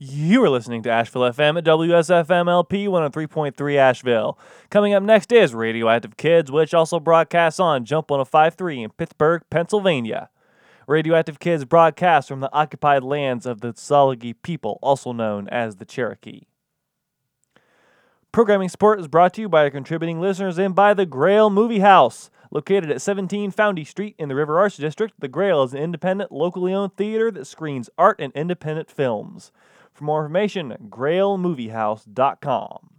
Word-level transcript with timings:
You 0.00 0.44
are 0.44 0.48
listening 0.48 0.84
to 0.84 0.90
Asheville 0.92 1.22
FM 1.22 1.58
at 1.58 1.64
WSFM 1.64 2.48
LP 2.48 2.86
103.3 2.86 3.76
Asheville. 3.76 4.38
Coming 4.70 4.94
up 4.94 5.02
next 5.02 5.32
is 5.32 5.52
Radioactive 5.52 6.16
Kids, 6.16 6.52
which 6.52 6.72
also 6.72 7.00
broadcasts 7.00 7.58
on 7.58 7.84
Jump 7.84 8.08
1053 8.08 8.84
in 8.84 8.90
Pittsburgh, 8.90 9.42
Pennsylvania. 9.50 10.30
Radioactive 10.86 11.40
Kids 11.40 11.64
broadcasts 11.64 12.28
from 12.28 12.38
the 12.38 12.52
occupied 12.52 13.02
lands 13.02 13.44
of 13.44 13.60
the 13.60 13.72
Tsalagi 13.72 14.34
people, 14.40 14.78
also 14.82 15.10
known 15.10 15.48
as 15.48 15.76
the 15.76 15.84
Cherokee. 15.84 16.42
Programming 18.30 18.68
support 18.68 19.00
is 19.00 19.08
brought 19.08 19.34
to 19.34 19.40
you 19.40 19.48
by 19.48 19.64
our 19.64 19.70
contributing 19.70 20.20
listeners 20.20 20.58
and 20.58 20.76
by 20.76 20.94
the 20.94 21.06
Grail 21.06 21.50
Movie 21.50 21.80
House. 21.80 22.30
Located 22.52 22.88
at 22.88 23.02
17 23.02 23.50
Foundy 23.50 23.84
Street 23.84 24.14
in 24.16 24.28
the 24.28 24.36
River 24.36 24.60
Arts 24.60 24.76
District, 24.76 25.12
the 25.18 25.26
Grail 25.26 25.64
is 25.64 25.74
an 25.74 25.80
independent, 25.80 26.30
locally 26.30 26.72
owned 26.72 26.96
theater 26.96 27.32
that 27.32 27.46
screens 27.46 27.90
art 27.98 28.20
and 28.20 28.32
independent 28.34 28.88
films. 28.88 29.50
For 29.98 30.04
more 30.04 30.20
information, 30.20 30.76
grailmoviehouse.com. 30.88 32.90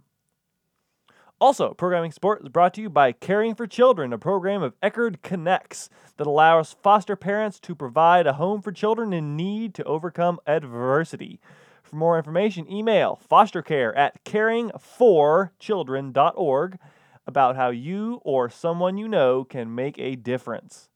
Also, 1.40 1.72
programming 1.72 2.12
support 2.12 2.42
is 2.42 2.50
brought 2.50 2.74
to 2.74 2.82
you 2.82 2.90
by 2.90 3.12
Caring 3.12 3.54
for 3.54 3.66
Children, 3.66 4.12
a 4.12 4.18
program 4.18 4.62
of 4.62 4.78
Eckerd 4.82 5.22
Connects 5.22 5.88
that 6.18 6.26
allows 6.26 6.74
foster 6.74 7.16
parents 7.16 7.58
to 7.60 7.74
provide 7.74 8.26
a 8.26 8.34
home 8.34 8.60
for 8.60 8.70
children 8.70 9.14
in 9.14 9.34
need 9.34 9.72
to 9.76 9.84
overcome 9.84 10.40
adversity. 10.46 11.40
For 11.82 11.96
more 11.96 12.18
information, 12.18 12.70
email 12.70 13.18
fostercare 13.30 13.96
at 13.96 14.22
caringforchildren.org 14.26 16.78
about 17.26 17.56
how 17.56 17.70
you 17.70 18.20
or 18.24 18.50
someone 18.50 18.98
you 18.98 19.08
know 19.08 19.44
can 19.44 19.74
make 19.74 19.98
a 19.98 20.16
difference. 20.16 20.89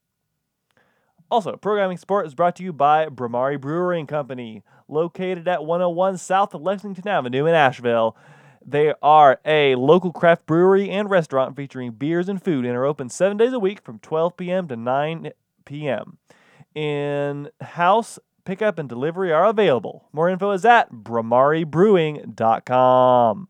Also, 1.31 1.57
programming 1.57 1.97
support 1.97 2.27
is 2.27 2.35
brought 2.35 2.55
to 2.57 2.63
you 2.63 2.73
by 2.73 3.07
Bhramari 3.07 3.61
Brewing 3.61 4.07
Company, 4.07 4.63
located 4.89 5.49
at 5.49 5.65
101 5.65 6.19
South 6.19 6.55
Lexington 6.55 7.09
Avenue 7.09 7.47
in 7.47 7.55
Asheville. 7.55 8.17
They 8.67 8.95
are 9.03 9.41
a 9.45 9.75
local 9.75 10.13
craft 10.13 10.47
brewery 10.47 10.89
and 10.91 11.11
restaurant 11.11 11.57
featuring 11.57 11.91
beers 11.93 12.29
and 12.29 12.43
food 12.43 12.65
and 12.65 12.75
are 12.77 12.87
open 12.87 13.09
seven 13.09 13.37
days 13.37 13.53
a 13.53 13.59
week 13.59 13.83
from 13.83 13.99
12 13.99 14.37
p.m. 14.37 14.69
to 14.69 14.77
9 14.77 15.33
p.m. 15.65 16.19
In 16.75 17.51
house 17.61 18.19
pickup 18.45 18.79
and 18.79 18.89
delivery 18.89 19.33
are 19.33 19.47
available. 19.47 20.05
More 20.13 20.29
info 20.29 20.53
is 20.53 20.65
at 20.65 20.93
bhramaribrewing.com. 20.93 23.49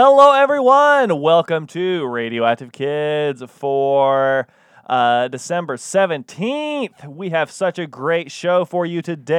Hello, 0.00 0.32
everyone. 0.32 1.20
Welcome 1.20 1.66
to 1.66 2.06
Radioactive 2.06 2.70
Kids 2.70 3.42
for 3.48 4.46
uh, 4.88 5.26
December 5.26 5.76
17th. 5.76 7.04
We 7.04 7.30
have 7.30 7.50
such 7.50 7.80
a 7.80 7.86
great 7.88 8.30
show 8.30 8.64
for 8.64 8.86
you 8.86 9.02
today. 9.02 9.37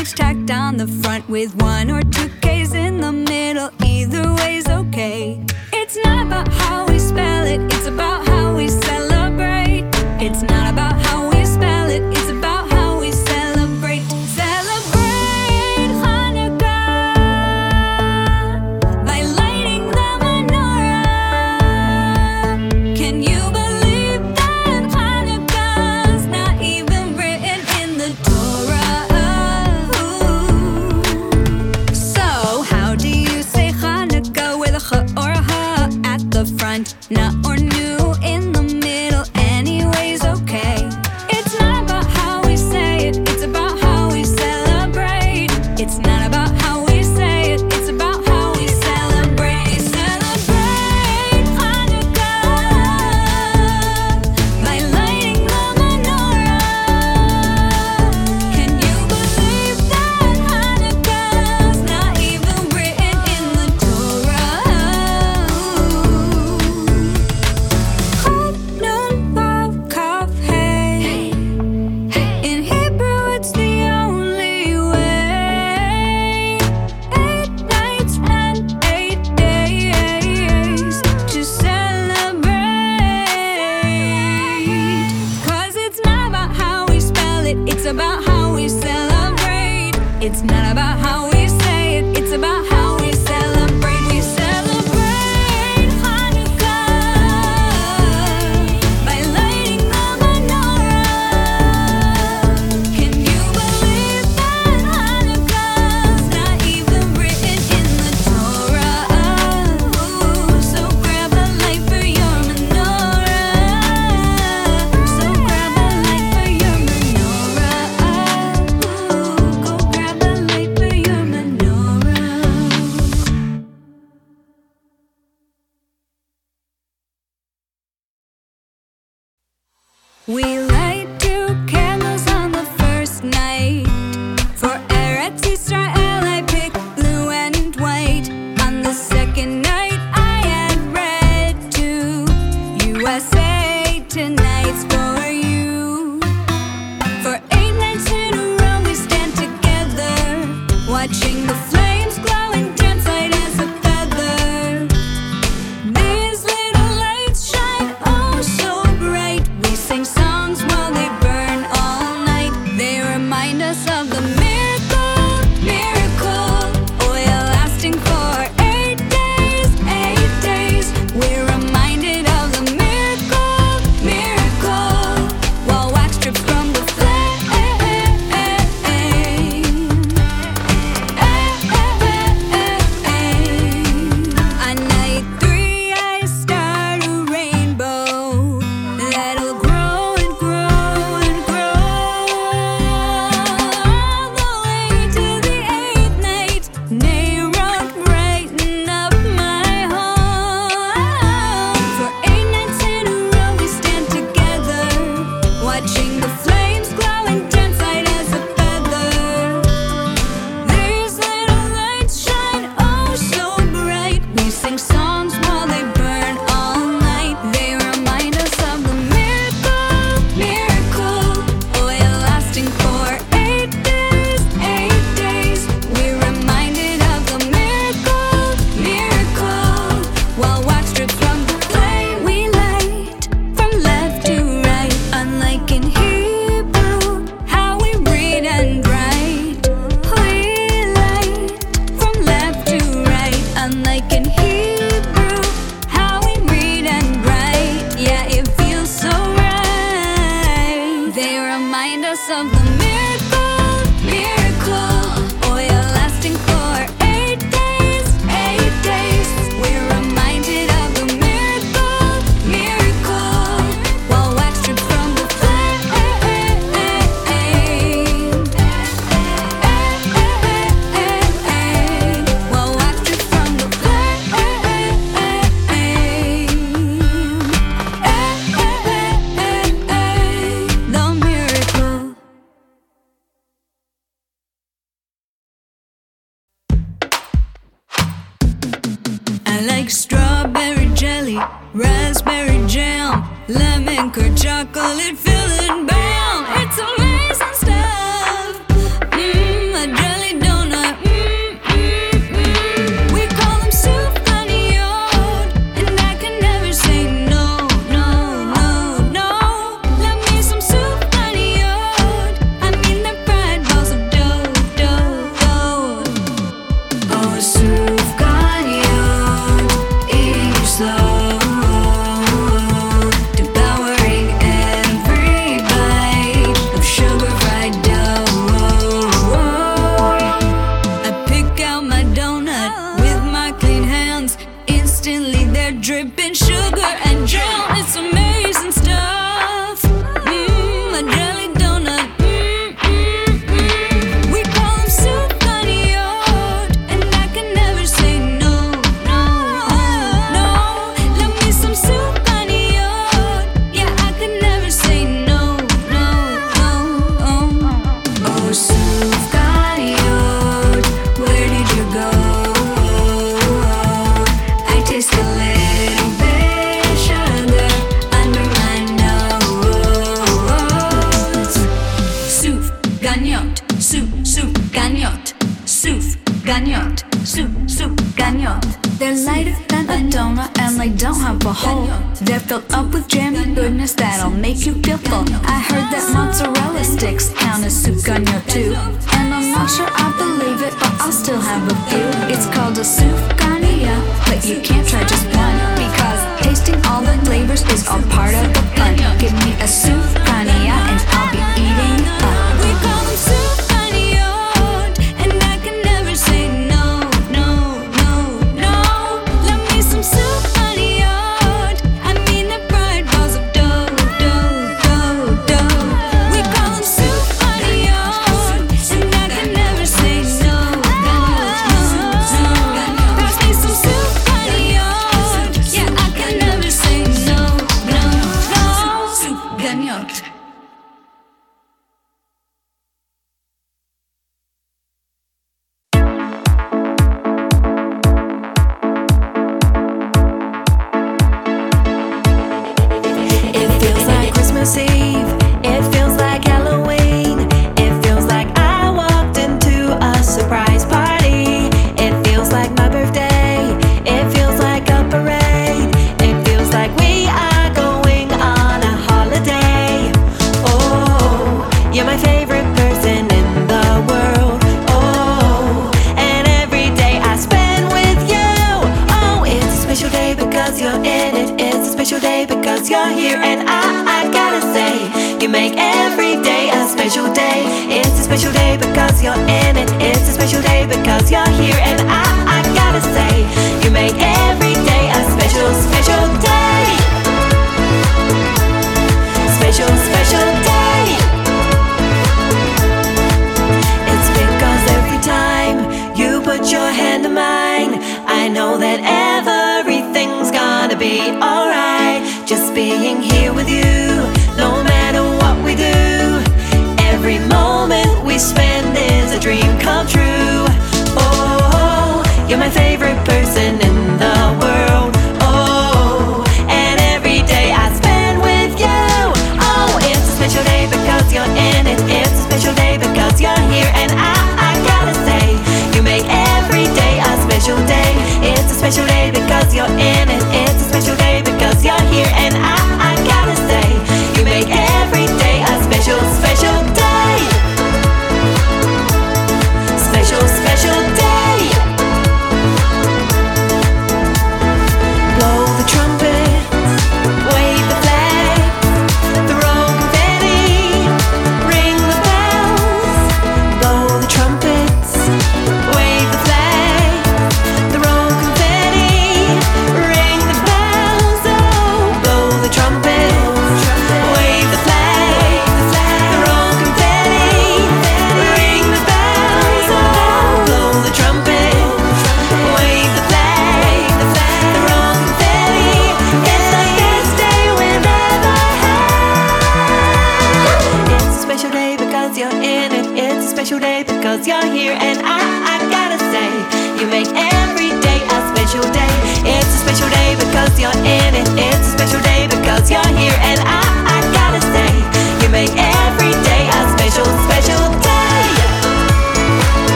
each 0.00 0.14
tack 0.14 0.36
down 0.44 0.76
the 0.76 0.86
front 0.86 1.28
with 1.28 1.54
one 1.60 1.90
or 1.90 2.02
two 2.02 2.28
K's 2.40 2.72
in 2.72 3.00
the 3.00 3.10
middle. 3.10 3.70
Either 3.84 4.32
way's 4.34 4.68
okay. 4.68 5.44
It's 5.72 5.96
not 6.04 6.26
about 6.26 6.48
how 6.48 6.86
we 6.86 6.98
spell 6.98 7.44
it, 7.44 7.60
it's 7.72 7.86
about 7.86 8.27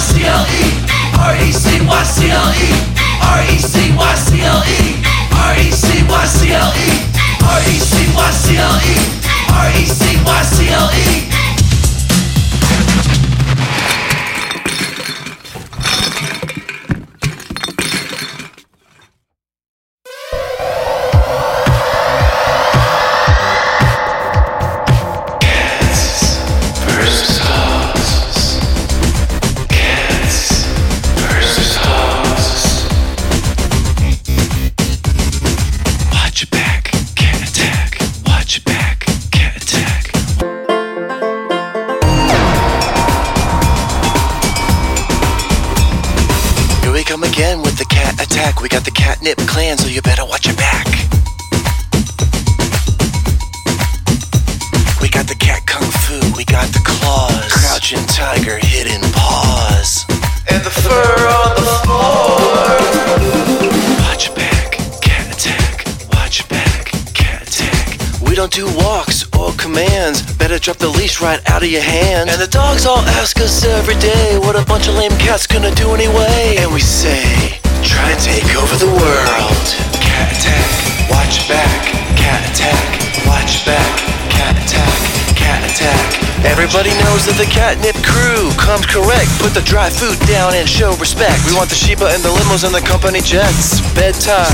R-E-C-Y-C-L-E. 0.00 0.64
R-E-C-Y-C-L-E. 3.20 4.30
R-E-C-Y-C-L-E. 4.32 4.80
R-E-C-Y-C-L-E. 5.44 6.88
R-E-C-Y-C-L-E. 7.44 8.96
R-E-C-Y-C-L-E. 9.52 10.20
versus 10.80 11.49
drop 70.60 70.76
the 70.76 70.88
leash 70.88 71.22
right 71.22 71.40
out 71.50 71.62
of 71.62 71.70
your 71.70 71.80
hand. 71.80 72.28
And 72.28 72.40
the 72.40 72.46
dogs 72.46 72.84
all 72.84 73.00
ask 73.20 73.40
us 73.40 73.64
every 73.64 73.94
day 73.96 74.38
what 74.38 74.56
a 74.56 74.64
bunch 74.66 74.88
of 74.88 74.94
lame 74.94 75.16
cats 75.16 75.46
gonna 75.46 75.74
do 75.74 75.94
anyway. 75.94 76.56
And 76.58 76.72
we 76.72 76.80
say, 76.80 77.58
try 77.82 78.10
and 78.10 78.20
take 78.20 78.44
over 78.56 78.76
the 78.76 78.92
world. 78.92 79.66
Cat 80.04 80.28
attack, 80.36 81.10
watch 81.10 81.48
back, 81.48 81.80
cat 82.16 82.42
attack, 82.52 83.26
watch 83.26 83.64
back, 83.64 83.96
cat 84.28 84.56
attack, 84.62 85.09
cat 85.50 85.66
attack. 85.66 86.46
Everybody 86.46 86.94
knows 87.02 87.26
that 87.26 87.34
the 87.34 87.48
catnip 87.50 87.98
crew 88.06 88.46
comes 88.54 88.86
correct. 88.86 89.28
Put 89.42 89.50
the 89.50 89.64
dry 89.66 89.90
food 89.90 90.14
down 90.30 90.54
and 90.54 90.64
show 90.64 90.94
respect. 91.02 91.42
We 91.42 91.52
want 91.58 91.68
the 91.68 91.74
Sheba 91.74 92.06
and 92.06 92.22
the 92.22 92.30
limos 92.30 92.62
and 92.62 92.70
the 92.70 92.80
company 92.80 93.18
jets. 93.18 93.82
Bedtime. 93.98 94.46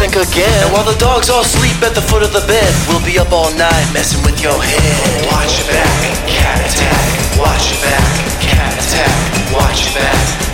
Think 0.00 0.16
again. 0.16 0.48
And 0.64 0.72
while 0.72 0.88
the 0.88 0.96
dogs 0.96 1.28
all 1.28 1.44
sleep 1.44 1.76
at 1.84 1.92
the 1.92 2.00
foot 2.00 2.24
of 2.24 2.32
the 2.32 2.42
bed, 2.48 2.70
we'll 2.88 3.04
be 3.04 3.20
up 3.20 3.36
all 3.36 3.52
night 3.60 3.86
messing 3.92 4.24
with 4.24 4.40
your 4.40 4.56
head. 4.56 5.28
Watch 5.28 5.60
your 5.60 5.68
back, 5.76 6.00
cat 6.24 6.58
attack. 6.64 7.04
Watch 7.36 7.76
your 7.76 7.80
back, 7.84 8.12
cat 8.40 8.72
attack. 8.80 9.12
Watch 9.52 9.92
your 9.92 10.00
back, 10.00 10.49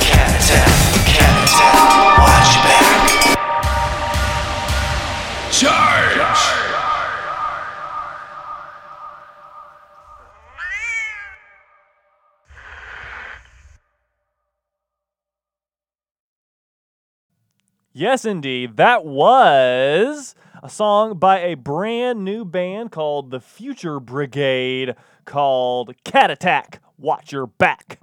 Yes, 17.98 18.26
indeed. 18.26 18.76
That 18.76 19.06
was 19.06 20.34
a 20.62 20.68
song 20.68 21.16
by 21.18 21.38
a 21.38 21.54
brand 21.54 22.26
new 22.26 22.44
band 22.44 22.92
called 22.92 23.30
the 23.30 23.40
Future 23.40 24.00
Brigade 24.00 24.94
called 25.24 25.94
Cat 26.04 26.30
Attack 26.30 26.82
Watch 26.98 27.32
Your 27.32 27.46
Back. 27.46 27.98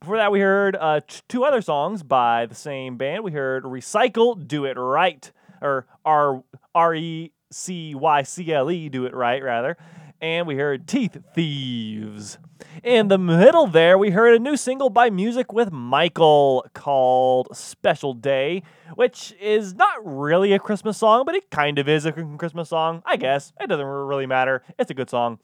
Before 0.00 0.16
that, 0.16 0.32
we 0.32 0.40
heard 0.40 0.76
uh, 0.76 1.00
t- 1.06 1.20
two 1.28 1.44
other 1.44 1.60
songs 1.60 2.02
by 2.02 2.46
the 2.46 2.54
same 2.54 2.96
band. 2.96 3.22
We 3.22 3.32
heard 3.32 3.64
Recycle, 3.64 4.48
Do 4.48 4.64
It 4.64 4.78
Right, 4.78 5.30
or 5.60 5.86
R 6.06 6.42
R 6.74 6.94
E 6.94 7.30
C 7.50 7.94
Y 7.94 8.22
C 8.22 8.50
L 8.50 8.70
E, 8.70 8.88
Do 8.88 9.04
It 9.04 9.12
Right, 9.14 9.42
rather. 9.42 9.76
And 10.22 10.46
we 10.46 10.56
heard 10.56 10.88
Teeth 10.88 11.18
Thieves. 11.34 12.38
In 12.82 13.08
the 13.08 13.18
middle 13.18 13.66
there, 13.66 13.96
we 13.96 14.10
heard 14.10 14.34
a 14.34 14.38
new 14.38 14.56
single 14.56 14.90
by 14.90 15.08
Music 15.08 15.52
with 15.52 15.72
Michal 15.72 16.66
called 16.74 17.56
Special 17.56 18.14
Day, 18.14 18.62
which 18.96 19.32
is 19.40 19.74
not 19.74 19.98
really 20.04 20.52
a 20.52 20.58
Christmas 20.58 20.98
song, 20.98 21.24
but 21.24 21.34
it 21.34 21.50
kind 21.50 21.78
of 21.78 21.88
is 21.88 22.04
a 22.04 22.12
Christmas 22.12 22.70
song, 22.70 23.02
I 23.06 23.16
guess. 23.16 23.52
It 23.60 23.68
doesn't 23.68 23.86
really 23.86 24.26
matter. 24.26 24.62
It's 24.78 24.90
a 24.90 24.94
good 24.94 25.08
song. 25.08 25.38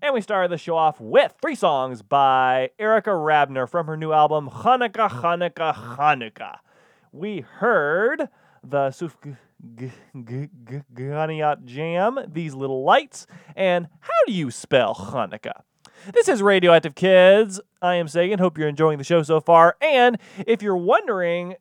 And 0.00 0.12
we 0.12 0.20
started 0.20 0.50
the 0.50 0.58
show 0.58 0.76
off 0.76 1.00
with 1.00 1.34
three 1.40 1.54
songs 1.54 2.02
by 2.02 2.70
Erica 2.78 3.10
Rabner 3.10 3.68
from 3.68 3.86
her 3.86 3.96
new 3.96 4.12
album, 4.12 4.50
Hanukkah, 4.50 5.08
Hanukkah, 5.08 5.74
Hanukkah. 5.96 6.56
We 7.12 7.40
heard 7.40 8.28
the 8.64 8.90
Suf 8.90 9.16
Ganiat 10.14 11.64
Jam, 11.64 12.18
These 12.26 12.54
Little 12.54 12.82
Lights, 12.82 13.28
and 13.54 13.86
How 14.00 14.24
Do 14.26 14.32
You 14.32 14.50
Spell 14.50 14.94
Hanukkah? 14.94 15.62
This 16.10 16.28
is 16.28 16.42
Radioactive 16.42 16.96
Kids. 16.96 17.60
I 17.80 17.94
am 17.94 18.08
Sagan. 18.08 18.40
Hope 18.40 18.58
you're 18.58 18.66
enjoying 18.66 18.98
the 18.98 19.04
show 19.04 19.22
so 19.22 19.40
far. 19.40 19.76
And 19.80 20.18
if 20.46 20.60
you're 20.60 20.76
wondering, 20.76 21.54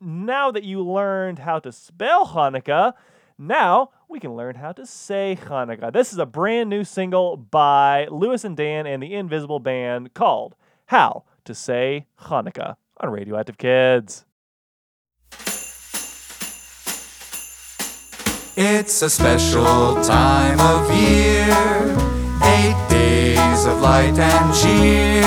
now 0.00 0.52
that 0.52 0.62
you 0.62 0.80
learned 0.86 1.40
how 1.40 1.58
to 1.58 1.72
spell 1.72 2.28
Hanukkah, 2.28 2.92
now 3.36 3.90
we 4.08 4.20
can 4.20 4.36
learn 4.36 4.54
how 4.54 4.70
to 4.72 4.86
say 4.86 5.36
Hanukkah. 5.46 5.92
This 5.92 6.12
is 6.12 6.18
a 6.18 6.26
brand 6.26 6.70
new 6.70 6.84
single 6.84 7.36
by 7.36 8.06
Louis 8.12 8.44
and 8.44 8.56
Dan 8.56 8.86
and 8.86 9.02
the 9.02 9.12
Invisible 9.12 9.58
Band 9.58 10.14
called 10.14 10.54
How 10.86 11.24
to 11.44 11.52
Say 11.52 12.06
Hanukkah 12.20 12.76
on 13.00 13.10
Radioactive 13.10 13.58
Kids. 13.58 14.24
It's 18.56 19.02
a 19.02 19.10
special 19.10 20.00
time 20.04 20.60
of 20.60 20.88
year, 20.94 22.13
eight 22.58 22.80
days 22.88 23.66
of 23.66 23.80
light 23.80 24.18
and 24.18 24.46
cheer. 24.54 25.22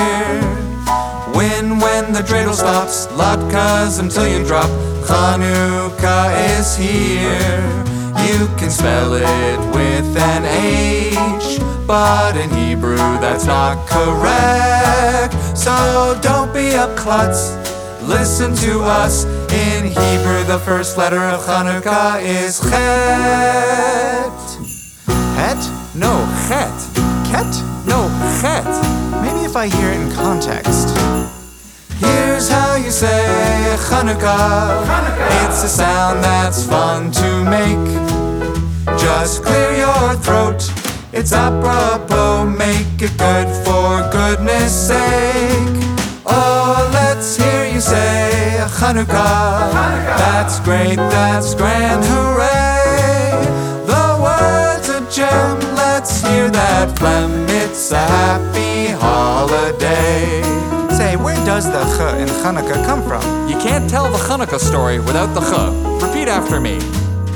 Win 1.35 1.79
when 1.79 2.13
the 2.13 2.21
dreidel 2.21 2.53
stops. 2.53 3.07
Latkes 3.19 3.99
until 3.99 4.27
you 4.27 4.45
drop. 4.45 4.69
Chanukah 5.07 6.29
is 6.57 6.75
here. 6.75 7.87
You 8.25 8.47
can 8.59 8.69
spell 8.69 9.13
it 9.13 9.59
with 9.75 10.09
an 10.17 10.43
H, 10.45 11.59
but 11.85 12.35
in 12.35 12.49
Hebrew 12.49 12.97
that's 13.23 13.45
not 13.45 13.87
correct. 13.87 15.33
So 15.57 16.19
don't 16.21 16.53
be 16.53 16.69
a 16.75 16.87
klutz. 16.95 17.55
Listen 18.01 18.55
to 18.55 18.81
us. 18.81 19.25
In 19.51 19.85
Hebrew, 19.85 20.43
the 20.45 20.59
first 20.63 20.97
letter 20.97 21.23
of 21.23 21.41
Chanukah 21.45 22.21
is 22.21 22.59
Chet. 22.59 24.37
Het? 25.35 25.61
No, 25.95 26.13
Chet. 26.47 26.86
Ket? 27.29 27.53
No, 27.85 28.07
Chet. 28.39 28.65
Maybe 29.21 29.45
if 29.45 29.55
I 29.55 29.67
hear 29.67 29.89
it 29.91 29.99
in 30.01 30.11
context. 30.11 30.95
Here's 31.99 32.49
how 32.49 32.75
you 32.75 32.91
say 32.91 33.75
Chanukah. 33.89 34.85
It's 35.43 35.63
a 35.63 35.67
sound 35.67 36.23
that's 36.23 36.65
fun 36.65 37.11
to 37.11 37.43
make. 37.43 37.87
Just 38.99 39.43
clear 39.43 39.71
your 39.77 40.15
throat. 40.25 40.61
It's 41.11 41.33
apropos. 41.33 42.45
Make 42.45 43.01
it 43.01 43.17
good 43.17 43.49
for 43.65 44.09
goodness 44.11 44.71
sake. 44.87 45.77
Oh, 46.25 46.89
let's 46.93 47.37
hear 47.37 47.67
you 47.73 47.81
say 47.81 48.57
a 48.59 48.67
Chanukah. 48.67 49.71
That's 50.21 50.59
great. 50.61 50.95
That's 50.95 51.55
grand. 51.55 52.05
Hooray! 52.05 52.46
Let's 56.07 56.21
hear 56.21 56.49
that 56.51 56.97
phlegm. 56.97 57.49
It's 57.49 57.91
a 57.91 57.97
happy 57.97 58.93
holiday. 58.93 60.41
Say, 60.95 61.17
where 61.17 61.35
does 61.45 61.65
the 61.65 61.83
ch 61.83 61.99
in 62.21 62.29
Hanukkah 62.39 62.79
come 62.85 63.03
from? 63.03 63.21
You 63.49 63.57
can't 63.57 63.89
tell 63.89 64.09
the 64.09 64.17
Hanukkah 64.17 64.57
story 64.57 64.99
without 64.99 65.33
the 65.35 65.41
ch. 65.41 66.01
Repeat 66.01 66.29
after 66.29 66.61
me. 66.61 66.79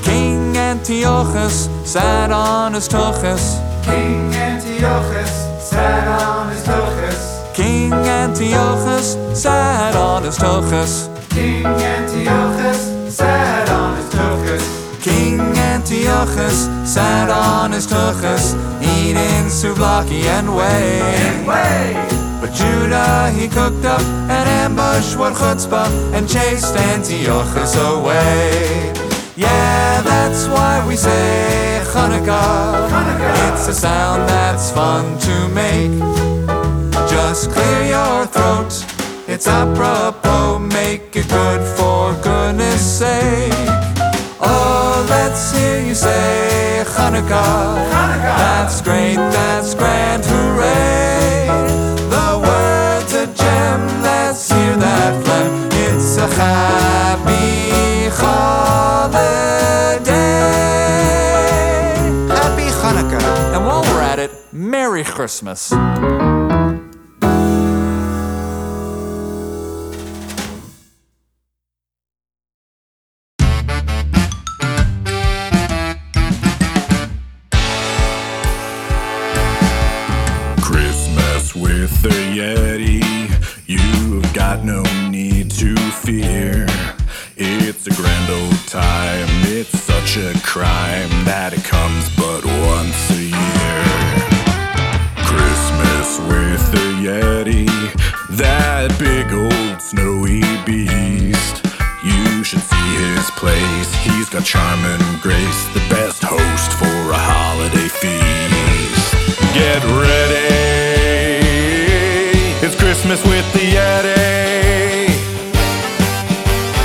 King 0.04 0.56
Antiochus 0.56 1.68
sat 1.84 2.32
on 2.32 2.74
his 2.74 2.88
tuchus. 2.88 3.60
King 3.84 4.34
Antiochus 4.36 5.34
sat 5.60 6.08
on 6.08 6.50
his 6.52 6.64
tuchus. 6.64 7.54
King 7.54 7.92
Antiochus 7.92 9.18
sat 9.38 9.98
on 9.98 10.24
his 10.24 10.38
tuchus. 10.38 11.10
King 11.30 11.66
Antiochus 11.66 13.14
sat 13.14 13.68
on 13.68 13.98
his 13.98 14.10
tuchus. 14.12 14.81
King 15.02 15.40
Antiochus 15.58 16.70
sat 16.86 17.30
on 17.32 17.72
his 17.72 17.88
tuchus, 17.88 18.54
eating 18.82 19.50
souvlaki 19.50 20.26
and 20.26 20.56
whey. 20.56 21.42
But 22.40 22.54
Judah 22.54 23.32
he 23.32 23.48
cooked 23.48 23.84
up 23.84 24.02
an 24.30 24.48
ambush 24.62 25.16
with 25.16 25.34
chutzpah 25.34 25.90
and 26.14 26.30
chased 26.30 26.76
Antiochus 26.76 27.76
away. 27.78 28.94
Yeah, 29.36 30.02
that's 30.04 30.48
why 30.48 30.86
we 30.88 30.96
say 30.96 31.82
Hanukkah. 31.86 33.54
It's 33.54 33.68
a 33.70 33.74
sound 33.74 34.30
that's 34.30 34.72
fun 34.72 35.18
to 35.20 35.48
make. 35.50 35.98
Just 37.10 37.50
clear 37.50 37.86
your 37.96 38.28
throat. 38.28 38.86
It's 39.28 39.48
apropos. 39.48 40.60
Make 40.60 41.16
it 41.16 41.28
good 41.28 41.62
for 41.76 42.14
goodness 42.22 43.00
sake. 43.00 43.71
Let's 45.42 45.58
hear 45.58 45.82
you 45.82 45.96
say 45.96 46.84
Hanukkah. 46.86 47.90
That's 47.90 48.80
great, 48.80 49.16
that's 49.16 49.74
grand, 49.74 50.24
hooray. 50.24 51.48
The 52.12 52.38
word's 52.46 53.14
a 53.16 53.26
gem, 53.26 54.04
let's 54.04 54.52
hear 54.52 54.78
that 54.78 55.24
phlegm. 55.26 55.70
It's 55.72 56.18
a 56.18 56.28
happy 56.28 58.08
holiday. 58.14 59.18
Happy 62.30 62.70
Hanukkah. 62.70 63.56
And 63.56 63.66
while 63.66 63.82
we're 63.82 64.02
at 64.02 64.20
it, 64.20 64.32
Merry 64.52 65.04
Christmas. 65.04 65.74
With 81.92 82.02
the 82.04 82.10
Yeti. 82.10 83.02
You've 83.68 84.34
got 84.34 84.64
no 84.64 84.84
need 85.10 85.52
to 85.52 85.76
fear. 85.76 86.66
It's 87.38 87.88
a 87.88 87.94
grand 87.94 88.30
old 88.30 88.68
time. 88.68 89.28
It's 89.48 89.78
such 89.80 90.18
a 90.18 90.34
crime 90.44 91.10
that 91.26 91.54
it 91.54 91.64
comes 91.64 92.10
but 92.16 92.46
once 92.46 93.10
a 93.12 93.24
year. 93.40 93.82
Christmas 95.26 96.20
with 96.30 96.64
the 96.72 96.88
Yeti. 97.08 97.68
That 98.38 98.90
big 99.00 99.32
old 99.34 99.82
snowy 99.82 100.42
beast. 100.66 101.66
You 102.04 102.44
should 102.44 102.62
see 102.62 102.92
his 103.16 103.30
place. 103.32 103.94
He's 104.04 104.30
got 104.30 104.44
charm 104.44 104.80
and 104.86 105.22
grace. 105.22 105.66
The 105.74 105.86
best 105.90 106.24
host 106.24 106.72
for 106.74 107.12
a 107.12 107.18
holiday 107.18 107.90
feast. 107.90 109.54
Get 109.54 109.84
ready. 109.84 110.51
Christmas 112.94 113.24
with 113.24 113.48
the 113.54 113.60
Yeti. 113.60 115.08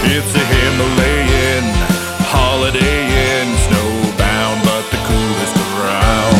It's 0.04 0.34
a 0.36 0.44
Himalayan 0.54 1.64
holiday 2.30 3.10
in 3.34 3.48
snowbound, 3.66 4.62
but 4.62 4.84
the 4.92 4.98
coolest 5.08 5.56
around. 5.74 6.38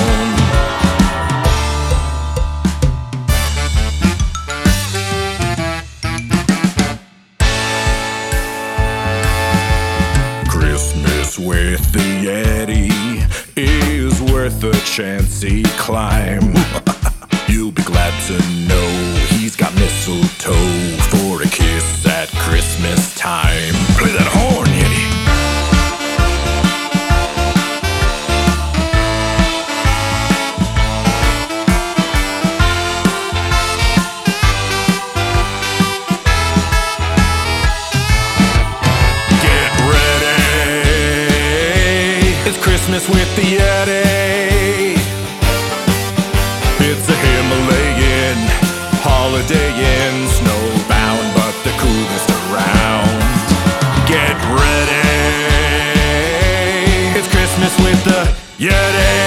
Christmas 10.49 11.39
with 11.41 11.91
the 11.91 12.07
Yeti 12.25 12.93
is 13.57 14.23
worth 14.31 14.63
a 14.63 14.73
chancy 14.87 15.65
climb. 15.77 16.55
You'll 17.49 17.73
be 17.73 17.83
glad 17.83 18.15
to 18.29 18.39
know 18.69 19.16
got 19.57 19.75
mistletoe 19.77 20.53
for 21.11 21.43
a 21.43 21.47
kiss 21.47 22.05
at 22.07 22.29
Christmas 22.37 23.15
time. 23.15 23.73
Play 23.97 24.13
that 24.13 24.27
horn, 24.29 24.69
Yeti. 24.69 25.07
Get 39.41 39.73
ready. 39.91 40.41
It's 42.49 42.59
Christmas 42.63 43.09
with 43.09 43.37
the 43.37 43.43
Yeti. 43.43 44.56
Holiday 49.37 49.69
in 49.69 50.27
snowbound, 50.29 51.35
but 51.35 51.53
the 51.63 51.71
coolest 51.79 52.31
around. 52.31 53.21
Get 54.09 54.35
ready. 54.49 55.19
It's 57.19 57.29
Christmas 57.29 57.79
with 57.79 58.03
the 58.05 58.35
Yeti. 58.59 59.26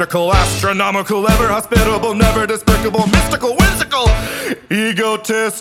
Mythological, 0.00 0.32
astronomical, 0.32 1.28
ever 1.28 1.48
hospitable, 1.48 2.14
never 2.14 2.46
despicable, 2.46 3.06
mystical, 3.08 3.54
whimsical, 3.56 4.08
egotistical 4.70 5.59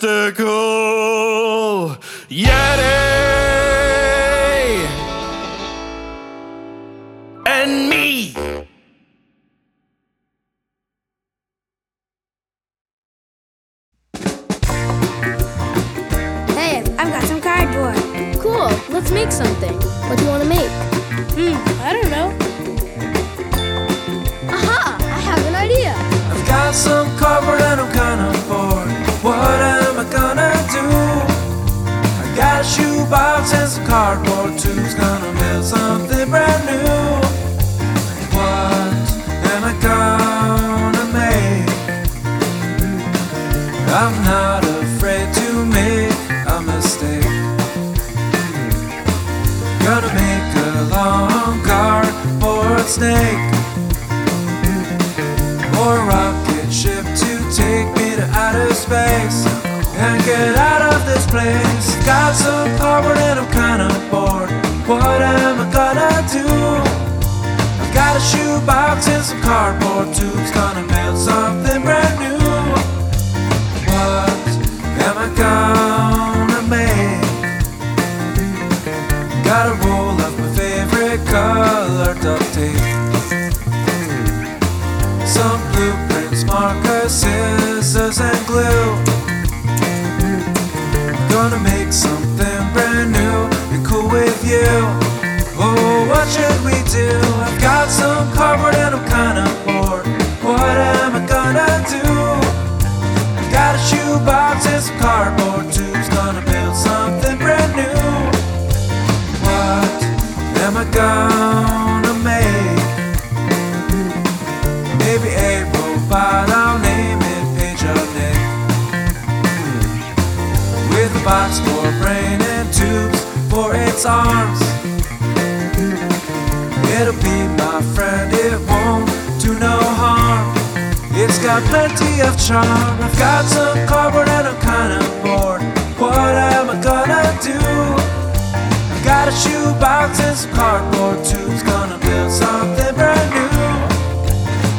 do? 137.41 137.56
I've 137.56 139.04
got 139.04 139.28
a 139.28 139.32
shoebox 139.32 140.19
and 140.19 140.36
some 140.36 140.52
cardboard 140.54 141.23
tubes. 141.23 141.63
Gonna 141.63 141.97
build 141.99 142.32
something 142.32 142.95
brand 142.95 143.30
new. 143.32 143.49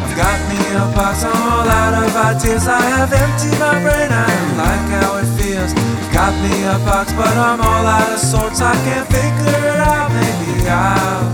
I've 0.05 0.17
got 0.17 0.39
me 0.49 0.61
a 0.77 0.85
box, 0.95 1.25
I'm 1.25 1.37
all 1.37 1.69
out 1.69 1.95
of 2.05 2.17
ideas. 2.17 2.69
I 2.69 2.81
have 2.81 3.13
emptied 3.13 3.59
my 3.59 3.81
brain, 3.81 4.11
I 4.13 4.27
don't 4.29 4.57
like 4.61 4.87
how 4.93 5.19
it 5.19 5.29
feels. 5.41 5.73
Got 6.13 6.35
me 6.45 6.65
a 6.65 6.77
box, 6.85 7.13
but 7.13 7.35
I'm 7.37 7.61
all 7.61 7.87
out 7.87 8.13
of 8.13 8.19
sorts. 8.19 8.61
I 8.61 8.75
can't 8.85 9.07
figure 9.09 9.63
it 9.73 9.81
out. 9.81 10.11
Maybe 10.13 10.69
I'll, 10.69 11.33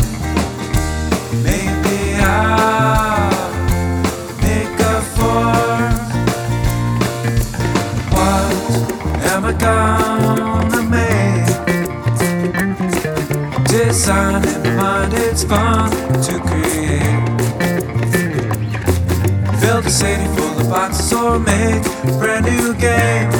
maybe 1.42 2.22
I'll 2.22 3.50
make 4.46 4.78
a 4.78 4.96
fork. 5.16 5.96
What 8.14 9.24
am 9.32 9.44
I 9.44 9.52
gonna 9.58 10.55
Design 13.96 14.44
in 14.44 14.76
mind, 14.76 15.14
it's 15.14 15.42
fun 15.42 15.90
to 16.20 16.38
create. 16.38 17.00
Build 19.58 19.86
a 19.86 19.90
city 19.90 20.26
full 20.36 20.60
of 20.60 20.68
boxes 20.68 21.14
or 21.14 21.38
make 21.38 21.80
a 22.04 22.18
brand 22.20 22.44
new 22.44 22.74
game. 22.74 23.32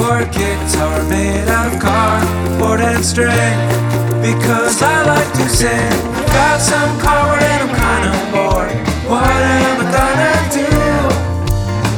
Or 0.00 0.24
a 0.24 0.28
guitar 0.32 1.04
made 1.10 1.48
out 1.48 1.74
of 1.74 1.80
cardboard 1.82 2.80
and 2.80 3.04
string. 3.04 3.58
Because 4.24 4.80
I 4.80 5.04
like 5.04 5.30
to 5.34 5.46
sing. 5.46 5.92
Got 6.32 6.62
some 6.62 6.98
cardboard 6.98 7.42
and 7.42 7.68
I'm 7.68 7.74
kinda 7.76 8.12
bored. 8.32 8.72
What 9.04 9.28
am 9.28 9.84
I 9.84 9.92
gonna 9.98 10.36
do? 10.48 10.70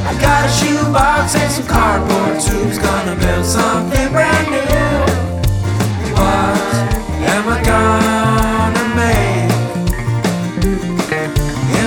I 0.09 0.13
got 0.19 0.43
a 0.43 0.51
shoebox 0.51 1.35
and 1.35 1.51
some 1.53 1.67
cardboard 1.67 2.35
tubes. 2.41 2.77
Gonna 2.79 3.15
build 3.15 3.45
something 3.45 4.11
brand 4.11 4.51
new. 4.51 4.92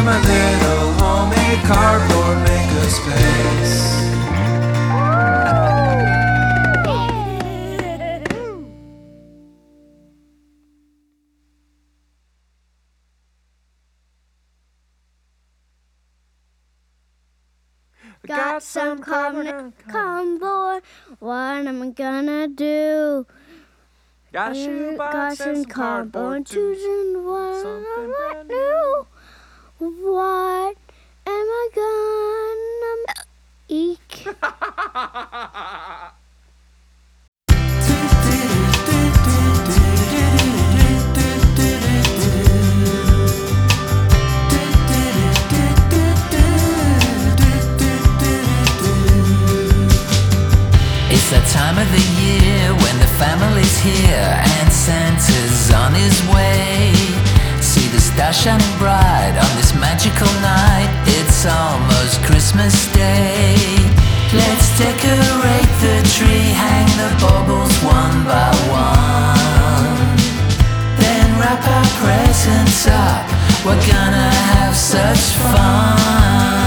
My 0.06 0.20
little 0.20 0.92
homemade 0.92 1.64
cardboard 1.64 2.38
makerspace. 2.46 3.96
Got 18.28 18.62
some 18.62 19.00
cardboard, 19.00 19.72
cardboard. 19.88 20.82
What 21.18 21.66
am 21.66 21.82
I 21.82 21.90
gonna 21.90 22.46
do? 22.46 23.26
Got 24.32 24.52
a 24.52 24.54
shoebox 24.54 25.38
got 25.38 25.48
and 25.48 25.68
cardboard 25.68 26.46
tubes. 26.46 26.80
and 26.80 27.24
what 27.24 27.60
Something 27.60 28.12
brand 28.12 28.48
do? 28.48 29.06
What 29.78 30.76
am 31.26 31.48
I 31.52 31.68
gonna 31.74 33.14
eek? 33.68 34.26
It's 51.08 51.30
that 51.30 51.46
time 51.52 51.76
of 51.76 51.88
the 51.92 52.00
year 52.22 52.72
when 52.72 52.98
the 52.98 53.06
family's 53.18 53.78
here 53.80 54.40
and 54.56 54.72
Santa's 54.72 55.70
on 55.70 55.92
his 55.92 56.22
way. 56.32 57.35
The 57.96 58.02
star 58.02 58.30
shining 58.30 58.76
bright 58.76 59.40
on 59.40 59.56
this 59.56 59.72
magical 59.74 60.28
night. 60.44 60.90
It's 61.06 61.46
almost 61.46 62.22
Christmas 62.24 62.92
Day. 62.92 63.56
Let's 64.36 64.68
decorate 64.76 65.72
the 65.80 66.04
tree, 66.12 66.52
hang 66.52 66.88
the 67.00 67.08
baubles 67.24 67.74
one 67.80 68.22
by 68.28 68.52
one. 68.68 70.16
Then 71.00 71.40
wrap 71.40 71.64
our 71.66 71.88
presents 72.04 72.86
up. 72.86 73.24
We're 73.64 73.80
gonna 73.88 74.30
have 74.52 74.76
such 74.76 75.24
fun. 75.40 76.65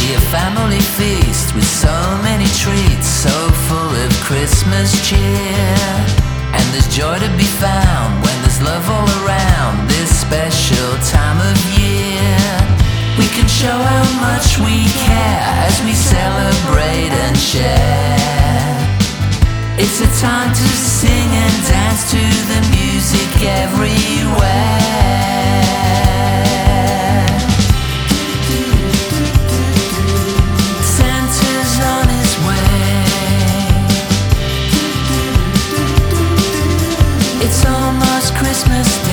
be 0.00 0.14
a 0.14 0.20
family 0.32 0.80
feast 0.96 1.54
with 1.54 1.66
so 1.66 1.92
many 2.22 2.48
treats, 2.62 3.06
so 3.06 3.34
full 3.68 3.92
of 4.04 4.10
Christmas 4.24 4.88
cheer. 5.06 5.76
And 6.56 6.64
there's 6.72 6.88
joy 6.88 7.18
to 7.18 7.30
be 7.36 7.48
found 7.60 8.10
when 8.24 8.36
there's 8.42 8.60
love 8.62 8.86
all 8.88 9.08
around 9.20 9.88
this 9.88 10.10
special 10.24 10.90
time 11.16 11.40
of 11.50 11.58
year. 11.76 12.36
We 13.18 13.26
can 13.36 13.48
show 13.48 13.76
how 13.92 14.06
much 14.24 14.58
we 14.64 14.88
care 15.04 15.42
as 15.68 15.76
we 15.84 15.92
celebrate 15.92 17.12
and 17.24 17.36
share. 17.36 18.76
It's 19.76 20.00
a 20.00 20.10
time 20.20 20.50
to 20.52 20.68
sing 20.76 21.28
and 21.44 21.56
dance 21.68 22.02
to 22.14 22.22
the 22.50 22.60
music 22.72 23.30
everywhere. 23.64 24.80
just 38.82 39.09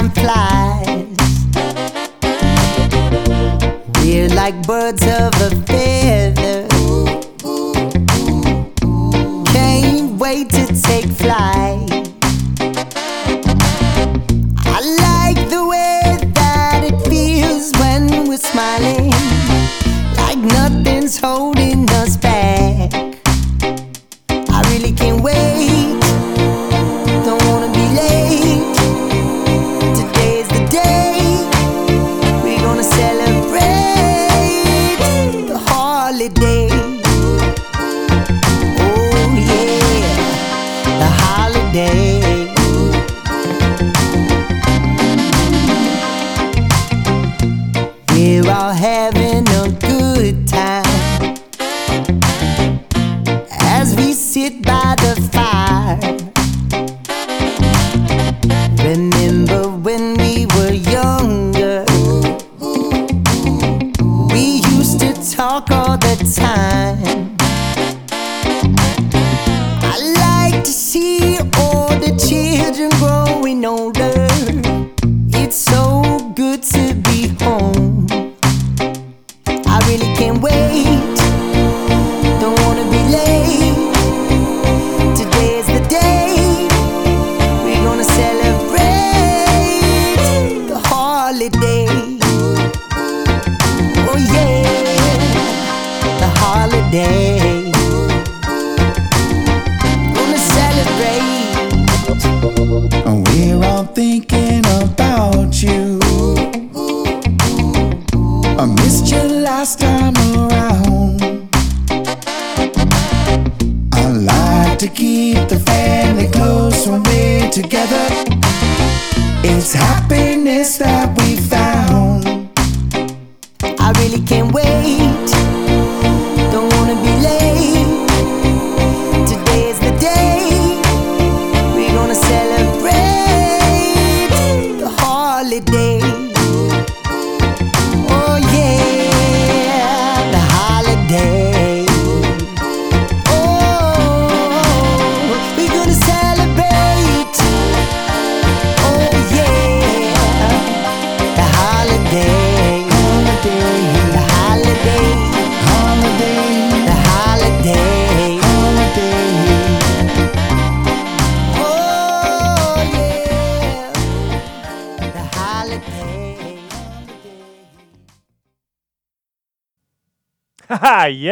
time 0.00 0.10
flies. 0.12 1.06
We're 4.02 4.28
like 4.28 4.66
birds 4.66 5.02
of 5.02 5.32
a 5.46 5.50
feather. 5.66 6.66
Can't 9.52 10.18
wait 10.18 10.50
to 10.50 10.66
take 10.82 11.10
flight. 11.22 12.08
I 14.66 14.80
like 15.06 15.40
the 15.50 15.66
way 15.66 16.00
that 16.34 16.80
it 16.84 16.98
feels 17.08 17.72
when 17.78 18.28
we're 18.28 18.38
smiling. 18.38 18.99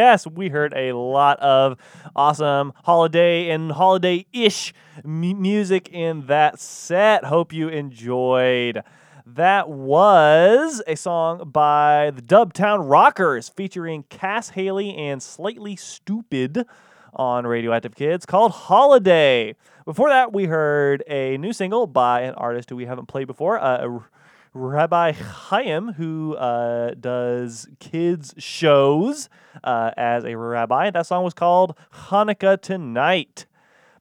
Yes, 0.09 0.25
we 0.25 0.49
heard 0.49 0.73
a 0.75 0.93
lot 0.93 1.39
of 1.39 1.77
awesome 2.15 2.73
holiday 2.83 3.51
and 3.51 3.71
holiday 3.71 4.25
ish 4.33 4.73
m- 5.05 5.39
music 5.39 5.87
in 5.89 6.25
that 6.25 6.59
set. 6.59 7.25
Hope 7.25 7.53
you 7.53 7.69
enjoyed. 7.69 8.81
That 9.27 9.69
was 9.69 10.81
a 10.87 10.95
song 10.95 11.51
by 11.51 12.09
the 12.15 12.23
Dub 12.23 12.53
Town 12.53 12.87
Rockers 12.87 13.49
featuring 13.49 14.01
Cas 14.09 14.49
Haley 14.49 14.95
and 14.97 15.21
Slightly 15.21 15.75
Stoopid 15.75 16.65
on 17.13 17.45
Radioactive 17.45 17.93
Kids 17.93 18.25
called 18.25 18.51
Holiday. 18.51 19.55
Before 19.85 20.09
that, 20.09 20.33
we 20.33 20.45
heard 20.45 21.03
a 21.07 21.37
new 21.37 21.53
single 21.53 21.85
by 21.85 22.21
an 22.21 22.33
artist 22.33 22.71
who 22.71 22.75
we 22.75 22.87
haven't 22.87 23.05
played 23.05 23.27
before, 23.27 23.59
uh, 23.59 23.99
Rabbi 24.53 25.11
Chayim, 25.11 25.95
who 25.95 26.35
uh, 26.35 26.95
does 26.99 27.67
kids 27.79 28.33
shows 28.37 29.29
uh, 29.63 29.91
as 29.95 30.25
a 30.25 30.35
rabbi. 30.35 30.89
That 30.89 31.05
song 31.05 31.23
was 31.23 31.35
called 31.35 31.77
Hanukkah 31.93 32.59
Tonight. 32.59 33.45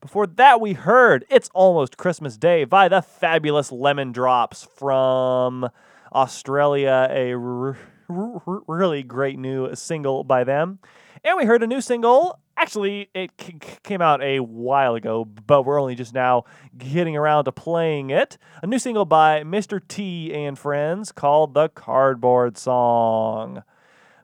Before 0.01 0.27
that, 0.27 0.61
we 0.61 0.73
heard 0.73 1.27
It's 1.29 1.51
Almost 1.53 1.99
Christmas 1.99 2.39
Day 2.39 2.65
by 2.65 2.89
the 2.89 3.03
fabulous 3.03 3.71
Lemon 3.71 4.11
Drops 4.11 4.67
from 4.77 5.69
Australia, 6.15 7.09
a 7.11 7.35
r- 7.35 7.77
r- 8.09 8.63
really 8.67 9.03
great 9.03 9.39
new 9.39 9.75
single 9.75 10.25
by 10.25 10.45
them. 10.45 10.79
And 11.25 11.37
we 11.37 11.45
heard 11.45 11.63
a 11.63 11.67
new 11.67 11.83
single. 11.83 12.39
Actually, 12.61 13.09
it 13.15 13.31
c- 13.41 13.57
came 13.85 14.03
out 14.03 14.21
a 14.21 14.41
while 14.41 14.97
ago, 14.97 15.25
but 15.25 15.63
we're 15.63 15.81
only 15.81 15.95
just 15.95 16.13
now 16.13 16.43
getting 16.77 17.17
around 17.17 17.45
to 17.45 17.53
playing 17.53 18.11
it. 18.11 18.37
A 18.63 18.67
new 18.67 18.81
single 18.81 19.05
by 19.05 19.45
Mr. 19.45 19.81
T 19.87 20.35
and 20.35 20.59
Friends 20.59 21.13
called 21.13 21.55
The 21.55 21.69
Cardboard 21.69 22.59
Song. 22.59 23.63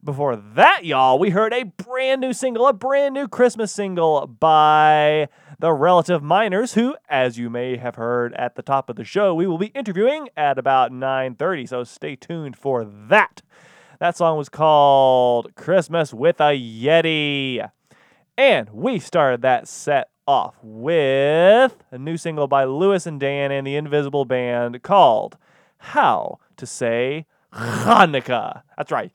Before 0.03 0.35
that, 0.35 0.85
y'all, 0.85 1.16
we 1.16 1.30
heard 1.30 1.55
a 1.55 1.62
brand 1.62 2.22
new 2.22 2.32
single, 2.32 2.66
a 2.66 2.72
brand 2.72 3.14
new 3.14 3.28
Christmas 3.28 3.70
single 3.70 4.26
by 4.26 5.28
the 5.61 5.72
Relative 5.72 6.20
Minors, 6.20 6.74
who, 6.74 6.97
as 7.09 7.39
you 7.39 7.49
may 7.49 7.76
have 7.76 7.95
heard 7.95 8.35
at 8.35 8.57
the 8.57 8.62
top 8.62 8.91
of 8.91 8.97
the 8.97 9.05
show, 9.05 9.32
we 9.32 9.47
will 9.47 9.59
be 9.59 9.68
interviewing 9.68 10.28
at 10.37 10.59
about 10.59 10.91
9:30. 10.91 11.68
So 11.68 11.85
stay 11.85 12.16
tuned 12.16 12.57
for 12.57 12.85
that. 12.85 13.43
That 14.01 14.16
song 14.16 14.37
was 14.37 14.49
called 14.49 15.55
Christmas 15.55 16.12
with 16.12 16.41
a 16.41 16.59
Yeti. 16.59 17.70
And 18.37 18.68
we 18.70 18.99
started 18.99 19.43
that 19.43 19.68
set 19.68 20.11
off 20.26 20.57
with 20.62 21.76
a 21.91 21.99
new 21.99 22.16
single 22.16 22.49
by 22.49 22.64
Louis 22.64 23.07
and 23.07 23.20
Dan 23.20 23.53
and 23.53 23.66
the 23.66 23.76
Invisible 23.76 24.24
Band 24.24 24.82
called 24.82 25.37
How 25.78 26.41
to 26.57 26.66
Say 26.66 27.26
Hanukkah. 27.53 28.62
That's 28.76 28.91
right. 28.91 29.12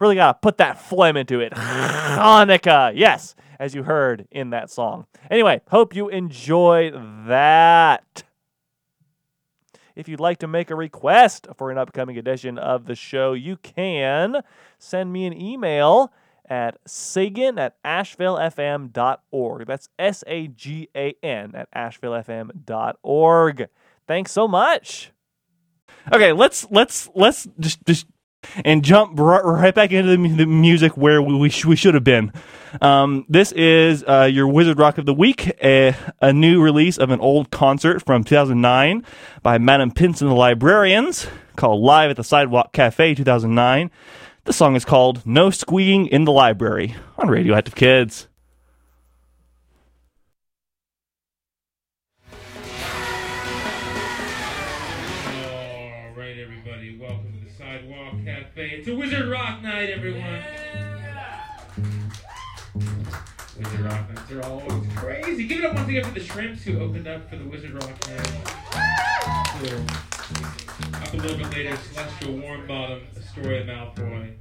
Really 0.00 0.16
got 0.16 0.32
to 0.32 0.38
put 0.40 0.58
that 0.58 0.80
phlegm 0.80 1.16
into 1.16 1.40
it. 1.40 1.52
Hanukkah. 1.52 2.92
Yes, 2.96 3.36
as 3.58 3.74
you 3.74 3.84
heard 3.84 4.26
in 4.30 4.50
that 4.50 4.68
song. 4.68 5.06
Anyway, 5.30 5.60
hope 5.68 5.94
you 5.94 6.08
enjoyed 6.08 6.94
that. 7.26 8.24
If 9.94 10.08
you'd 10.08 10.18
like 10.18 10.38
to 10.38 10.48
make 10.48 10.70
a 10.70 10.74
request 10.74 11.46
for 11.56 11.70
an 11.70 11.78
upcoming 11.78 12.18
edition 12.18 12.58
of 12.58 12.86
the 12.86 12.96
show, 12.96 13.32
you 13.32 13.56
can 13.58 14.42
send 14.76 15.12
me 15.12 15.24
an 15.24 15.40
email 15.40 16.12
at 16.48 16.78
sagan 16.86 17.58
at 17.58 17.82
ashevillefm.org. 17.84 19.66
That's 19.66 19.88
S 19.98 20.24
A 20.26 20.48
G 20.48 20.88
A 20.96 21.14
N 21.22 21.54
at 21.54 21.70
ashevillefm.org. 21.72 23.68
Thanks 24.06 24.32
so 24.32 24.46
much. 24.46 25.12
Okay, 26.12 26.32
let's 26.32 26.66
let's 26.70 27.08
let's 27.14 27.48
just 27.58 27.84
just 27.86 28.06
and 28.64 28.84
jump 28.84 29.18
right, 29.18 29.74
back 29.74 29.92
into 29.92 30.10
the, 30.10 30.18
mu- 30.18 30.36
the 30.36 30.46
music 30.46 30.96
where 30.96 31.22
we 31.22 31.48
sh- 31.48 31.64
we 31.64 31.76
should 31.76 31.94
have 31.94 32.04
been. 32.04 32.32
Um, 32.80 33.24
this 33.28 33.52
is 33.52 34.04
uh, 34.06 34.28
your 34.30 34.48
Wizard 34.48 34.78
Rock 34.78 34.98
of 34.98 35.06
the 35.06 35.14
Week, 35.14 35.46
a, 35.62 35.96
a 36.20 36.32
new 36.32 36.60
release 36.60 36.98
of 36.98 37.10
an 37.10 37.20
old 37.20 37.50
concert 37.50 38.04
from 38.04 38.24
2009 38.24 39.04
by 39.42 39.58
Madam 39.58 39.90
Pince 39.90 40.20
and 40.20 40.30
the 40.30 40.34
Librarians 40.34 41.26
called 41.56 41.82
Live 41.82 42.10
at 42.10 42.16
the 42.16 42.24
Sidewalk 42.24 42.72
Cafe 42.72 43.14
2009. 43.14 43.90
The 44.44 44.52
song 44.52 44.76
is 44.76 44.84
called 44.84 45.24
No 45.24 45.48
Squeaking 45.48 46.08
in 46.08 46.26
the 46.26 46.32
Library 46.32 46.94
on 47.16 47.28
Radioactive 47.28 47.74
Kids. 47.74 48.28
All 52.30 52.36
right, 56.14 56.36
everybody, 56.38 56.98
welcome 57.00 57.32
to 57.32 57.48
the 57.48 57.54
Sidewalk 57.56 58.22
Cafe. 58.22 58.68
It's 58.68 58.88
a 58.88 58.94
Wizard 58.94 59.30
Rock 59.30 59.62
night, 59.62 59.88
everyone. 59.88 60.42
Wizard 63.56 63.80
Rock 63.80 64.14
nights 64.14 64.30
are 64.30 64.42
always 64.42 64.83
crazy. 64.96 65.46
Give 65.46 65.58
it 65.60 65.64
up 65.66 65.74
once 65.74 65.88
again 65.88 66.04
for 66.04 66.10
the 66.12 66.20
Shrimps 66.24 66.62
who 66.62 66.80
opened 66.80 67.06
up 67.06 67.28
for 67.28 67.36
the 67.36 67.44
Wizard 67.44 67.72
Rock. 67.74 67.90
Little- 69.62 69.84
Up 70.94 71.12
a 71.12 71.16
little 71.16 71.36
bit 71.38 71.52
later, 71.52 71.76
Celestial 71.76 72.34
Warm 72.38 72.66
Bottom, 72.66 73.02
The 73.14 73.22
Story 73.22 73.60
of 73.60 73.66
Malfoy, 73.66 74.34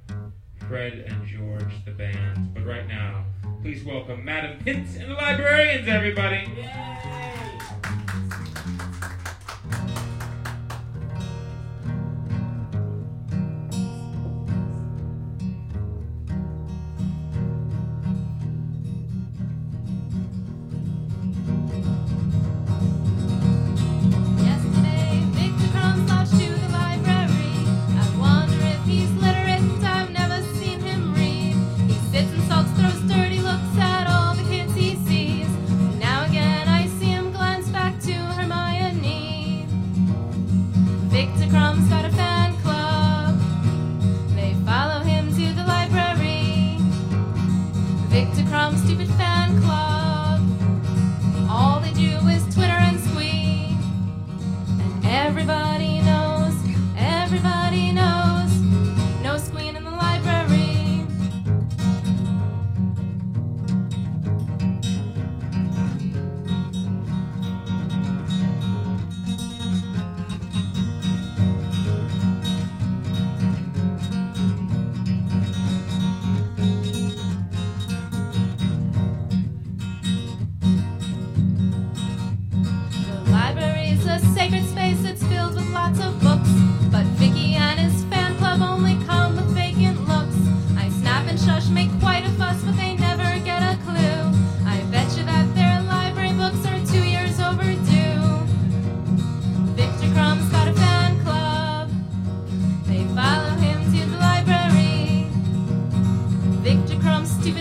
Fred 0.68 0.94
and 1.08 1.26
George, 1.28 1.86
the 1.86 1.92
band. 1.92 2.54
But 2.54 2.66
right 2.66 2.88
now, 2.88 3.26
please 3.62 3.84
welcome 3.84 4.24
Madam 4.26 4.58
Pince 4.64 4.96
and 4.98 5.12
the 5.12 5.16
Librarians, 5.16 5.88
everybody. 5.88 6.38
Yesterday, 6.56 8.03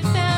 found. 0.03 0.32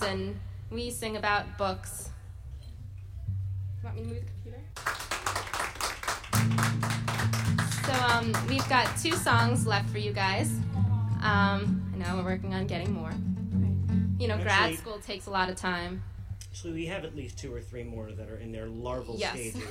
Librarians, 0.00 0.02
and 0.02 0.40
we 0.70 0.90
sing 0.90 1.16
about 1.16 1.56
books. 1.58 2.10
You 3.82 3.84
want 3.84 3.96
me 3.96 4.02
to 4.02 4.08
move 4.08 4.24
the 4.24 4.30
computer? 4.32 4.60
So 7.86 7.92
um, 8.06 8.32
we've 8.48 8.68
got 8.68 8.96
two 8.98 9.12
songs 9.12 9.66
left 9.66 9.88
for 9.90 9.98
you 9.98 10.12
guys. 10.12 10.50
Um, 11.22 11.82
I 11.94 11.98
know 11.98 12.16
we're 12.16 12.24
working 12.24 12.54
on 12.54 12.66
getting 12.66 12.92
more. 12.92 13.12
You 14.18 14.28
know, 14.28 14.38
grad 14.38 14.74
school 14.76 14.98
takes 14.98 15.26
a 15.26 15.30
lot 15.30 15.50
of 15.50 15.56
time. 15.56 16.02
Actually, 16.50 16.72
we 16.72 16.86
have 16.86 17.04
at 17.04 17.14
least 17.14 17.36
two 17.38 17.52
or 17.52 17.60
three 17.60 17.82
more 17.84 18.10
that 18.12 18.30
are 18.30 18.38
in 18.38 18.50
their 18.50 18.66
larval 18.66 19.16
Yes. 19.18 19.32
stages. 19.34 19.62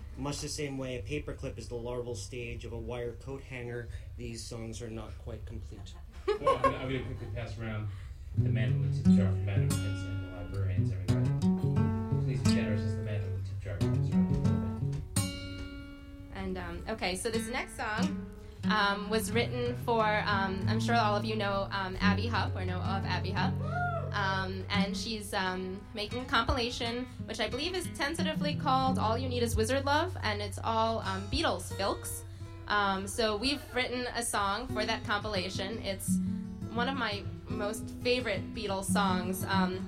Much 0.18 0.40
the 0.40 0.48
same 0.48 0.76
way 0.78 0.96
a 0.96 1.02
paperclip 1.02 1.58
is 1.58 1.68
the 1.68 1.76
larval 1.76 2.16
stage 2.16 2.64
of 2.64 2.72
a 2.72 2.78
wire 2.78 3.12
coat 3.24 3.40
hanger, 3.48 3.88
these 4.16 4.42
songs 4.44 4.82
are 4.82 4.90
not 4.90 5.16
quite 5.18 5.46
complete. 5.46 5.94
Well, 6.26 6.56
I'm 6.56 6.62
gonna, 6.62 6.76
I'm 6.78 6.88
gonna 6.88 7.04
quickly 7.04 7.28
pass 7.36 7.56
around 7.58 7.86
the 8.38 8.48
man 8.48 8.80
with 8.80 9.04
the 9.04 9.10
tip 9.10 9.18
jar 9.18 9.30
the 9.30 9.74
librarians, 10.36 10.92
everybody. 10.92 11.30
Please 12.24 12.40
be 12.40 12.54
generous 12.54 12.82
as 12.82 12.96
the 12.96 13.02
man 13.02 13.20
with 13.22 13.44
the 13.44 13.48
tip 13.48 13.80
jar. 13.80 13.90
And 16.34 16.58
um, 16.58 16.82
okay, 16.88 17.14
so 17.16 17.30
this 17.30 17.48
next 17.48 17.76
song 17.76 18.26
um, 18.70 19.08
was 19.08 19.30
written 19.30 19.76
for, 19.84 20.04
um, 20.26 20.64
I'm 20.68 20.80
sure 20.80 20.96
all 20.96 21.16
of 21.16 21.24
you 21.24 21.36
know 21.36 21.68
um, 21.70 21.96
Abby 22.00 22.26
Hupp 22.26 22.56
or 22.56 22.64
know 22.64 22.78
of 22.78 23.04
Abby 23.04 23.30
Hupp. 23.30 23.54
Um, 24.12 24.64
and 24.70 24.96
she's 24.96 25.34
um, 25.34 25.80
making 25.92 26.22
a 26.22 26.24
compilation, 26.24 27.06
which 27.26 27.40
I 27.40 27.48
believe 27.48 27.74
is 27.74 27.88
tentatively 27.96 28.54
called 28.54 28.98
All 28.98 29.18
You 29.18 29.28
Need 29.28 29.42
Is 29.42 29.56
Wizard 29.56 29.84
Love, 29.84 30.16
and 30.22 30.40
it's 30.40 30.58
all 30.62 31.00
Beatles 31.32 31.72
filks. 31.72 32.22
Um, 32.68 33.08
so 33.08 33.36
we've 33.36 33.60
written 33.74 34.06
a 34.16 34.22
song 34.22 34.68
for 34.68 34.86
that 34.86 35.04
compilation. 35.04 35.82
It's 35.82 36.18
one 36.72 36.88
of 36.88 36.96
my 36.96 37.22
most 37.48 37.90
favorite 38.02 38.54
Beatles 38.54 38.84
songs. 38.84 39.44
Um, 39.48 39.84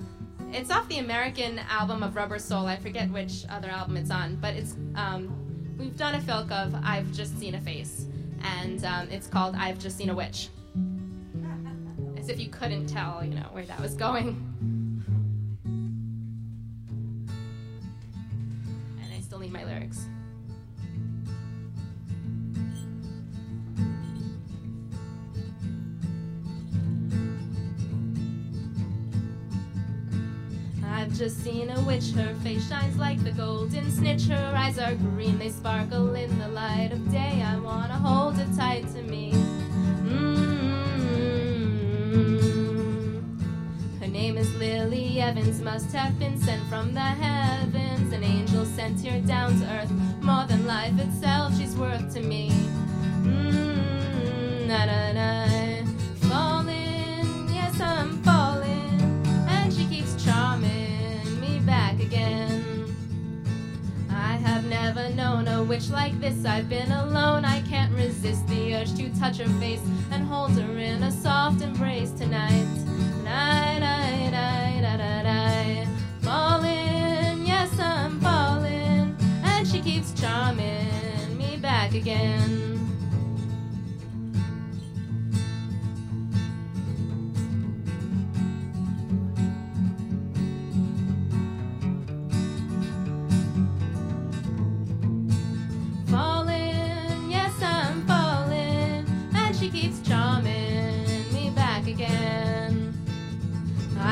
it's 0.52 0.70
off 0.70 0.88
the 0.88 0.98
American 0.98 1.58
album 1.70 2.02
of 2.02 2.16
Rubber 2.16 2.38
Soul. 2.38 2.66
I 2.66 2.76
forget 2.76 3.10
which 3.10 3.44
other 3.48 3.68
album 3.68 3.96
it's 3.96 4.10
on, 4.10 4.36
but 4.36 4.54
it's 4.54 4.76
um, 4.94 5.74
we've 5.78 5.96
done 5.96 6.14
a 6.14 6.20
filk 6.20 6.50
of 6.50 6.74
I've 6.82 7.12
Just 7.12 7.38
Seen 7.38 7.54
a 7.54 7.60
Face, 7.60 8.06
and 8.42 8.84
um, 8.84 9.08
it's 9.10 9.26
called 9.26 9.56
I've 9.56 9.78
Just 9.78 9.96
Seen 9.98 10.10
a 10.10 10.14
Witch. 10.14 10.48
As 12.16 12.28
if 12.28 12.40
you 12.40 12.48
couldn't 12.48 12.86
tell, 12.86 13.24
you 13.24 13.34
know, 13.34 13.48
where 13.52 13.64
that 13.64 13.80
was 13.80 13.94
going. 13.94 14.42
And 19.02 19.14
I 19.14 19.20
still 19.20 19.38
need 19.38 19.52
my 19.52 19.64
lyrics. 19.64 20.06
I've 31.06 31.16
just 31.16 31.44
seen 31.44 31.70
a 31.70 31.80
witch, 31.82 32.10
her 32.16 32.34
face 32.42 32.68
shines 32.68 32.98
like 32.98 33.22
the 33.22 33.30
golden 33.30 33.92
snitch. 33.92 34.26
Her 34.26 34.52
eyes 34.56 34.76
are 34.76 34.96
green, 34.96 35.38
they 35.38 35.50
sparkle 35.50 36.16
in 36.16 36.36
the 36.40 36.48
light 36.48 36.90
of 36.90 37.12
day. 37.12 37.44
I 37.46 37.56
wanna 37.60 37.94
hold 37.94 38.34
her 38.34 38.56
tight 38.56 38.92
to 38.92 39.02
me. 39.02 39.30
Mm. 40.02 40.80
Her 44.00 44.08
name 44.08 44.36
is 44.36 44.52
Lily 44.56 45.20
Evans, 45.20 45.60
must 45.60 45.92
have 45.92 46.18
been 46.18 46.40
sent 46.40 46.64
from 46.64 46.92
the 46.92 46.98
heavens. 46.98 48.12
An 48.12 48.24
angel 48.24 48.64
sent 48.64 48.98
here 48.98 49.20
down 49.20 49.60
to 49.60 49.66
earth. 49.74 49.92
More 50.22 50.44
than 50.48 50.66
life 50.66 50.98
itself, 50.98 51.56
she's 51.56 51.76
worth 51.76 52.12
to 52.14 52.20
me. 52.20 52.50
Mm, 53.22 54.66
na 54.66 54.84
na 54.86 55.12
na. 55.12 55.46
Falling, 56.28 57.48
yes, 57.54 57.80
I'm 57.80 58.20
falling. 58.24 58.55
Back 61.76 62.00
again. 62.00 62.64
I 64.08 64.32
have 64.48 64.64
never 64.64 65.10
known 65.10 65.46
a 65.46 65.62
witch 65.62 65.90
like 65.90 66.18
this. 66.20 66.46
I've 66.46 66.70
been 66.70 66.90
alone. 66.90 67.44
I 67.44 67.60
can't 67.72 67.92
resist 67.92 68.46
the 68.48 68.76
urge 68.76 68.94
to 68.94 69.10
touch 69.20 69.36
her 69.42 69.52
face 69.60 69.84
and 70.10 70.24
hold 70.24 70.52
her 70.52 70.78
in 70.78 71.02
a 71.02 71.12
soft 71.12 71.60
embrace 71.60 72.12
tonight. 72.12 72.68
Night, 73.24 73.80
night, 73.80 74.30
night, 74.30 74.80
night, 74.80 75.00
night, 75.04 75.24
night. 75.24 75.88
Falling, 76.22 77.46
yes, 77.52 77.78
I'm 77.78 78.20
falling. 78.20 79.14
And 79.44 79.68
she 79.68 79.80
keeps 79.80 80.18
charming 80.18 81.36
me 81.36 81.58
back 81.58 81.92
again. 81.92 82.65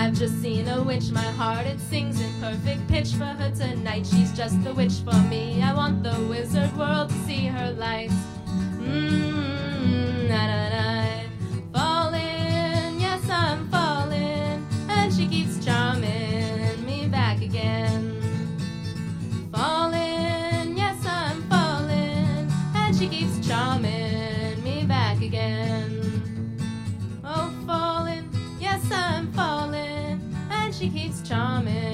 I've 0.05 0.13
just 0.13 0.43
seen 0.43 0.69
a 0.69 0.83
witch, 0.83 1.11
my 1.13 1.23
heart 1.23 1.67
it 1.67 1.81
sings 1.81 2.21
in 2.21 2.31
perfect 2.39 2.87
pitch 2.89 3.15
for 3.15 3.25
her 3.25 3.51
tonight. 3.53 4.07
She's 4.07 4.37
just 4.37 4.63
the 4.63 4.75
witch 4.75 5.01
for 5.03 5.17
me. 5.31 5.63
I 5.63 5.73
want 5.73 6.03
the 6.03 6.15
wizard 6.29 6.77
world 6.77 7.09
to 7.09 7.15
see 7.25 7.47
her 7.47 7.73
light. 7.73 8.11
Mmm, 8.83 10.29
na 10.29 10.47
na 10.47 10.69
na. 10.69 10.84
Charming 31.25 31.94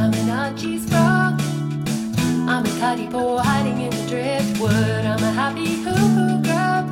I'm 0.00 0.12
an 0.12 0.30
Archey's 0.30 0.88
frog. 0.88 1.40
I'm 2.48 2.64
a 2.64 2.78
tidy 2.80 3.06
boy 3.06 3.38
hiding 3.38 3.80
in 3.80 3.90
the 3.90 4.06
driftwood. 4.08 5.04
I'm 5.12 5.22
a 5.22 5.32
happy 5.32 5.76
huhu 5.84 6.42
grub. 6.42 6.88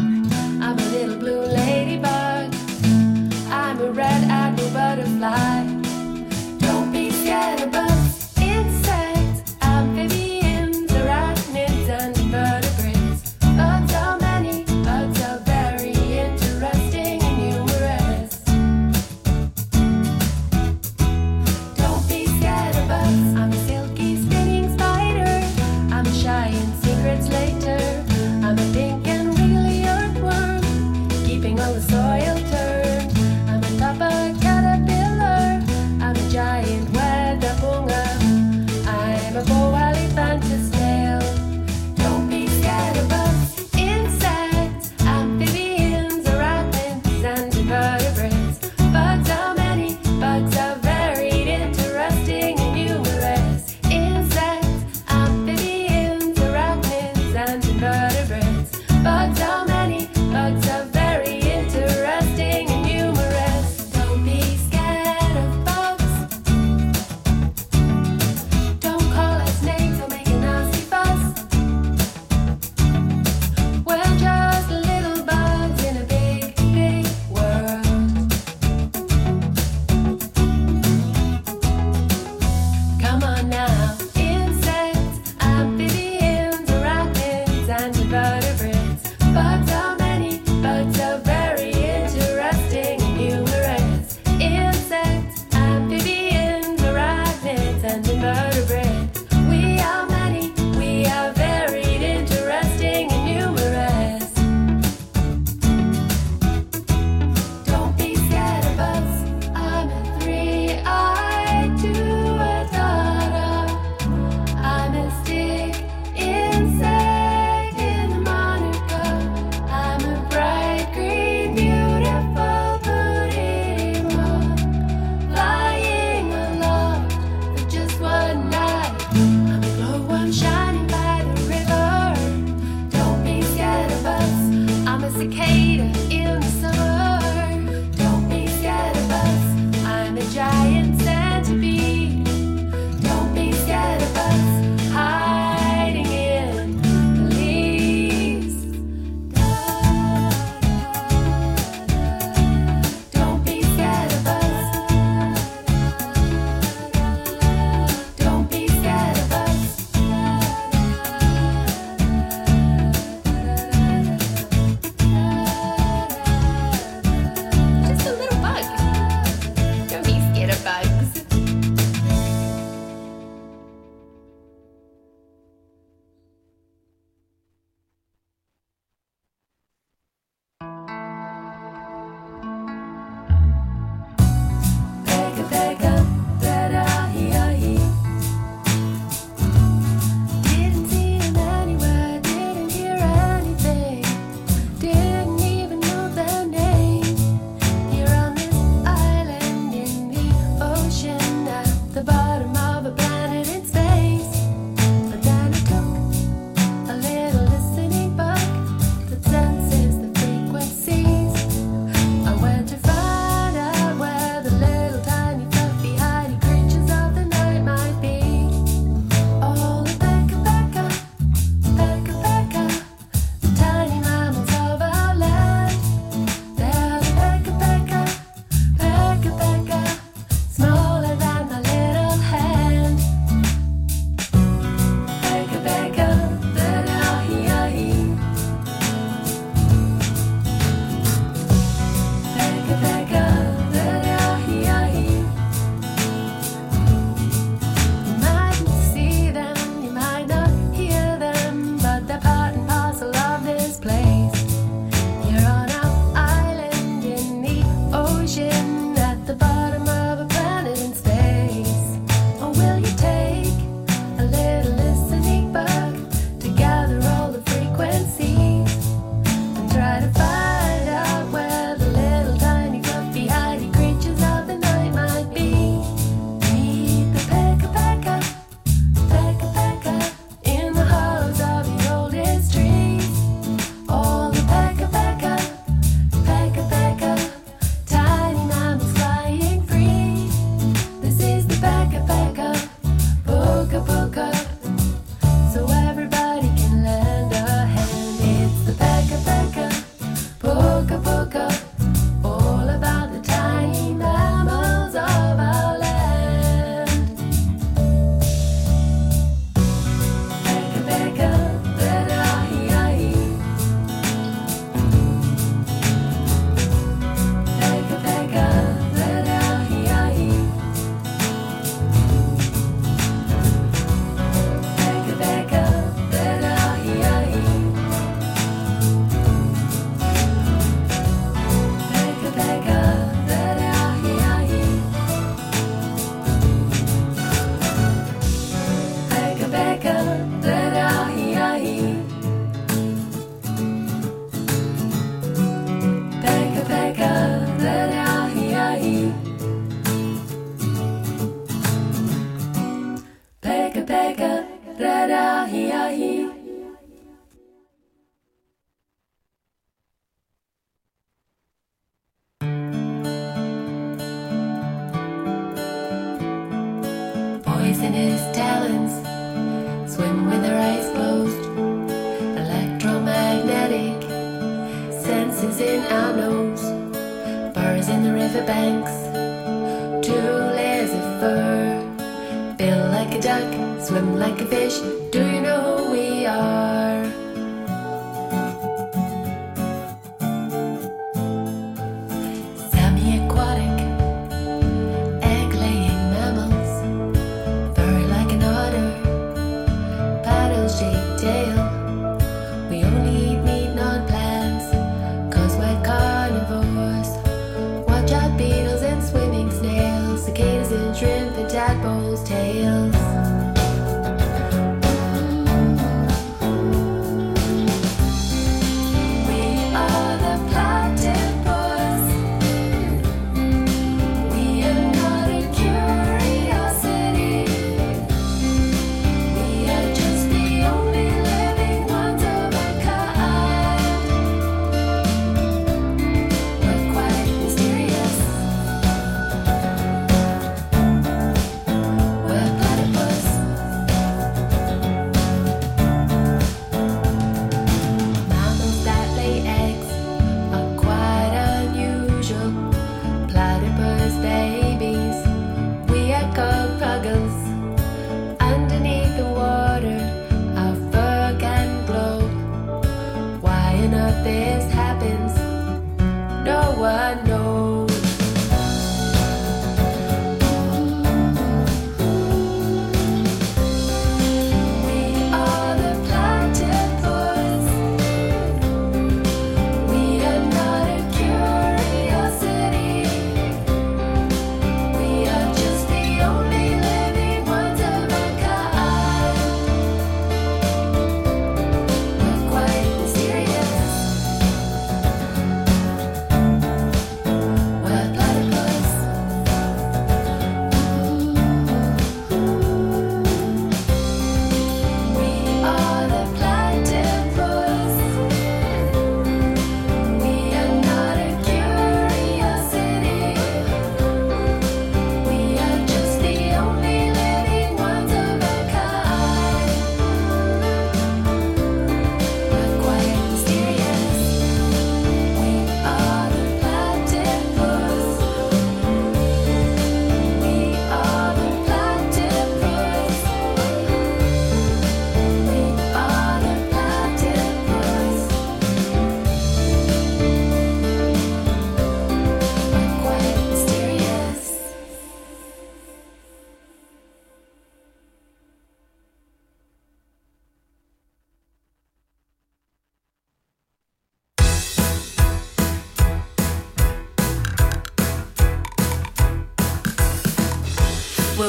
I'm 0.62 0.78
a 0.78 0.86
little 0.90 1.16
blue 1.16 1.42
ladybug. 1.42 2.54
I'm 3.50 3.80
a 3.80 3.90
red 3.90 4.22
admiral 4.30 4.70
butterfly. 4.70 5.71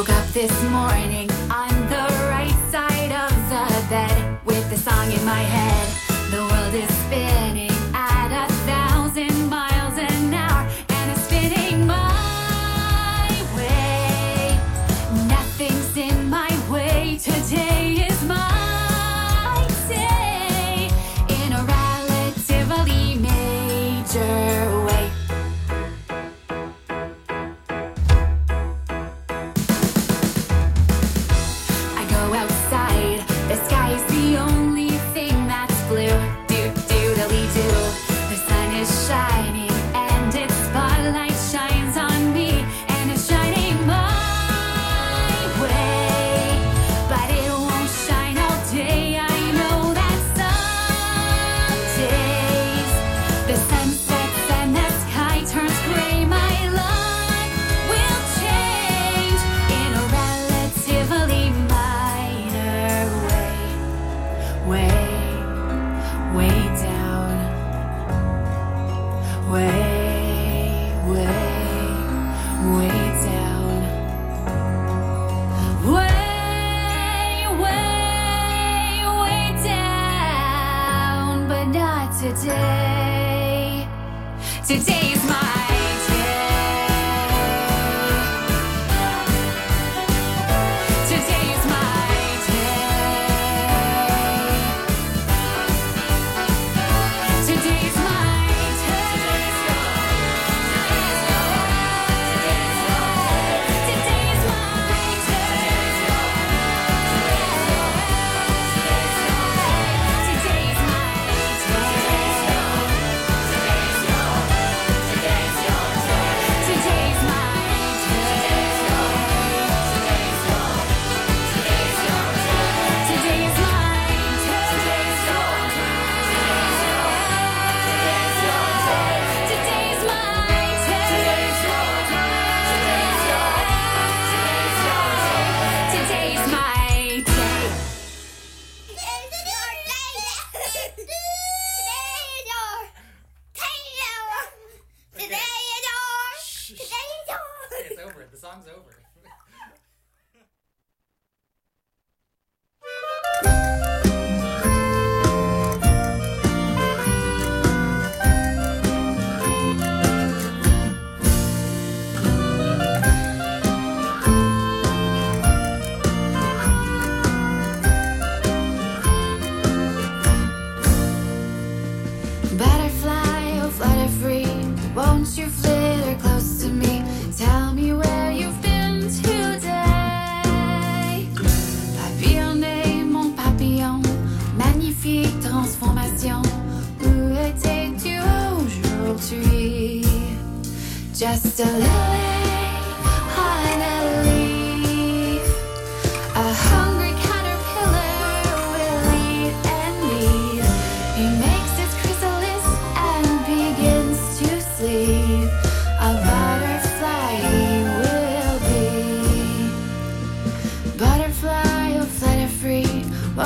Woke 0.04 0.18
up 0.18 0.28
this 0.34 0.64
morning 0.64 1.43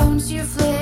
Won't 0.08 0.30
you 0.30 0.42
flitter 0.42 0.77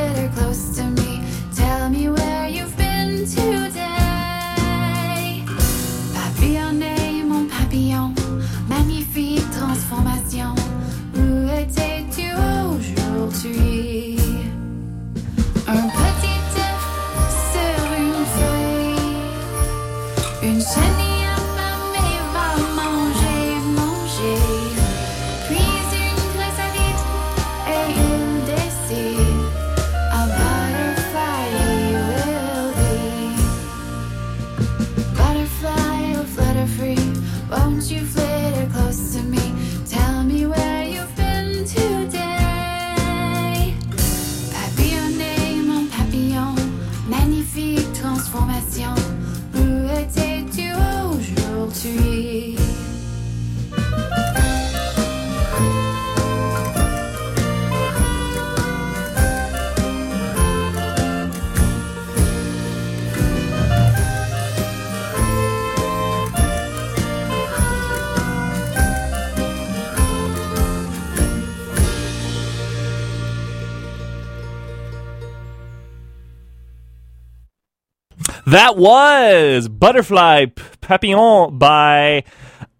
That 78.56 78.78
was 78.78 79.68
Butterfly 79.68 80.46
Papillon 80.80 81.58
by 81.58 82.24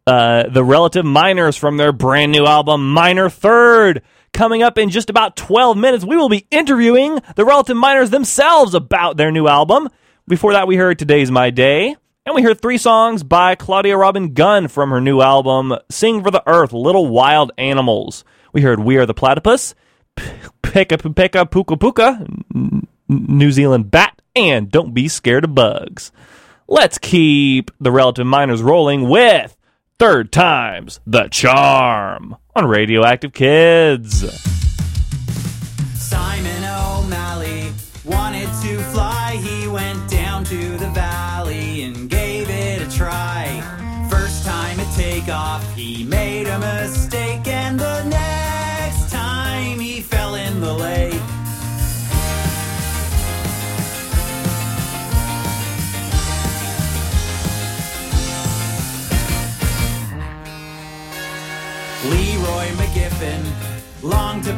uh, 0.07 0.49
the 0.49 0.65
Relative 0.65 1.05
Minors 1.05 1.55
from 1.55 1.77
their 1.77 1.93
brand 1.93 2.33
new 2.33 2.47
album 2.47 2.95
Minor 2.95 3.29
Third. 3.29 4.01
Coming 4.33 4.63
up 4.63 4.79
in 4.79 4.89
just 4.89 5.11
about 5.11 5.37
12 5.37 5.77
minutes, 5.77 6.03
we 6.03 6.17
will 6.17 6.31
be 6.31 6.47
interviewing 6.51 7.21
the 7.35 7.45
Relative 7.45 7.77
Minors 7.77 8.09
themselves 8.09 8.73
about 8.73 9.19
their 9.19 9.31
new 9.31 9.49
album. 9.49 9.91
Before 10.27 10.55
that, 10.55 10.67
we 10.67 10.77
heard 10.77 10.99
Today's 10.99 11.31
My 11.31 11.51
Day, 11.51 11.95
and 12.25 12.35
we 12.35 12.41
heard 12.41 12.63
three 12.63 12.79
songs 12.79 13.23
by 13.23 13.55
Claudia 13.55 13.99
Robin 13.99 14.33
Gunn 14.33 14.69
from 14.69 14.89
her 14.89 15.01
new 15.03 15.21
album 15.21 15.75
Sing 15.91 16.25
for 16.25 16.31
the 16.31 16.43
Earth 16.47 16.73
Little 16.73 17.09
Wild 17.09 17.53
Animals. 17.59 18.25
We 18.55 18.63
heard 18.63 18.81
We 18.81 18.97
Are 18.97 19.05
the 19.05 19.13
Platypus, 19.13 19.75
Peka 20.17 21.13
Peka 21.13 21.51
Puka 21.51 21.77
Puka, 21.77 22.27
New 23.11 23.53
Zealand 23.53 23.91
Bat, 23.91 24.23
and 24.37 24.71
Don't 24.71 24.93
Be 24.95 25.09
Scared 25.09 25.45
of 25.45 25.55
Bugs. 25.55 26.13
Let's 26.69 26.99
keep 26.99 27.71
the 27.81 27.91
relative 27.91 28.27
minors 28.27 28.63
rolling 28.63 29.09
with 29.09 29.57
Third 29.99 30.31
Time's 30.31 31.01
The 31.07 31.29
Charm 31.29 32.37
on 32.55 32.67
Radioactive 32.67 33.33
Kids. 33.33 34.56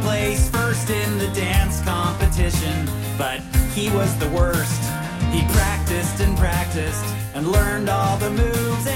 Place 0.09 0.49
first 0.49 0.89
in 0.89 1.19
the 1.19 1.29
dance 1.35 1.83
competition, 1.83 2.89
but 3.19 3.41
he 3.75 3.91
was 3.91 4.11
the 4.19 4.29
worst. 4.31 4.83
He 5.35 5.43
practiced 5.53 6.21
and 6.21 6.35
practiced 6.39 7.05
and 7.35 7.47
learned 7.47 7.91
all 7.91 8.17
the 8.17 8.31
moves, 8.31 8.87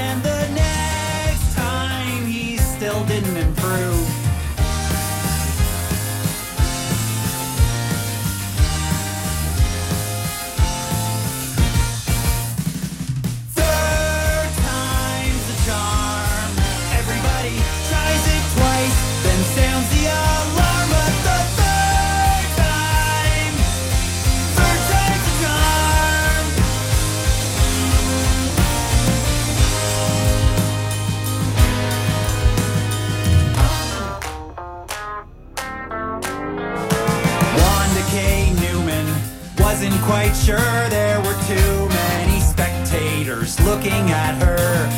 wasn't 39.83 40.03
quite 40.05 40.33
sure 40.33 40.89
there 40.91 41.19
were 41.23 41.35
too 41.49 41.89
many 41.89 42.39
spectators 42.39 43.59
looking 43.63 44.13
at 44.13 44.41
her. 44.41 44.89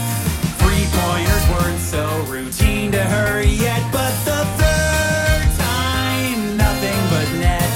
Three 0.58 0.84
pointers 0.92 1.48
weren't 1.48 1.80
so 1.80 2.22
routine 2.30 2.92
to 2.92 3.02
her 3.02 3.42
yet, 3.42 3.80
but 3.90 4.12
the 4.26 4.44
third 4.60 5.48
time, 5.56 6.56
nothing 6.58 7.00
but 7.08 7.32
net. 7.40 7.70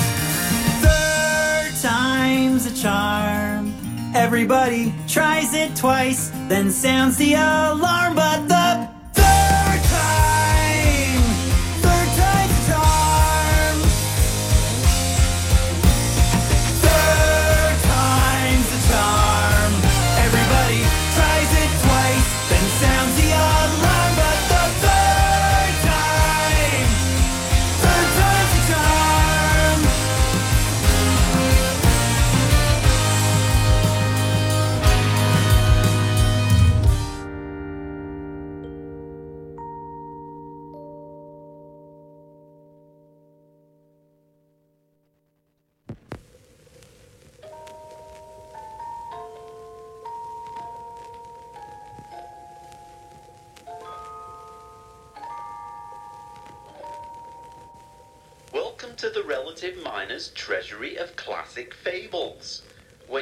Third 0.83 1.81
time's 1.81 2.67
a 2.67 2.75
charm. 2.75 3.73
Everybody 4.15 4.93
tries 5.07 5.55
it 5.55 5.75
twice, 5.77 6.31
then 6.49 6.71
sounds 6.71 7.17
the 7.17 7.33
alarm, 7.33 8.17
but 8.17 8.49
the 8.49 8.98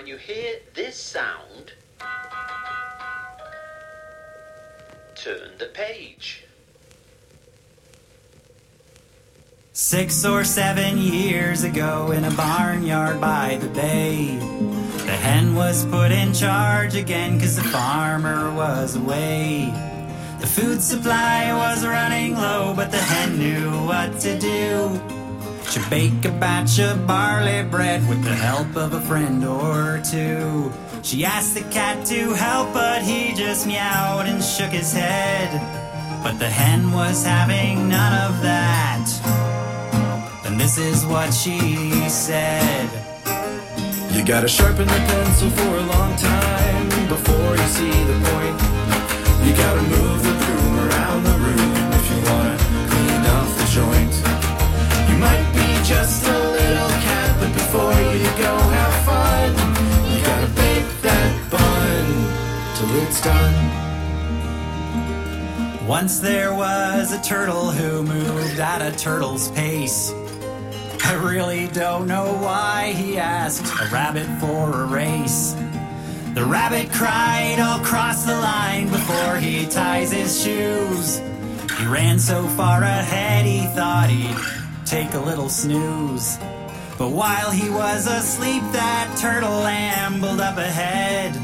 When 0.06 0.12
you 0.12 0.18
hear 0.20 0.60
this 0.72 0.96
sound, 0.96 1.72
turn 5.16 5.58
the 5.58 5.66
page. 5.74 6.44
Six 9.72 10.24
or 10.24 10.44
seven 10.44 10.98
years 10.98 11.64
ago, 11.64 12.12
in 12.12 12.22
a 12.22 12.30
barnyard 12.30 13.20
by 13.20 13.58
the 13.60 13.66
bay, 13.70 14.36
the 15.06 15.16
hen 15.26 15.56
was 15.56 15.84
put 15.86 16.12
in 16.12 16.32
charge 16.32 16.94
again 16.94 17.38
because 17.38 17.56
the 17.56 17.64
farmer 17.64 18.54
was 18.54 18.94
away. 18.94 19.74
The 20.38 20.46
food 20.46 20.80
supply 20.80 21.52
was 21.52 21.84
running 21.84 22.36
low, 22.36 22.74
but 22.76 22.92
the 22.92 22.98
hen 22.98 23.40
knew 23.40 23.72
what 23.88 24.20
to 24.20 24.38
do. 24.38 25.15
She'd 25.70 25.90
bake 25.90 26.24
a 26.24 26.30
batch 26.30 26.78
of 26.78 27.06
barley 27.06 27.62
bread 27.64 28.08
with 28.08 28.22
the 28.22 28.34
help 28.34 28.76
of 28.76 28.94
a 28.94 29.00
friend 29.00 29.44
or 29.44 30.00
two. 30.10 30.72
She 31.02 31.24
asked 31.24 31.54
the 31.54 31.62
cat 31.70 32.06
to 32.06 32.32
help, 32.32 32.72
but 32.72 33.02
he 33.02 33.34
just 33.34 33.66
meowed 33.66 34.26
and 34.26 34.42
shook 34.42 34.70
his 34.70 34.92
head. 34.92 35.50
But 36.22 36.38
the 36.38 36.48
hen 36.48 36.92
was 36.92 37.24
having 37.24 37.88
none 37.88 38.14
of 38.28 38.42
that. 38.42 39.06
Then 40.42 40.56
this 40.56 40.78
is 40.78 41.04
what 41.04 41.32
she 41.34 41.90
said. 42.08 42.88
You 44.12 44.24
gotta 44.24 44.48
sharpen 44.48 44.86
the 44.86 45.02
pencil 45.10 45.50
for 45.50 45.76
a 45.76 45.86
long 45.94 46.16
time 46.16 46.88
before 47.08 47.52
you 47.56 47.68
see 47.78 47.96
the 48.10 48.18
point. 48.30 48.56
You 49.46 49.52
gotta 49.54 49.82
move 49.82 50.22
the 50.22 50.34
broom 50.42 50.88
around 50.88 51.24
the 51.24 51.38
room 51.38 51.65
just 55.86 56.26
a 56.26 56.38
little 56.50 56.88
cat, 56.88 57.36
but 57.38 57.52
before 57.52 57.92
you 57.92 58.24
go 58.42 58.58
have 58.74 58.94
fun, 59.06 59.50
you 60.10 60.20
gotta 60.24 60.48
bake 60.54 61.00
that 61.02 61.32
bun 61.48 62.06
till 62.74 62.92
it's 63.04 63.20
done. 63.22 63.54
Once 65.86 66.18
there 66.18 66.52
was 66.52 67.12
a 67.12 67.20
turtle 67.22 67.70
who 67.70 68.02
moved 68.02 68.58
at 68.58 68.82
a 68.82 68.90
turtle's 68.98 69.48
pace. 69.52 70.12
I 71.04 71.14
really 71.22 71.68
don't 71.68 72.08
know 72.08 72.32
why 72.34 72.90
he 72.90 73.16
asked 73.16 73.72
a 73.80 73.86
rabbit 73.92 74.26
for 74.40 74.82
a 74.82 74.86
race. 74.86 75.54
The 76.34 76.44
rabbit 76.44 76.90
cried, 76.90 77.60
I'll 77.60 77.84
cross 77.84 78.24
the 78.24 78.34
line 78.34 78.88
before 78.88 79.36
he 79.36 79.66
ties 79.66 80.10
his 80.10 80.42
shoes. 80.42 81.20
He 81.78 81.86
ran 81.86 82.18
so 82.18 82.44
far 82.48 82.82
ahead, 82.82 83.46
he 83.46 83.66
thought 83.68 84.10
he'd 84.10 84.34
take 84.86 85.14
a 85.14 85.18
little 85.18 85.48
snooze. 85.48 86.38
But 86.96 87.10
while 87.10 87.50
he 87.50 87.68
was 87.68 88.06
asleep, 88.06 88.62
that 88.72 89.16
turtle 89.18 89.66
ambled 89.66 90.40
up 90.40 90.58
ahead, 90.58 91.34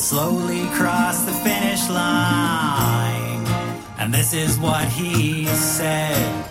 slowly 0.00 0.66
crossed 0.72 1.26
the 1.26 1.32
finish 1.32 1.86
line. 1.90 3.44
And 3.98 4.12
this 4.12 4.32
is 4.32 4.58
what 4.58 4.88
he 4.88 5.44
said. 5.46 6.46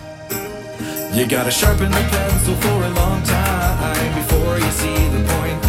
You 1.12 1.26
gotta 1.26 1.50
sharpen 1.50 1.90
the 1.90 2.06
pencil 2.08 2.54
for 2.54 2.84
a 2.84 2.90
long 2.90 3.20
time 3.24 4.14
before 4.14 4.58
you 4.58 4.70
see 4.70 5.08
the 5.10 5.22
point. 5.26 5.60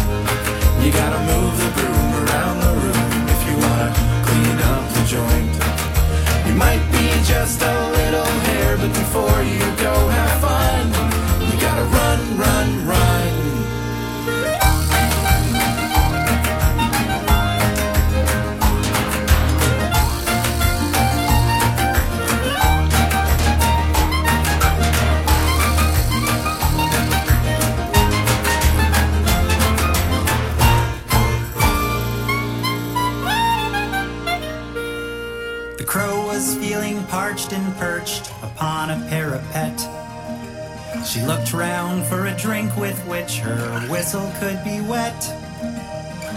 You 0.84 0.92
gotta 0.92 1.18
move 1.26 1.54
the 1.58 1.70
broom 1.74 2.10
around 2.22 2.56
the 2.62 2.72
room 2.78 3.28
if 3.34 3.40
you 3.48 3.54
wanna 3.58 3.90
clean 4.22 4.58
up 4.70 4.84
the 4.94 5.02
joint. 5.04 6.46
You 6.46 6.54
might 6.54 6.91
just 7.32 7.62
a 7.62 7.90
little 7.98 8.32
hair, 8.46 8.76
but 8.76 8.88
before 8.88 9.42
you 9.42 9.64
go 9.86 9.94
have 10.16 10.40
fun, 10.42 10.51
She 41.12 41.20
looked 41.20 41.52
round 41.52 42.06
for 42.06 42.24
a 42.24 42.34
drink 42.38 42.74
with 42.78 42.98
which 43.06 43.36
her 43.40 43.80
whistle 43.90 44.32
could 44.40 44.64
be 44.64 44.80
wet. 44.80 45.22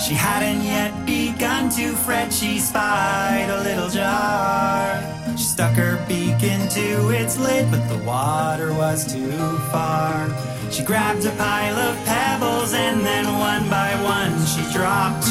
She 0.06 0.14
hadn't 0.14 0.66
yet 0.66 1.06
begun 1.06 1.70
to 1.78 1.94
fret, 1.94 2.34
she 2.34 2.60
spied 2.60 3.48
a 3.50 3.64
little 3.64 3.88
jar. 3.88 5.02
She 5.38 5.46
stuck 5.46 5.76
her 5.76 6.04
beak 6.10 6.44
into 6.44 7.10
its 7.12 7.40
lid, 7.40 7.72
but 7.72 7.88
the 7.88 8.04
water 8.04 8.74
was 8.74 9.10
too 9.10 9.32
far. 9.72 10.28
She 10.70 10.84
grabbed 10.84 11.24
a 11.24 11.32
pile 11.38 11.78
of 11.78 11.96
pebbles 12.06 12.74
and 12.74 13.00
then 13.00 13.26
one 13.40 13.70
by 13.70 13.96
one 14.04 14.34
she 14.46 14.62
dropped 14.74 15.28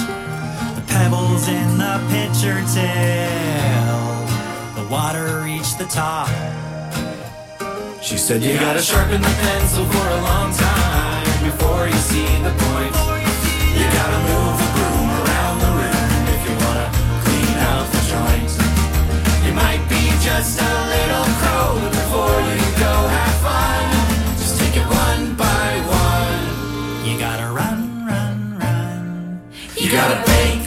the 0.75 0.85
pebbles 0.87 1.49
in 1.49 1.77
the 1.77 2.01
pitcher 2.09 2.65
till 2.73 4.25
the 4.75 4.89
water 4.91 5.43
reached 5.45 5.79
the 5.79 5.85
top. 5.85 6.31
She 8.05 8.19
said 8.19 8.45
you 8.45 8.53
gotta 8.59 8.83
sharpen 8.83 9.23
the 9.23 9.35
pencil 9.41 9.87
for 9.87 10.09
a 10.11 10.21
long 10.21 10.53
time 10.53 11.25
before 11.43 11.87
you 11.87 11.97
see 12.05 12.29
the 12.45 12.53
point. 12.53 12.93
You 13.81 13.87
gotta 13.97 14.21
move 14.29 14.55
the 14.61 14.69
broom 14.77 15.09
around 15.25 15.57
the 15.65 15.73
room 15.73 16.29
if 16.37 16.41
you 16.45 16.53
wanna 16.61 16.93
clean 17.25 17.57
out 17.65 17.89
the 17.97 18.03
joint. 18.13 18.53
You 19.47 19.55
might 19.55 19.81
be 19.89 20.05
just 20.21 20.61
a 20.61 20.73
little 20.93 21.25
crow, 21.41 21.81
before 21.81 22.37
you 22.45 22.61
go 22.77 22.93
have 23.17 23.37
fun, 23.41 23.89
just 24.37 24.61
take 24.61 24.77
it 24.77 24.85
one 24.85 25.35
by 25.35 25.81
one. 25.89 27.09
You 27.09 27.19
gotta 27.19 27.49
run, 27.57 28.05
run, 28.05 28.59
run. 28.61 29.41
You 29.79 29.91
gotta 29.91 30.21
bake 30.29 30.64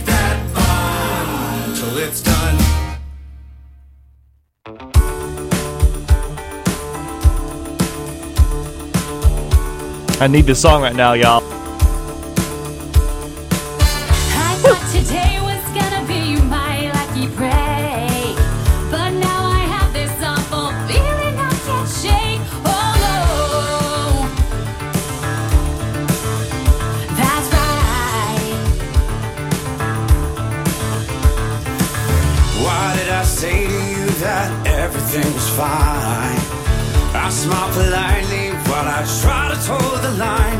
Why 32.64 32.96
did 32.98 33.10
I 33.10 33.24
say 33.24 33.68
to 33.68 33.82
you 33.94 34.06
that 34.26 34.50
everything 34.66 35.32
was 35.34 35.50
fine? 35.56 36.42
I 37.14 37.30
smile 37.30 37.72
politely 37.72 38.07
line. 40.18 40.57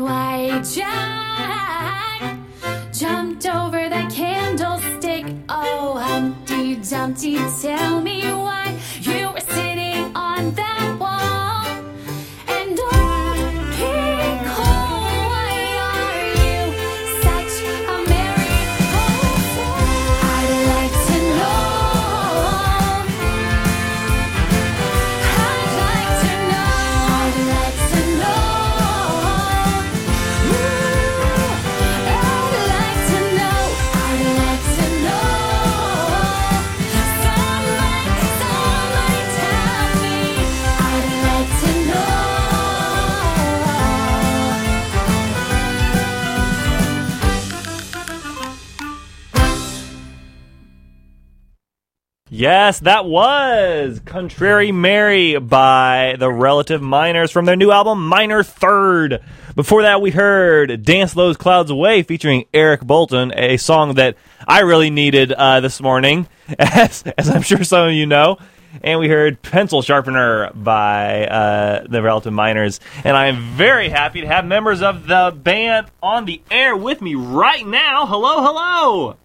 Why 0.00 0.62
Jack 0.62 2.38
jumped 2.92 3.46
over 3.46 3.88
the 3.88 4.08
candlestick. 4.14 5.26
Oh, 5.48 5.98
Humpty 5.98 6.76
Dumpty, 6.76 7.38
tell 7.60 8.00
me 8.00 8.27
Yes, 52.38 52.78
that 52.78 53.04
was 53.04 54.00
Contrary 54.04 54.70
Mary 54.70 55.36
by 55.40 56.14
the 56.20 56.30
Relative 56.30 56.80
Minors 56.80 57.32
from 57.32 57.46
their 57.46 57.56
new 57.56 57.72
album 57.72 58.06
Minor 58.06 58.44
Third. 58.44 59.24
Before 59.56 59.82
that, 59.82 60.00
we 60.00 60.12
heard 60.12 60.84
Dance 60.84 61.14
Those 61.14 61.36
Clouds 61.36 61.72
Away 61.72 62.04
featuring 62.04 62.44
Eric 62.54 62.82
Bolton, 62.82 63.32
a 63.34 63.56
song 63.56 63.94
that 63.94 64.16
I 64.46 64.60
really 64.60 64.88
needed 64.88 65.32
uh, 65.32 65.58
this 65.58 65.80
morning, 65.80 66.28
as, 66.60 67.02
as 67.18 67.28
I'm 67.28 67.42
sure 67.42 67.64
some 67.64 67.88
of 67.88 67.92
you 67.94 68.06
know. 68.06 68.38
And 68.84 69.00
we 69.00 69.08
heard 69.08 69.42
Pencil 69.42 69.82
Sharpener 69.82 70.52
by 70.52 71.26
uh, 71.26 71.86
the 71.88 72.00
Relative 72.02 72.32
Minors. 72.32 72.78
And 73.02 73.16
I 73.16 73.26
am 73.26 73.56
very 73.56 73.88
happy 73.88 74.20
to 74.20 74.28
have 74.28 74.44
members 74.44 74.80
of 74.80 75.08
the 75.08 75.36
band 75.36 75.88
on 76.00 76.24
the 76.24 76.40
air 76.52 76.76
with 76.76 77.02
me 77.02 77.16
right 77.16 77.66
now. 77.66 78.06
Hello, 78.06 78.44
hello. 78.44 79.16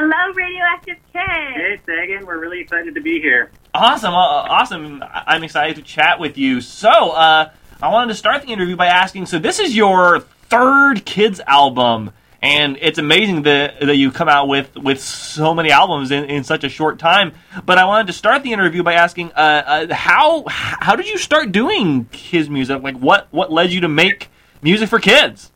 Hello, 0.00 0.32
Radioactive 0.32 0.96
Kids. 1.12 1.24
Hey, 1.24 1.80
Sagan, 1.84 2.24
we're 2.24 2.38
really 2.38 2.60
excited 2.60 2.94
to 2.94 3.00
be 3.00 3.20
here. 3.20 3.50
Awesome, 3.74 4.14
uh, 4.14 4.16
awesome. 4.16 5.02
I- 5.02 5.24
I'm 5.26 5.42
excited 5.42 5.74
to 5.74 5.82
chat 5.82 6.20
with 6.20 6.38
you. 6.38 6.60
So, 6.60 6.88
uh, 6.88 7.50
I 7.82 7.88
wanted 7.88 8.12
to 8.12 8.14
start 8.14 8.42
the 8.42 8.52
interview 8.52 8.76
by 8.76 8.86
asking 8.86 9.26
so, 9.26 9.40
this 9.40 9.58
is 9.58 9.74
your 9.74 10.20
third 10.20 11.04
kids 11.04 11.40
album, 11.48 12.12
and 12.40 12.78
it's 12.80 12.98
amazing 12.98 13.42
that, 13.42 13.80
that 13.80 13.96
you 13.96 14.12
come 14.12 14.28
out 14.28 14.46
with, 14.46 14.76
with 14.76 15.00
so 15.00 15.52
many 15.52 15.72
albums 15.72 16.12
in, 16.12 16.26
in 16.26 16.44
such 16.44 16.62
a 16.62 16.68
short 16.68 17.00
time. 17.00 17.32
But 17.66 17.78
I 17.78 17.84
wanted 17.84 18.06
to 18.06 18.12
start 18.12 18.44
the 18.44 18.52
interview 18.52 18.84
by 18.84 18.92
asking 18.92 19.32
uh, 19.32 19.88
uh, 19.90 19.92
how, 19.92 20.44
how 20.46 20.94
did 20.94 21.08
you 21.08 21.18
start 21.18 21.50
doing 21.50 22.04
kids 22.12 22.48
music? 22.48 22.84
Like, 22.84 22.98
what, 22.98 23.26
what 23.32 23.50
led 23.50 23.72
you 23.72 23.80
to 23.80 23.88
make 23.88 24.28
music 24.62 24.90
for 24.90 25.00
kids? 25.00 25.50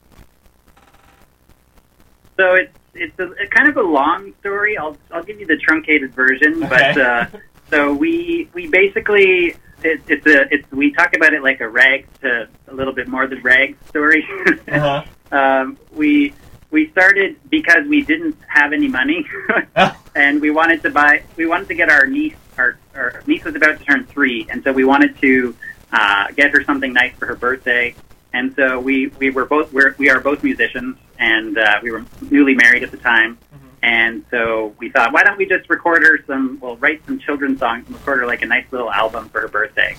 So 2.36 2.54
it 2.54 2.72
it's 2.94 3.18
a, 3.18 3.30
a 3.42 3.46
kind 3.48 3.68
of 3.68 3.76
a 3.76 3.82
long 3.82 4.32
story. 4.40 4.76
I'll 4.76 4.96
I'll 5.10 5.22
give 5.22 5.40
you 5.40 5.46
the 5.46 5.56
truncated 5.56 6.14
version, 6.14 6.60
but 6.60 6.72
Okay. 6.96 7.00
uh, 7.02 7.26
so 7.70 7.92
we 7.92 8.48
we 8.54 8.68
basically 8.68 9.54
it, 9.82 10.00
it's 10.08 10.26
a 10.26 10.52
it's 10.54 10.70
we 10.72 10.92
talk 10.92 11.14
about 11.16 11.32
it 11.34 11.42
like 11.42 11.60
a 11.60 11.68
rag 11.68 12.06
to 12.20 12.48
a 12.68 12.74
little 12.74 12.92
bit 12.92 13.08
more 13.08 13.26
than 13.26 13.40
rag 13.42 13.76
story. 13.88 14.26
Uh-huh. 14.68 15.02
um, 15.36 15.78
we 15.92 16.32
we 16.70 16.88
started 16.90 17.36
because 17.50 17.86
we 17.86 18.02
didn't 18.02 18.36
have 18.48 18.72
any 18.72 18.88
money, 18.88 19.26
and 20.14 20.40
we 20.40 20.50
wanted 20.50 20.82
to 20.82 20.90
buy. 20.90 21.22
We 21.36 21.46
wanted 21.46 21.68
to 21.68 21.74
get 21.74 21.90
our 21.90 22.06
niece. 22.06 22.34
Our, 22.58 22.78
our 22.94 23.22
niece 23.26 23.44
was 23.44 23.54
about 23.54 23.78
to 23.78 23.84
turn 23.84 24.04
three, 24.06 24.46
and 24.50 24.62
so 24.62 24.72
we 24.72 24.84
wanted 24.84 25.18
to 25.20 25.56
uh, 25.92 26.26
get 26.36 26.50
her 26.52 26.62
something 26.64 26.92
nice 26.92 27.14
for 27.16 27.26
her 27.26 27.34
birthday. 27.36 27.94
And 28.32 28.54
so 28.56 28.78
we 28.80 29.08
we 29.18 29.30
were 29.30 29.44
both 29.44 29.72
we're, 29.72 29.94
we 29.98 30.08
are 30.10 30.20
both 30.20 30.42
musicians, 30.42 30.96
and 31.18 31.58
uh, 31.58 31.80
we 31.82 31.90
were 31.90 32.04
newly 32.30 32.54
married 32.54 32.82
at 32.82 32.90
the 32.90 32.96
time. 32.96 33.38
And 33.84 34.24
so 34.30 34.74
we 34.78 34.90
thought, 34.90 35.12
why 35.12 35.24
don't 35.24 35.36
we 35.36 35.44
just 35.44 35.68
record 35.68 36.04
her 36.04 36.22
some? 36.26 36.58
We'll 36.60 36.76
write 36.76 37.04
some 37.04 37.18
children's 37.18 37.58
songs 37.58 37.84
and 37.86 37.96
record 37.96 38.20
her 38.20 38.26
like 38.26 38.42
a 38.42 38.46
nice 38.46 38.66
little 38.70 38.92
album 38.92 39.28
for 39.28 39.40
her 39.40 39.48
birthday. 39.48 39.96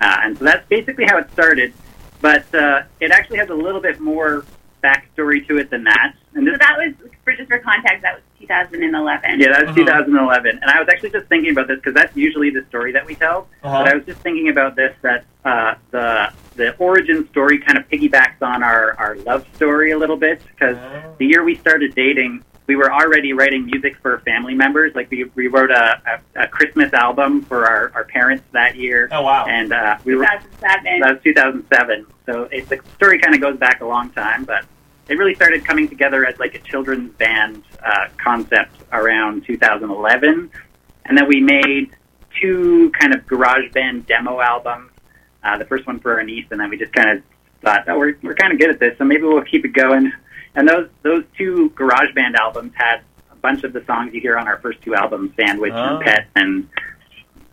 Uh, 0.00 0.16
and 0.24 0.36
so 0.36 0.44
that's 0.44 0.66
basically 0.68 1.04
how 1.04 1.18
it 1.18 1.30
started. 1.32 1.72
But 2.20 2.52
uh, 2.54 2.82
it 2.98 3.12
actually 3.12 3.38
has 3.38 3.48
a 3.48 3.54
little 3.54 3.80
bit 3.80 4.00
more 4.00 4.44
backstory 4.82 5.46
to 5.46 5.58
it 5.58 5.70
than 5.70 5.84
that. 5.84 6.14
And 6.34 6.46
this, 6.46 6.54
So 6.54 6.58
that 6.58 6.76
was, 6.76 7.10
for 7.24 7.32
just 7.34 7.48
for 7.48 7.58
context, 7.60 8.02
that 8.02 8.14
was 8.14 8.22
2011. 8.40 9.40
yeah, 9.40 9.48
that 9.52 9.66
was 9.66 9.76
2011. 9.76 10.58
And 10.60 10.70
I 10.70 10.80
was 10.80 10.88
actually 10.88 11.10
just 11.10 11.28
thinking 11.28 11.52
about 11.52 11.68
this 11.68 11.76
because 11.76 11.94
that's 11.94 12.16
usually 12.16 12.50
the 12.50 12.64
story 12.68 12.92
that 12.92 13.06
we 13.06 13.14
tell. 13.14 13.46
Uh-huh. 13.62 13.84
But 13.84 13.92
I 13.92 13.94
was 13.94 14.04
just 14.06 14.20
thinking 14.20 14.48
about 14.48 14.74
this 14.74 14.94
that 15.02 15.24
uh, 15.44 15.74
the 15.92 16.32
the 16.56 16.76
origin 16.76 17.28
story 17.28 17.58
kind 17.58 17.78
of 17.78 17.88
piggybacks 17.88 18.42
on 18.42 18.62
our, 18.62 18.94
our 18.98 19.16
love 19.16 19.46
story 19.54 19.92
a 19.92 19.98
little 19.98 20.16
bit 20.16 20.42
because 20.48 20.76
the 21.18 21.26
year 21.26 21.44
we 21.44 21.56
started 21.56 21.94
dating, 21.94 22.44
we 22.66 22.76
were 22.76 22.92
already 22.92 23.32
writing 23.32 23.66
music 23.66 23.96
for 23.98 24.18
family 24.20 24.54
members. 24.54 24.94
Like 24.94 25.10
we, 25.10 25.24
we 25.34 25.48
wrote 25.48 25.70
a, 25.70 26.00
a, 26.36 26.44
a 26.44 26.48
Christmas 26.48 26.92
album 26.92 27.42
for 27.42 27.66
our, 27.66 27.92
our 27.94 28.04
parents 28.04 28.44
that 28.52 28.76
year. 28.76 29.08
Oh, 29.10 29.22
wow. 29.22 29.46
And 29.46 29.72
uh, 29.72 29.98
we 30.04 30.14
were 30.14 30.22
that 30.22 30.44
was 30.84 31.18
2007. 31.22 32.06
So 32.26 32.42
it, 32.44 32.68
the 32.68 32.80
story 32.94 33.18
kind 33.18 33.34
of 33.34 33.40
goes 33.40 33.56
back 33.58 33.80
a 33.80 33.86
long 33.86 34.10
time, 34.10 34.44
but 34.44 34.64
it 35.10 35.18
really 35.18 35.34
started 35.34 35.64
coming 35.64 35.88
together 35.88 36.24
as 36.24 36.38
like 36.38 36.54
a 36.54 36.60
children's 36.60 37.12
band 37.14 37.64
uh, 37.84 38.06
concept 38.16 38.76
around 38.92 39.44
2011, 39.44 40.50
and 41.06 41.18
then 41.18 41.26
we 41.26 41.40
made 41.40 41.90
two 42.40 42.92
kind 42.98 43.12
of 43.12 43.26
garage 43.26 43.72
band 43.72 44.06
demo 44.06 44.40
albums. 44.40 44.89
Uh, 45.42 45.56
the 45.58 45.64
first 45.64 45.86
one 45.86 45.98
for 46.00 46.14
our 46.14 46.22
niece, 46.22 46.46
and 46.50 46.60
then 46.60 46.68
we 46.70 46.76
just 46.76 46.92
kind 46.92 47.10
of 47.18 47.22
thought, 47.62 47.88
oh, 47.88 47.98
we're 47.98 48.16
we're 48.22 48.34
kind 48.34 48.52
of 48.52 48.58
good 48.58 48.70
at 48.70 48.78
this, 48.78 48.96
so 48.98 49.04
maybe 49.04 49.22
we'll 49.22 49.42
keep 49.42 49.64
it 49.64 49.72
going. 49.72 50.12
And 50.54 50.68
those 50.68 50.88
those 51.02 51.24
two 51.38 51.70
garage 51.70 52.12
band 52.14 52.36
albums 52.36 52.72
had 52.74 53.00
a 53.32 53.36
bunch 53.36 53.64
of 53.64 53.72
the 53.72 53.82
songs 53.86 54.12
you 54.12 54.20
hear 54.20 54.36
on 54.36 54.46
our 54.48 54.58
first 54.58 54.82
two 54.82 54.94
albums, 54.94 55.30
Sandwich 55.38 55.72
Oh. 55.74 55.96
and 55.96 56.04
Pet, 56.04 56.26
and 56.36 56.68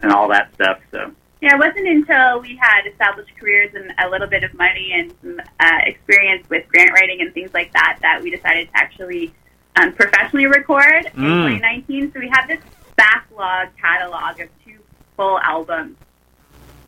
and 0.02 0.12
all 0.12 0.28
that 0.30 0.54
stuff. 0.56 0.80
So. 0.92 1.12
Yeah, 1.40 1.54
it 1.56 1.60
wasn't 1.60 1.88
until 1.88 2.42
we 2.42 2.56
had 2.60 2.88
established 2.88 3.30
careers 3.40 3.72
and 3.76 3.94
a 4.04 4.10
little 4.10 4.26
bit 4.28 4.44
of 4.44 4.54
money 4.56 4.92
and 4.94 5.14
some 5.22 5.40
uh, 5.60 5.78
experience 5.86 6.50
with 6.50 6.68
grant 6.70 6.92
writing 6.94 7.22
and 7.22 7.32
things 7.32 7.54
like 7.54 7.72
that 7.74 8.00
that 8.02 8.24
we 8.24 8.32
decided 8.32 8.70
to 8.70 8.78
actually 8.78 9.34
um, 9.76 9.94
professionally 9.94 10.48
record 10.48 11.06
in 11.14 11.22
Mm. 11.22 11.60
2019. 11.60 12.12
So 12.12 12.20
we 12.20 12.30
have 12.30 12.48
this 12.48 12.60
backlog 12.96 13.68
catalog 13.80 14.40
of 14.42 14.50
two 14.66 14.80
full 15.16 15.40
albums, 15.42 15.96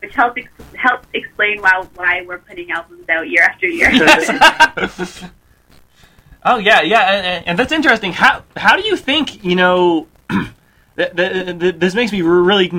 which 0.00 0.14
helps 0.16 0.38
ex- 0.42 0.50
helps 0.80 1.06
explain 1.14 1.60
why 1.60 1.84
why 1.94 2.22
we're 2.26 2.38
putting 2.38 2.70
albums 2.70 3.08
out 3.08 3.28
year 3.28 3.42
after 3.42 3.66
year. 3.66 3.90
Oh 6.42 6.56
yeah, 6.56 6.80
yeah, 6.80 7.00
and, 7.12 7.26
and- 7.26 7.48
and 7.48 7.58
that's 7.58 7.70
interesting. 7.72 8.12
How 8.12 8.42
how 8.56 8.76
do 8.76 8.82
you 8.86 8.96
think 8.96 9.44
you 9.44 9.56
know? 9.56 10.06
th- 10.96 11.14
th- 11.14 11.58
th- 11.58 11.74
this 11.76 11.94
makes 11.94 12.12
me 12.12 12.22
really 12.22 12.70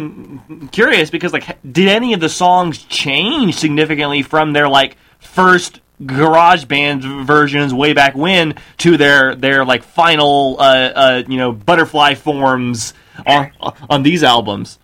curious 0.71 1.11
because 1.11 1.31
like, 1.31 1.59
did 1.71 1.87
any 1.87 2.13
of 2.13 2.19
the 2.19 2.29
songs 2.29 2.79
change 2.79 3.55
significantly 3.55 4.23
from 4.23 4.53
their 4.53 4.67
like 4.67 4.97
first 5.19 5.79
garage 6.07 6.65
band 6.65 7.03
versions 7.03 7.71
way 7.71 7.93
back 7.93 8.15
when 8.15 8.55
to 8.79 8.97
their 8.97 9.35
their 9.35 9.63
like 9.63 9.83
final 9.83 10.57
uh, 10.59 10.63
uh 10.63 11.23
you 11.27 11.37
know 11.37 11.51
butterfly 11.51 12.15
forms 12.15 12.95
on 13.27 13.51
on 13.91 14.01
these 14.01 14.23
albums? 14.23 14.79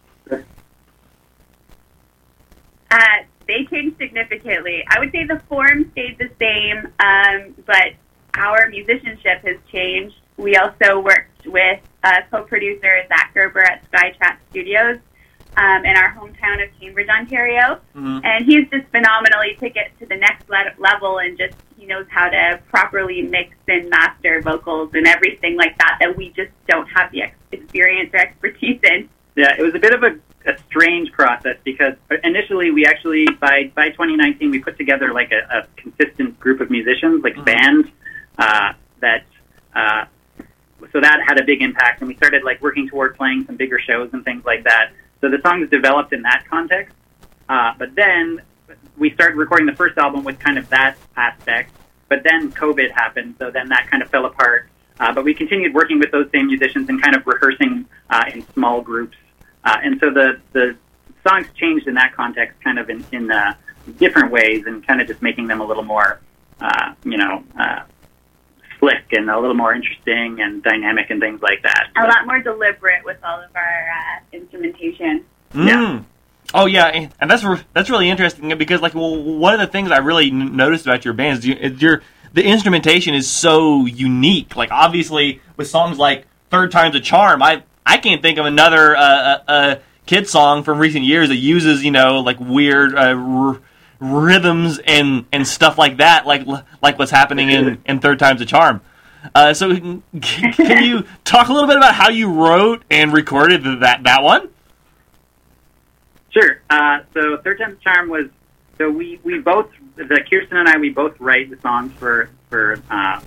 Uh, 2.91 2.99
they 3.47 3.65
changed 3.65 3.97
significantly. 3.97 4.83
I 4.89 4.99
would 4.99 5.11
say 5.11 5.23
the 5.25 5.39
form 5.47 5.89
stayed 5.91 6.17
the 6.17 6.29
same, 6.39 6.87
um, 6.99 7.55
but 7.65 7.93
our 8.35 8.67
musicianship 8.69 9.43
has 9.45 9.57
changed. 9.71 10.15
We 10.37 10.55
also 10.57 10.99
worked 10.99 11.45
with 11.47 11.79
uh, 12.03 12.21
co-producer 12.29 13.03
Zach 13.07 13.31
Gerber 13.33 13.61
at 13.63 13.89
Skytrap 13.91 14.37
Studios 14.51 14.97
um, 15.55 15.85
in 15.85 15.95
our 15.97 16.13
hometown 16.13 16.63
of 16.63 16.69
Cambridge, 16.79 17.07
Ontario, 17.09 17.79
Mm-hmm. 17.95 18.19
and 18.23 18.45
he's 18.45 18.69
just 18.69 18.85
phenomenally 18.91 19.55
to 19.59 19.69
get 19.69 19.97
to 19.99 20.05
the 20.05 20.15
next 20.15 20.47
le- 20.49 20.75
level 20.77 21.17
and 21.19 21.37
just 21.37 21.55
he 21.79 21.85
knows 21.85 22.05
how 22.09 22.29
to 22.29 22.59
properly 22.69 23.21
mix 23.23 23.55
and 23.67 23.89
master 23.89 24.41
vocals 24.41 24.91
and 24.93 25.07
everything 25.07 25.55
like 25.57 25.77
that 25.79 25.97
that 26.01 26.15
we 26.15 26.29
just 26.29 26.51
don't 26.67 26.87
have 26.87 27.11
the 27.11 27.23
ex- 27.23 27.35
experience 27.51 28.09
or 28.13 28.19
expertise 28.19 28.79
in. 28.83 29.09
Yeah, 29.35 29.55
it 29.57 29.61
was 29.63 29.73
a 29.75 29.79
bit 29.79 29.93
of 29.93 30.03
a, 30.03 30.17
a 30.47 30.57
strange 30.69 31.11
process 31.11 31.57
because 31.63 31.93
initially 32.23 32.71
we 32.71 32.85
actually 32.85 33.25
by 33.39 33.71
by 33.75 33.89
2019 33.89 34.51
we 34.51 34.59
put 34.59 34.77
together 34.77 35.13
like 35.13 35.31
a, 35.31 35.59
a 35.59 35.67
consistent 35.75 36.39
group 36.39 36.61
of 36.61 36.69
musicians, 36.69 37.23
like 37.23 37.37
a 37.37 37.43
band 37.43 37.91
uh, 38.37 38.73
that. 38.99 39.25
Uh, 39.75 40.05
so 40.93 41.01
that 41.01 41.19
had 41.27 41.39
a 41.39 41.43
big 41.43 41.61
impact, 41.61 42.01
and 42.01 42.07
we 42.07 42.15
started 42.15 42.43
like 42.43 42.61
working 42.61 42.87
toward 42.87 43.15
playing 43.17 43.45
some 43.45 43.57
bigger 43.57 43.79
shows 43.79 44.09
and 44.13 44.23
things 44.23 44.45
like 44.45 44.63
that. 44.63 44.91
So 45.21 45.29
the 45.29 45.41
songs 45.41 45.69
developed 45.69 46.13
in 46.13 46.21
that 46.21 46.45
context. 46.49 46.95
Uh, 47.49 47.73
but 47.77 47.95
then 47.95 48.41
we 48.97 49.11
started 49.11 49.37
recording 49.37 49.65
the 49.65 49.75
first 49.75 49.97
album 49.97 50.23
with 50.23 50.39
kind 50.39 50.57
of 50.57 50.69
that 50.69 50.97
aspect. 51.15 51.71
But 52.09 52.23
then 52.23 52.51
COVID 52.51 52.91
happened, 52.91 53.35
so 53.39 53.51
then 53.51 53.69
that 53.69 53.87
kind 53.89 54.01
of 54.01 54.09
fell 54.09 54.25
apart. 54.25 54.69
Uh, 54.99 55.13
but 55.13 55.23
we 55.23 55.33
continued 55.33 55.73
working 55.73 55.99
with 55.99 56.11
those 56.11 56.29
same 56.31 56.47
musicians 56.47 56.89
and 56.89 57.01
kind 57.01 57.15
of 57.15 57.25
rehearsing 57.27 57.85
uh, 58.09 58.25
in 58.33 58.45
small 58.53 58.81
groups. 58.81 59.17
Uh, 59.67 59.77
and 59.83 59.99
so 59.99 60.09
the 60.09 60.39
the 60.53 60.77
songs 61.27 61.45
changed 61.55 61.87
in 61.87 61.95
that 61.95 62.15
context, 62.15 62.55
kind 62.63 62.79
of 62.79 62.89
in 62.89 63.05
in 63.11 63.29
uh, 63.29 63.53
different 63.97 64.31
ways, 64.31 64.63
and 64.65 64.85
kind 64.87 65.01
of 65.01 65.07
just 65.07 65.21
making 65.21 65.47
them 65.47 65.59
a 65.59 65.65
little 65.65 65.83
more, 65.83 66.21
uh, 66.61 66.93
you 67.03 67.17
know, 67.17 67.43
uh, 67.59 67.81
slick 68.79 69.03
and 69.11 69.29
a 69.29 69.37
little 69.37 69.55
more 69.55 69.73
interesting 69.73 70.39
and 70.39 70.63
dynamic 70.63 71.09
and 71.09 71.19
things 71.19 71.41
like 71.41 71.61
that. 71.63 71.89
A 71.97 72.07
lot 72.07 72.25
more 72.25 72.39
deliberate 72.39 73.03
with 73.03 73.17
all 73.25 73.41
of 73.41 73.49
our 73.55 73.89
uh, 73.89 74.19
instrumentation. 74.31 75.25
Mm. 75.51 76.05
Oh 76.53 76.65
yeah, 76.65 77.09
and 77.19 77.29
that's 77.29 77.43
re- 77.43 77.63
that's 77.73 77.89
really 77.89 78.09
interesting 78.09 78.57
because 78.57 78.79
like 78.79 78.95
well, 78.95 79.21
one 79.21 79.53
of 79.53 79.59
the 79.59 79.67
things 79.67 79.91
I 79.91 79.97
really 79.97 80.27
n- 80.27 80.55
noticed 80.55 80.85
about 80.85 81.03
your 81.03 81.13
band 81.13 81.39
is, 81.39 81.45
you, 81.45 81.55
is 81.55 81.81
your 81.81 82.03
the 82.31 82.45
instrumentation 82.45 83.13
is 83.13 83.29
so 83.29 83.85
unique. 83.85 84.55
Like 84.55 84.71
obviously 84.71 85.41
with 85.57 85.67
songs 85.67 85.97
like 85.97 86.25
Third 86.51 86.71
Time's 86.71 86.95
a 86.95 87.01
Charm, 87.01 87.43
I 87.43 87.63
I 87.87 87.97
can't 87.97 88.21
think 88.21 88.37
of 88.37 88.45
another 88.45 88.95
uh, 88.97 89.01
uh, 89.01 89.39
uh, 89.47 89.75
kid 90.05 90.27
song 90.27 90.63
from 90.63 90.77
recent 90.77 91.05
years 91.05 91.29
that 91.29 91.37
uses 91.37 91.83
you 91.85 91.91
know 91.91 92.19
like 92.19 92.37
weird 92.39 92.93
uh, 92.93 93.15
r- 93.15 93.61
rhythms 93.99 94.79
and 94.85 95.25
and 95.31 95.47
stuff 95.47 95.77
like 95.77 95.97
that, 95.97 96.27
like 96.27 96.45
like 96.81 96.99
what's 96.99 97.11
happening 97.11 97.49
in 97.49 97.81
in 97.85 97.99
Third 97.99 98.19
Time's 98.19 98.41
a 98.41 98.45
Charm. 98.45 98.81
Uh, 99.33 99.53
so 99.53 99.73
can 99.73 100.03
can 100.21 100.83
you 100.83 101.05
talk 101.23 101.47
a 101.47 101.53
little 101.53 101.67
bit 101.67 101.77
about 101.77 101.95
how 101.95 102.09
you 102.09 102.29
wrote 102.29 102.83
and 102.91 103.13
recorded 103.13 103.63
that 103.81 104.03
that 104.03 104.21
one? 104.21 104.49
Sure. 106.31 106.61
Uh, 106.69 106.99
so 107.13 107.37
Third 107.37 107.57
Time's 107.57 107.77
a 107.79 107.83
Charm 107.83 108.09
was 108.09 108.25
so 108.77 108.89
we 108.91 109.19
we 109.23 109.39
both 109.39 109.71
the 109.95 110.23
Kirsten 110.29 110.57
and 110.57 110.67
I 110.67 110.77
we 110.77 110.89
both 110.89 111.19
write 111.21 111.49
the 111.49 111.59
songs 111.61 111.93
for 111.93 112.29
for 112.49 112.81
uh, 112.91 113.21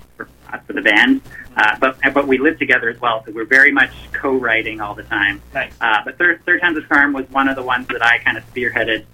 for, 0.51 0.57
uh, 0.57 0.61
for 0.67 0.73
the 0.73 0.83
band, 0.83 1.21
uh, 1.57 1.77
but 1.81 1.99
but 2.15 2.27
we 2.27 2.39
live 2.39 2.59
together 2.59 2.89
as 2.89 3.01
well, 3.01 3.25
so 3.25 3.33
we're 3.33 3.45
very 3.45 3.73
much 3.73 3.91
co-writing 4.13 4.81
all 4.81 4.95
the 4.95 5.05
time. 5.05 5.41
Nice. 5.55 5.73
Uh, 5.81 6.03
but 6.05 6.19
Third 6.19 6.45
Third 6.45 6.61
Time's 6.61 6.79
a 6.79 6.83
Charm 6.83 7.13
was 7.13 7.29
one 7.31 7.49
of 7.49 7.57
the 7.57 7.63
ones 7.63 7.87
that 7.89 8.05
I 8.05 8.19
kind 8.19 8.37
of 8.37 8.45
spearheaded, 8.53 9.05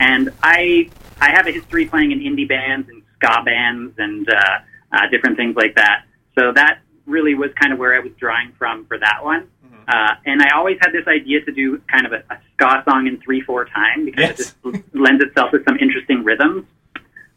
and 0.00 0.32
I 0.42 0.90
I 1.20 1.30
have 1.30 1.46
a 1.46 1.52
history 1.52 1.86
playing 1.86 2.12
in 2.12 2.20
indie 2.20 2.48
bands 2.48 2.88
and 2.88 3.02
ska 3.16 3.42
bands 3.44 3.94
and 3.98 4.28
uh, 4.28 4.58
uh, 4.92 5.08
different 5.10 5.36
things 5.36 5.56
like 5.56 5.74
that. 5.76 6.04
So 6.34 6.52
that 6.52 6.80
really 7.06 7.34
was 7.34 7.50
kind 7.54 7.72
of 7.72 7.78
where 7.78 7.94
I 7.94 8.00
was 8.00 8.12
drawing 8.18 8.52
from 8.52 8.84
for 8.86 8.98
that 8.98 9.24
one. 9.24 9.48
Uh, 9.88 10.16
and 10.24 10.42
I 10.42 10.50
always 10.50 10.78
had 10.80 10.90
this 10.90 11.06
idea 11.06 11.44
to 11.44 11.52
do 11.52 11.78
kind 11.86 12.06
of 12.06 12.12
a, 12.12 12.24
a 12.28 12.38
ska 12.54 12.82
song 12.88 13.06
in 13.06 13.20
three 13.20 13.40
four 13.40 13.66
time 13.66 14.04
because 14.04 14.30
it 14.30 14.36
just 14.36 14.56
lends 14.92 15.22
itself 15.22 15.52
to 15.52 15.62
some 15.62 15.78
interesting 15.78 16.24
rhythms. 16.24 16.66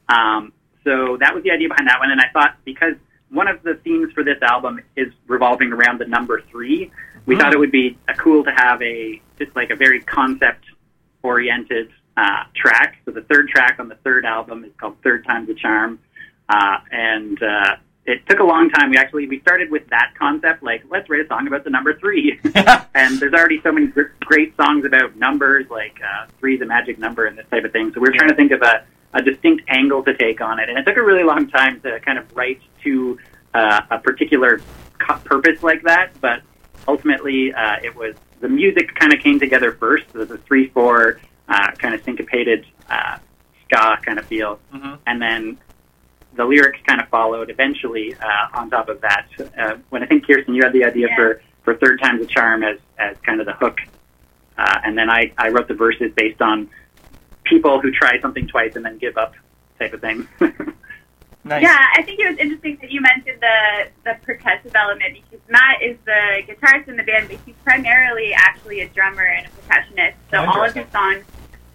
Um, 0.07 0.51
so 0.83 1.17
that 1.17 1.35
was 1.35 1.43
the 1.43 1.51
idea 1.51 1.69
behind 1.69 1.87
that 1.87 1.99
one. 1.99 2.09
And 2.09 2.19
I 2.19 2.29
thought 2.33 2.55
because 2.65 2.95
one 3.31 3.47
of 3.47 3.61
the 3.63 3.75
themes 3.83 4.11
for 4.13 4.23
this 4.23 4.41
album 4.41 4.81
is 4.95 5.11
revolving 5.27 5.71
around 5.71 5.99
the 5.99 6.05
number 6.05 6.41
three, 6.51 6.91
we 7.25 7.35
Mm. 7.35 7.39
thought 7.39 7.53
it 7.53 7.59
would 7.59 7.71
be 7.71 7.97
uh, 8.07 8.13
cool 8.13 8.43
to 8.43 8.51
have 8.51 8.81
a 8.81 9.21
just 9.37 9.55
like 9.55 9.69
a 9.69 9.75
very 9.75 9.99
concept 10.01 10.65
oriented 11.23 11.89
uh, 12.17 12.43
track. 12.55 12.97
So 13.05 13.11
the 13.11 13.21
third 13.21 13.49
track 13.49 13.77
on 13.79 13.87
the 13.87 13.95
third 13.95 14.25
album 14.25 14.63
is 14.63 14.71
called 14.79 14.97
Third 15.03 15.25
Time's 15.25 15.49
a 15.49 15.53
Charm. 15.53 15.99
Uh, 16.49 16.79
and 16.91 17.41
uh, 17.41 17.75
it 18.05 18.27
took 18.27 18.39
a 18.39 18.43
long 18.43 18.69
time. 18.71 18.89
We 18.89 18.97
actually 18.97 19.27
we 19.27 19.39
started 19.41 19.69
with 19.69 19.87
that 19.89 20.13
concept, 20.17 20.63
like 20.63 20.83
let's 20.89 21.09
write 21.09 21.21
a 21.21 21.27
song 21.27 21.47
about 21.47 21.63
the 21.63 21.69
number 21.69 21.93
three. 21.99 22.39
and 22.95 23.19
there's 23.19 23.33
already 23.33 23.61
so 23.61 23.71
many 23.71 23.87
gr- 23.87 24.11
great 24.21 24.55
songs 24.57 24.83
about 24.85 25.15
numbers, 25.15 25.67
like 25.69 25.99
uh, 26.03 26.25
three 26.39 26.55
is 26.55 26.61
a 26.61 26.65
magic 26.65 26.97
number 26.97 27.25
and 27.25 27.37
this 27.37 27.45
type 27.51 27.63
of 27.63 27.71
thing. 27.71 27.91
So 27.93 27.99
we 28.01 28.09
were 28.09 28.15
trying 28.15 28.29
to 28.29 28.35
think 28.35 28.51
of 28.51 28.61
a, 28.63 28.83
a 29.13 29.21
distinct 29.21 29.63
angle 29.67 30.03
to 30.03 30.13
take 30.15 30.39
on 30.41 30.59
it, 30.59 30.69
and 30.69 30.77
it 30.77 30.85
took 30.85 30.97
a 30.97 31.03
really 31.03 31.23
long 31.23 31.47
time 31.49 31.81
to 31.81 31.99
kind 32.01 32.17
of 32.17 32.35
write 32.35 32.61
to 32.83 33.17
uh, 33.53 33.81
a 33.89 33.97
particular 33.99 34.61
co- 34.99 35.17
purpose 35.19 35.63
like 35.63 35.81
that. 35.83 36.11
But 36.21 36.41
ultimately, 36.87 37.53
uh, 37.53 37.77
it 37.83 37.95
was 37.95 38.15
the 38.39 38.49
music 38.49 38.93
kind 38.95 39.11
of 39.13 39.19
came 39.19 39.39
together 39.39 39.71
first. 39.73 40.05
There 40.13 40.21
was 40.21 40.31
a 40.31 40.37
three 40.37 40.67
four 40.69 41.19
uh, 41.47 41.71
kind 41.71 41.95
of 41.95 42.03
syncopated 42.03 42.65
uh, 42.89 43.17
ska 43.65 43.97
kind 44.05 44.19
of 44.19 44.25
feel, 44.25 44.59
and 45.07 45.21
then 45.21 45.57
the 46.35 46.45
lyrics 46.45 46.79
kind 46.85 47.01
of 47.01 47.09
followed 47.09 47.49
eventually 47.49 48.13
uh, 48.15 48.47
on 48.59 48.69
top 48.69 48.87
of 48.89 49.01
that. 49.01 49.25
Uh, 49.57 49.77
when 49.89 50.03
I 50.03 50.05
think 50.05 50.27
Kirsten, 50.27 50.53
you 50.53 50.61
had 50.63 50.73
the 50.73 50.83
idea 50.85 51.07
Yeah. 51.09 51.15
for 51.15 51.41
for 51.63 51.75
third 51.75 51.99
time's 52.01 52.21
a 52.21 52.27
charm 52.27 52.63
as 52.63 52.77
as 52.99 53.17
kind 53.25 53.39
of 53.39 53.47
the 53.47 53.53
hook, 53.53 53.79
uh, 54.57 54.79
and 54.85 54.95
then 54.95 55.09
I 55.09 55.31
I 55.37 55.49
wrote 55.49 55.67
the 55.67 55.73
verses 55.73 56.11
based 56.15 56.41
on 56.43 56.69
people 57.49 57.79
who 57.81 57.91
try 57.91 58.19
something 58.21 58.47
twice 58.47 58.75
and 58.75 58.85
then 58.85 58.97
give 58.97 59.17
up 59.17 59.33
type 59.79 59.93
of 59.93 60.01
thing. 60.01 60.27
Nice. 61.45 61.63
Yeah, 61.63 61.85
I 61.95 62.03
think 62.03 62.19
it 62.19 62.29
was 62.29 62.37
interesting 62.37 62.77
that 62.81 62.91
you 62.91 63.01
mentioned 63.01 63.41
the 63.41 63.87
the 64.03 64.17
percussive 64.27 64.75
element 64.75 65.13
because 65.13 65.39
Matt 65.49 65.81
is 65.81 65.97
the 66.03 66.43
guitarist 66.45 66.89
in 66.89 66.97
the 66.97 67.03
band, 67.03 67.29
but 67.29 67.39
he's 67.45 67.55
primarily 67.63 68.33
actually 68.33 68.81
a 68.81 68.89
drummer 68.89 69.23
and 69.23 69.47
a 69.47 69.49
percussionist. 69.49 70.13
So 70.31 70.37
Oh, 70.37 70.45
all 70.45 70.65
of 70.65 70.73
his 70.73 70.85
songs, 70.91 71.23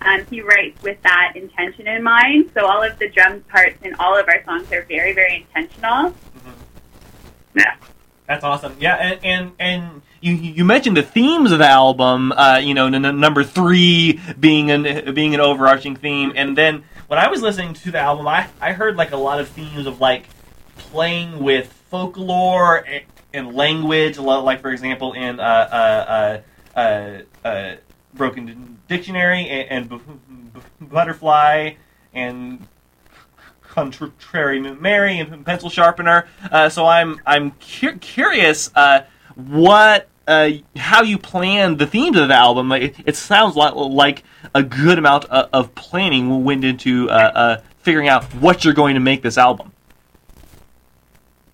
um, 0.02 0.24
he 0.28 0.42
writes 0.42 0.80
with 0.82 1.00
that 1.02 1.32
intention 1.34 1.88
in 1.88 2.02
mind. 2.02 2.50
So 2.52 2.66
all 2.66 2.82
of 2.82 2.98
the 2.98 3.08
drum 3.08 3.40
parts 3.48 3.78
in 3.82 3.94
all 3.94 4.16
of 4.16 4.28
our 4.28 4.44
songs 4.44 4.70
are 4.70 4.82
very, 4.82 5.14
very 5.14 5.36
intentional. 5.36 6.14
Yeah. 7.56 7.74
That's 8.28 8.44
awesome. 8.44 8.76
Yeah, 8.78 8.96
and 8.96 9.18
and, 9.24 9.52
and 9.58 10.02
you 10.24 10.34
you 10.34 10.64
mentioned 10.64 10.96
the 10.96 11.02
themes 11.02 11.52
of 11.52 11.58
the 11.58 11.68
album. 11.68 12.32
Uh, 12.32 12.58
you 12.62 12.72
know, 12.72 12.86
n- 12.86 13.04
n- 13.04 13.20
number 13.20 13.44
three 13.44 14.20
being 14.40 14.70
an 14.70 15.14
being 15.14 15.34
an 15.34 15.40
overarching 15.40 15.96
theme, 15.96 16.32
and 16.34 16.56
then 16.56 16.84
when 17.08 17.18
I 17.18 17.28
was 17.28 17.42
listening 17.42 17.74
to 17.74 17.90
the 17.90 17.98
album, 17.98 18.26
I 18.26 18.48
I 18.60 18.72
heard 18.72 18.96
like 18.96 19.12
a 19.12 19.18
lot 19.18 19.38
of 19.38 19.48
themes 19.48 19.86
of 19.86 20.00
like 20.00 20.24
playing 20.78 21.40
with 21.40 21.70
folklore 21.90 22.76
and, 22.76 23.04
and 23.34 23.54
language. 23.54 24.16
A 24.16 24.22
lot, 24.22 24.44
like 24.44 24.62
for 24.62 24.70
example, 24.70 25.12
in 25.12 25.38
uh 25.38 25.42
uh 25.42 26.40
uh, 26.74 26.78
uh, 26.78 27.46
uh 27.46 27.76
Broken 28.14 28.78
Dictionary 28.88 29.46
and, 29.48 29.70
and 29.70 29.88
b- 29.90 30.00
b- 30.54 30.60
Butterfly 30.80 31.74
and 32.14 32.66
Contrary 33.60 34.58
Mary 34.60 35.18
and 35.18 35.44
Pencil 35.44 35.68
Sharpener. 35.68 36.28
So 36.70 36.86
I'm 36.86 37.20
I'm 37.26 37.50
cu- 37.60 37.98
curious 37.98 38.70
what 39.34 40.08
uh, 40.26 40.50
how 40.76 41.02
you 41.02 41.18
plan 41.18 41.76
the 41.76 41.86
themes 41.86 42.16
of 42.16 42.28
the 42.28 42.34
album. 42.34 42.68
Like, 42.68 42.82
It, 42.82 42.96
it 43.06 43.16
sounds 43.16 43.56
like 43.56 43.74
like 43.74 44.24
a 44.54 44.62
good 44.62 44.98
amount 44.98 45.24
of, 45.26 45.48
of 45.52 45.74
planning 45.74 46.44
went 46.44 46.64
into 46.64 47.10
uh, 47.10 47.12
uh, 47.12 47.60
figuring 47.78 48.08
out 48.08 48.24
what 48.34 48.64
you're 48.64 48.74
going 48.74 48.94
to 48.94 49.00
make 49.00 49.22
this 49.22 49.38
album. 49.38 49.72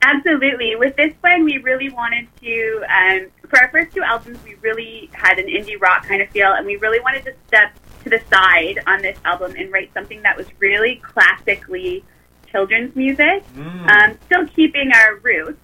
Absolutely. 0.02 0.76
With 0.76 0.97
this 0.97 1.12
one, 1.20 1.44
we 1.44 1.59
really 1.59 1.90
wanted 1.90 2.26
to, 2.40 2.84
um, 2.88 3.26
for 3.48 3.60
our 3.60 3.70
first 3.70 3.94
two 3.94 4.02
albums, 4.02 4.38
we 4.44 4.55
really 4.62 5.10
had 5.12 5.38
an 5.38 5.47
indie 5.47 5.78
rock 5.80 6.06
kind 6.06 6.22
of 6.22 6.28
feel, 6.30 6.52
and 6.52 6.66
we 6.66 6.76
really 6.76 7.01
wanted 7.01 7.24
to 7.26 7.34
step 7.47 7.74
to 8.05 8.10
the 8.10 8.20
side 8.32 8.78
on 8.86 9.02
this 9.02 9.18
album 9.26 9.55
and 9.59 9.70
write 9.70 9.92
something 9.92 10.22
that 10.22 10.36
was 10.36 10.47
really 10.59 10.97
classically 10.97 12.02
children's 12.51 12.97
music, 12.97 13.44
um, 13.90 14.18
still 14.24 14.47
keeping 14.48 14.90
our 14.92 15.16
roots. 15.16 15.60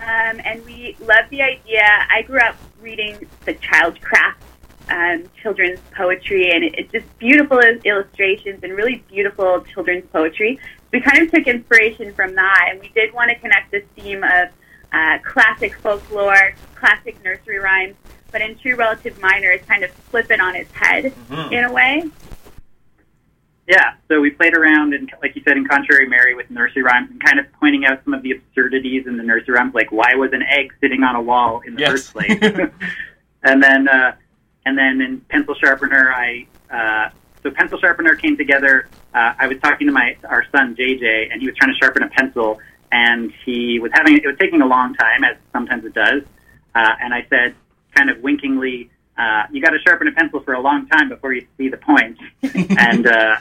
Um, 0.00 0.40
and 0.44 0.64
we 0.64 0.96
love 1.00 1.26
the 1.30 1.42
idea. 1.42 1.82
I 2.10 2.22
grew 2.22 2.38
up 2.40 2.56
reading 2.80 3.26
the 3.44 3.54
Childcraft 3.54 4.34
um, 4.88 5.24
children's 5.42 5.78
poetry, 5.94 6.50
and 6.50 6.64
it, 6.64 6.74
it's 6.78 6.92
just 6.92 7.18
beautiful 7.18 7.58
illustrations 7.84 8.60
and 8.62 8.72
really 8.72 9.04
beautiful 9.08 9.60
children's 9.62 10.06
poetry. 10.10 10.58
We 10.92 11.00
kind 11.00 11.22
of 11.22 11.30
took 11.30 11.46
inspiration 11.46 12.14
from 12.14 12.34
that, 12.34 12.68
and 12.70 12.80
we 12.80 12.88
did 12.88 13.12
want 13.12 13.30
to 13.30 13.38
connect 13.38 13.70
this 13.70 13.84
theme 13.94 14.24
of 14.24 14.48
uh, 14.92 15.18
classic 15.22 15.76
folklore, 15.76 16.54
classic 16.74 17.22
nursery 17.22 17.58
rhymes, 17.58 17.94
but 18.32 18.40
in 18.40 18.58
true 18.58 18.76
relative 18.76 19.20
minor, 19.20 19.50
it's 19.50 19.66
kind 19.66 19.84
of 19.84 19.90
flip 19.90 20.30
it 20.30 20.40
on 20.40 20.56
its 20.56 20.72
head 20.72 21.12
Mhm. 21.30 21.52
in 21.52 21.64
a 21.64 21.72
way. 21.72 22.04
Yeah, 23.70 23.94
so 24.08 24.20
we 24.20 24.30
played 24.30 24.56
around, 24.56 24.94
and 24.94 25.08
like 25.22 25.36
you 25.36 25.42
said, 25.46 25.56
in 25.56 25.64
Contrary 25.64 26.08
Mary 26.08 26.34
with 26.34 26.50
nursery 26.50 26.82
rhymes 26.82 27.08
and 27.08 27.22
kind 27.22 27.38
of 27.38 27.46
pointing 27.60 27.84
out 27.84 28.02
some 28.04 28.14
of 28.14 28.22
the 28.24 28.32
absurdities 28.32 29.06
in 29.06 29.16
the 29.16 29.22
nursery 29.22 29.54
rhymes, 29.54 29.74
like 29.74 29.92
why 29.92 30.12
was 30.16 30.32
an 30.32 30.42
egg 30.42 30.74
sitting 30.80 31.04
on 31.04 31.14
a 31.14 31.22
wall 31.22 31.60
in 31.64 31.76
the 31.76 31.82
Yes. 31.82 31.90
first 31.92 32.12
place? 32.12 32.36
and 33.44 33.62
then, 33.62 33.86
uh, 33.86 34.16
and 34.66 34.76
then 34.76 35.00
in 35.00 35.20
Pencil 35.20 35.54
Sharpener, 35.54 36.12
I 36.12 36.46
uh, 36.68 37.10
so 37.44 37.52
Pencil 37.52 37.78
Sharpener 37.78 38.16
came 38.16 38.36
together. 38.36 38.88
Uh, 39.14 39.34
I 39.38 39.46
was 39.46 39.58
talking 39.60 39.86
to 39.86 39.92
my 39.92 40.16
our 40.24 40.44
son 40.50 40.74
JJ, 40.74 41.32
and 41.32 41.40
he 41.40 41.46
was 41.46 41.56
trying 41.56 41.72
to 41.72 41.78
sharpen 41.78 42.02
a 42.02 42.08
pencil, 42.08 42.58
and 42.90 43.32
he 43.44 43.78
was 43.78 43.92
having 43.94 44.16
it 44.16 44.26
was 44.26 44.36
taking 44.40 44.62
a 44.62 44.66
long 44.66 44.94
time, 44.94 45.22
as 45.22 45.36
sometimes 45.52 45.84
it 45.84 45.94
does. 45.94 46.22
Uh, 46.74 46.90
and 47.00 47.14
I 47.14 47.24
said, 47.30 47.54
kind 47.94 48.10
of 48.10 48.18
winkingly, 48.20 48.90
uh, 49.16 49.44
"You 49.52 49.62
got 49.62 49.70
to 49.70 49.78
sharpen 49.78 50.08
a 50.08 50.12
pencil 50.12 50.40
for 50.40 50.54
a 50.54 50.60
long 50.60 50.88
time 50.88 51.08
before 51.08 51.32
you 51.32 51.46
see 51.56 51.68
the 51.68 51.76
point." 51.76 52.18
and 52.42 53.06
uh, 53.06 53.36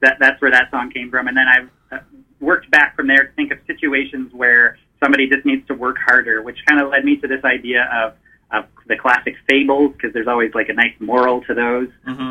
that 0.00 0.18
that's 0.20 0.40
where 0.40 0.50
that 0.50 0.70
song 0.70 0.90
came 0.90 1.10
from. 1.10 1.28
And 1.28 1.36
then 1.36 1.46
I 1.48 1.96
uh, 1.96 2.00
worked 2.40 2.70
back 2.70 2.96
from 2.96 3.06
there 3.06 3.24
to 3.26 3.32
think 3.32 3.52
of 3.52 3.58
situations 3.66 4.32
where 4.32 4.78
somebody 5.02 5.28
just 5.28 5.44
needs 5.44 5.66
to 5.68 5.74
work 5.74 5.96
harder, 6.04 6.42
which 6.42 6.58
kind 6.66 6.80
of 6.80 6.90
led 6.90 7.04
me 7.04 7.16
to 7.16 7.28
this 7.28 7.44
idea 7.44 7.88
of 7.92 8.14
of 8.50 8.64
the 8.86 8.96
classic 8.96 9.36
fables 9.48 9.92
because 9.92 10.12
there's 10.14 10.26
always 10.26 10.54
like 10.54 10.70
a 10.70 10.72
nice 10.72 10.94
moral 11.00 11.42
to 11.42 11.54
those. 11.54 11.88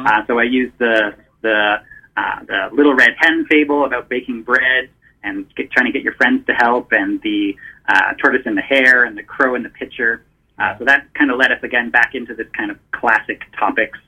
Uh, 0.07 0.25
so 0.25 0.39
I 0.39 0.43
used 0.43 0.73
the 0.79 1.13
the 1.41 1.75
uh, 2.15 2.43
the 2.45 2.69
little 2.73 2.95
red 2.95 3.11
hen 3.19 3.45
fable 3.49 3.85
about 3.85 4.09
baking 4.09 4.41
bread 4.41 4.89
and 5.23 5.45
get, 5.55 5.69
trying 5.71 5.85
to 5.85 5.91
get 5.91 6.01
your 6.01 6.13
friends 6.13 6.45
to 6.47 6.53
help, 6.53 6.91
and 6.91 7.21
the 7.21 7.55
uh, 7.87 8.13
tortoise 8.15 8.45
and 8.45 8.57
the 8.57 8.61
hare, 8.61 9.03
and 9.03 9.17
the 9.17 9.23
crow 9.23 9.55
and 9.55 9.63
the 9.63 9.69
pitcher. 9.69 10.23
Uh, 10.57 10.75
so 10.79 10.85
that 10.85 11.13
kind 11.13 11.29
of 11.29 11.37
led 11.37 11.51
us 11.51 11.61
again 11.61 11.91
back 11.91 12.15
into 12.15 12.33
this 12.33 12.47
kind 12.55 12.71
of 12.71 12.77
classic 12.91 13.41
topics. 13.57 13.99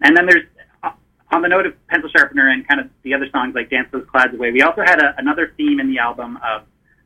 And 0.00 0.16
then 0.16 0.26
there's 0.26 0.46
on 1.30 1.42
the 1.42 1.48
note 1.48 1.66
of 1.66 1.74
pencil 1.88 2.08
sharpener 2.10 2.48
and 2.48 2.66
kind 2.66 2.80
of 2.80 2.88
the 3.02 3.14
other 3.14 3.28
songs 3.30 3.54
like 3.54 3.70
Dance 3.70 3.88
Those 3.92 4.06
Clouds 4.10 4.34
Away. 4.34 4.50
We 4.52 4.62
also 4.62 4.82
had 4.82 5.00
a, 5.00 5.14
another 5.18 5.52
theme 5.56 5.78
in 5.80 5.88
the 5.90 5.98
album 5.98 6.38
of 6.38 6.62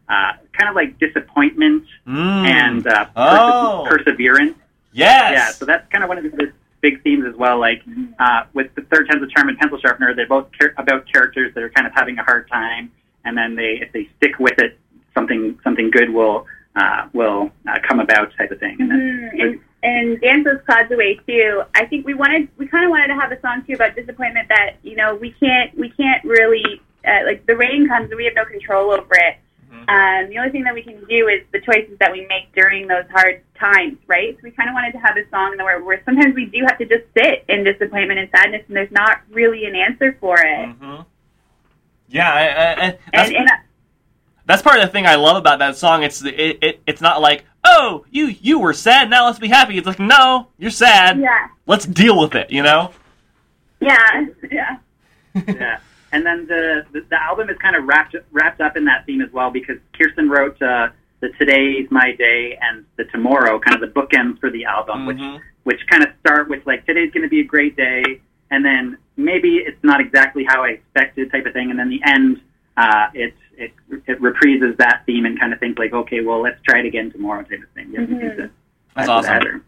uh, 0.09 0.33
kind 0.53 0.69
of 0.69 0.75
like 0.75 0.99
disappointment 0.99 1.85
Mm. 2.07 2.47
and 2.47 2.87
uh, 2.87 3.05
perse- 3.07 3.13
Oh. 3.17 3.87
perseverance. 3.89 4.57
Yes. 4.93 5.33
Yeah, 5.33 5.51
so 5.51 5.65
that's 5.65 5.89
kind 5.91 6.03
of 6.05 6.09
one 6.09 6.19
of 6.19 6.25
the 6.25 6.53
big 6.81 7.03
themes 7.03 7.25
as 7.27 7.35
well. 7.37 7.59
Like 7.59 7.83
uh, 8.19 8.45
with 8.53 8.75
the 8.75 8.83
third 8.83 9.09
time's 9.09 9.23
a 9.23 9.27
charm 9.29 9.49
and 9.49 9.59
pencil 9.59 9.79
sharpener, 9.79 10.15
they're 10.15 10.27
both 10.27 10.49
char- 10.61 10.75
about 10.79 11.07
characters 11.13 11.55
that 11.55 11.63
are 11.63 11.71
kind 11.71 11.87
of 11.87 11.93
having 11.95 12.19
a 12.19 12.23
hard 12.25 12.49
time, 12.51 12.91
and 13.25 13.37
then 13.39 13.55
they 13.57 13.79
if 13.81 13.93
they 13.93 14.09
stick 14.19 14.39
with 14.39 14.59
it, 14.59 14.79
something 15.15 15.59
something 15.65 15.91
good 15.91 16.11
will 16.11 16.47
uh, 16.77 17.09
will 17.13 17.51
uh, 17.69 17.79
come 17.89 18.01
about 18.01 18.33
type 18.37 18.51
of 18.51 18.59
thing. 18.61 18.77
And 18.81 18.91
that's, 18.91 19.01
Mhm. 19.01 19.43
And, 19.43 19.61
and 19.83 20.21
Dance 20.21 20.45
Those 20.45 20.61
Clouds 20.65 20.91
Away 20.93 21.19
too. 21.27 21.63
I 21.75 21.87
think 21.87 22.07
we 22.07 22.15
wanted, 22.15 22.49
we 22.57 22.67
kind 22.67 22.85
of 22.85 22.91
wanted 22.91 23.09
to 23.09 23.15
have 23.15 23.33
a 23.33 23.41
song 23.41 23.65
too 23.67 23.75
about 23.75 23.97
disappointment 23.97 24.49
that 24.49 24.77
you 24.83 24.97
know 24.97 25.15
we 25.15 25.33
can't, 25.33 25.77
we 25.77 25.91
can't 25.91 26.25
really 26.25 26.81
uh, 27.07 27.21
like 27.25 27.47
the 27.47 27.57
rain 27.57 27.89
comes 27.89 28.11
and 28.11 28.17
we 28.17 28.25
have 28.25 28.35
no 28.35 28.45
control 28.45 28.93
over 28.93 29.15
it. 29.15 29.37
Um, 29.89 30.29
the 30.29 30.39
only 30.39 30.51
thing 30.51 30.65
that 30.65 30.75
we 30.75 30.83
can 30.83 31.05
do 31.07 31.29
is 31.29 31.43
the 31.51 31.61
choices 31.61 31.99
that 31.99 32.13
we 32.13 32.27
make 32.27 32.53
during 32.55 32.87
those 32.87 33.05
hard 33.11 33.43
times, 33.59 33.99
right? 34.07 34.37
So 34.37 34.41
we 34.45 34.51
kind 34.53 34.69
of 34.69 34.75
wanted 34.75 34.93
to 34.93 34.99
have 34.99 35.17
a 35.17 35.29
song 35.31 35.57
where, 35.59 35.83
where 35.83 36.01
sometimes 36.05 36.35
we 36.35 36.47
do 36.47 36.63
have 36.67 36.79
to 36.79 36.85
just 36.85 37.05
sit 37.17 37.45
in 37.49 37.65
disappointment 37.65 38.21
and 38.21 38.29
sadness, 38.31 38.63
and 38.69 38.77
there's 38.77 38.93
not 38.93 39.23
really 39.31 39.65
an 39.65 39.75
answer 39.75 40.17
for 40.21 40.37
it. 40.39 40.69
Yeah, 42.09 42.33
I, 42.33 42.43
I, 42.43 42.87
I, 42.87 42.99
And, 43.13 43.37
and 43.37 43.49
that's 44.53 44.61
part 44.63 44.79
of 44.79 44.83
the 44.85 44.93
thing 44.93 45.07
I 45.07 45.15
love 45.15 45.39
about 45.39 45.61
that 45.61 45.77
song. 45.77 46.03
It's 46.03 46.23
it, 46.23 46.59
it 46.61 46.83
it's 46.87 47.01
not 47.01 47.23
like 47.23 47.47
oh 47.65 48.05
you 48.11 48.27
you 48.27 48.59
were 48.59 48.75
sad 48.75 49.09
now 49.09 49.25
let's 49.25 49.39
be 49.39 49.49
happy. 49.49 49.79
It's 49.79 49.87
like 49.87 49.99
no 49.99 50.49
you're 50.59 50.71
sad. 50.71 51.19
Yeah. 51.19 51.49
Let's 51.67 51.87
deal 51.87 52.19
with 52.19 52.35
it. 52.35 52.51
You 52.51 52.63
know. 52.63 52.91
yeah, 53.81 54.27
yeah. 54.51 54.77
yeah. 55.35 55.79
And 56.13 56.27
then 56.27 56.47
the, 56.47 56.85
the 56.93 57.01
the 57.09 57.23
album 57.23 57.49
is 57.49 57.57
kind 57.59 57.77
of 57.77 57.85
wrapped 57.85 58.15
wrapped 58.31 58.61
up 58.61 58.77
in 58.77 58.85
that 58.85 59.07
theme 59.07 59.23
as 59.23 59.33
well 59.33 59.51
because 59.51 59.79
Kirsten 59.99 60.29
wrote 60.29 60.61
uh, 60.61 60.89
the 61.21 61.31
Today's 61.39 61.91
My 61.91 62.13
Day 62.13 62.59
and 62.61 62.85
the 62.97 63.05
Tomorrow, 63.05 63.59
kind 63.59 63.75
of 63.75 63.81
the 63.81 63.99
bookends 63.99 64.39
for 64.39 64.51
the 64.51 64.67
album, 64.67 65.07
which 65.07 65.21
which 65.63 65.81
kind 65.89 66.05
of 66.05 66.11
start 66.21 66.51
with 66.51 66.67
like 66.67 66.85
today's 66.85 67.11
going 67.13 67.23
to 67.23 67.31
be 67.31 67.41
a 67.41 67.45
great 67.45 67.75
day, 67.75 68.03
and 68.51 68.63
then 68.63 68.99
maybe 69.17 69.57
it's 69.57 69.83
not 69.83 70.03
exactly 70.03 70.45
how 70.47 70.63
I 70.63 70.71
expected 70.71 71.33
type 71.33 71.47
of 71.47 71.55
thing, 71.55 71.71
and 71.71 71.79
then 71.79 71.89
the 71.89 72.03
end 72.05 72.43
uh, 72.77 73.07
it 73.15 73.35
it 73.57 73.73
it 74.07 74.21
reprises 74.21 74.77
that 74.79 75.03
theme 75.07 75.27
and 75.27 75.39
kind 75.39 75.53
of 75.53 75.61
think 75.61 75.79
like 75.79 75.93
okay, 75.93 76.21
well 76.21 76.41
let's 76.43 76.61
try 76.63 76.81
it 76.81 76.87
again 76.87 77.11
tomorrow 77.13 77.43
type 77.43 77.63
of 77.63 77.69
thing. 77.75 77.91
You 77.93 78.01
have 78.01 78.09
to 78.09 78.15
do 78.15 78.21
Mhm. 78.21 78.37
the- 78.37 78.51
That's 78.97 79.09
awesome. 79.09 79.47
or- 79.47 79.63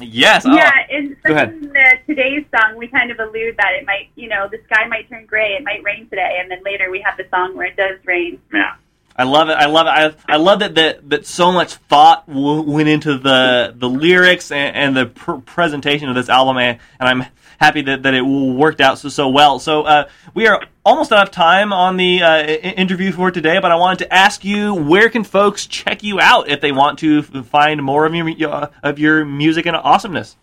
Yes. 0.00 0.44
oh. 0.46 0.54
Yeah, 0.54 0.72
in, 0.90 1.16
Go 1.24 1.34
ahead. 1.34 1.50
in 1.50 1.60
the 1.72 1.98
today's 2.06 2.44
song, 2.56 2.76
we 2.76 2.88
kind 2.88 3.10
of 3.10 3.20
allude 3.20 3.56
that 3.58 3.72
it 3.78 3.84
might, 3.86 4.08
you 4.16 4.28
know, 4.28 4.48
the 4.50 4.58
sky 4.64 4.86
might 4.88 5.08
turn 5.08 5.26
gray, 5.26 5.52
it 5.52 5.62
might 5.64 5.82
rain 5.84 6.08
today, 6.08 6.38
and 6.40 6.50
then 6.50 6.60
later 6.64 6.90
we 6.90 7.00
have 7.04 7.16
the 7.18 7.26
song 7.30 7.54
where 7.56 7.66
it 7.66 7.76
does 7.76 7.98
rain. 8.06 8.40
Yeah. 8.52 8.72
I 9.14 9.24
love 9.24 9.50
it. 9.50 9.52
I 9.52 9.66
love 9.66 9.86
it. 9.86 9.90
I, 10.28 10.34
I 10.34 10.36
love 10.38 10.60
that, 10.60 10.74
that 10.76 11.10
that 11.10 11.26
so 11.26 11.52
much 11.52 11.74
thought 11.74 12.26
w- 12.26 12.62
went 12.62 12.88
into 12.88 13.18
the 13.18 13.74
the 13.76 13.88
lyrics 13.88 14.50
and, 14.50 14.74
and 14.74 14.96
the 14.96 15.06
pr- 15.06 15.32
presentation 15.44 16.08
of 16.08 16.14
this 16.14 16.30
album, 16.30 16.56
and, 16.56 16.78
and 16.98 17.08
I'm 17.08 17.26
happy 17.62 17.82
that, 17.82 18.02
that 18.02 18.14
it 18.14 18.22
worked 18.22 18.80
out 18.80 18.98
so 18.98 19.08
so 19.08 19.28
well. 19.28 19.58
So 19.58 19.82
uh, 19.82 20.08
we 20.34 20.46
are 20.48 20.66
almost 20.84 21.12
out 21.12 21.28
of 21.28 21.30
time 21.30 21.72
on 21.72 21.96
the 21.96 22.22
uh, 22.22 22.42
interview 22.44 23.12
for 23.12 23.30
today, 23.30 23.58
but 23.60 23.70
I 23.70 23.76
wanted 23.76 24.00
to 24.04 24.12
ask 24.12 24.44
you 24.44 24.74
where 24.74 25.08
can 25.08 25.24
folks 25.24 25.66
check 25.66 26.02
you 26.02 26.20
out 26.20 26.48
if 26.48 26.60
they 26.60 26.72
want 26.72 26.98
to 27.00 27.22
find 27.22 27.82
more 27.82 28.04
of 28.06 28.14
your 28.14 28.50
uh, 28.50 28.68
of 28.82 28.98
your 28.98 29.24
music 29.24 29.66
and 29.66 29.76
awesomeness. 29.76 30.36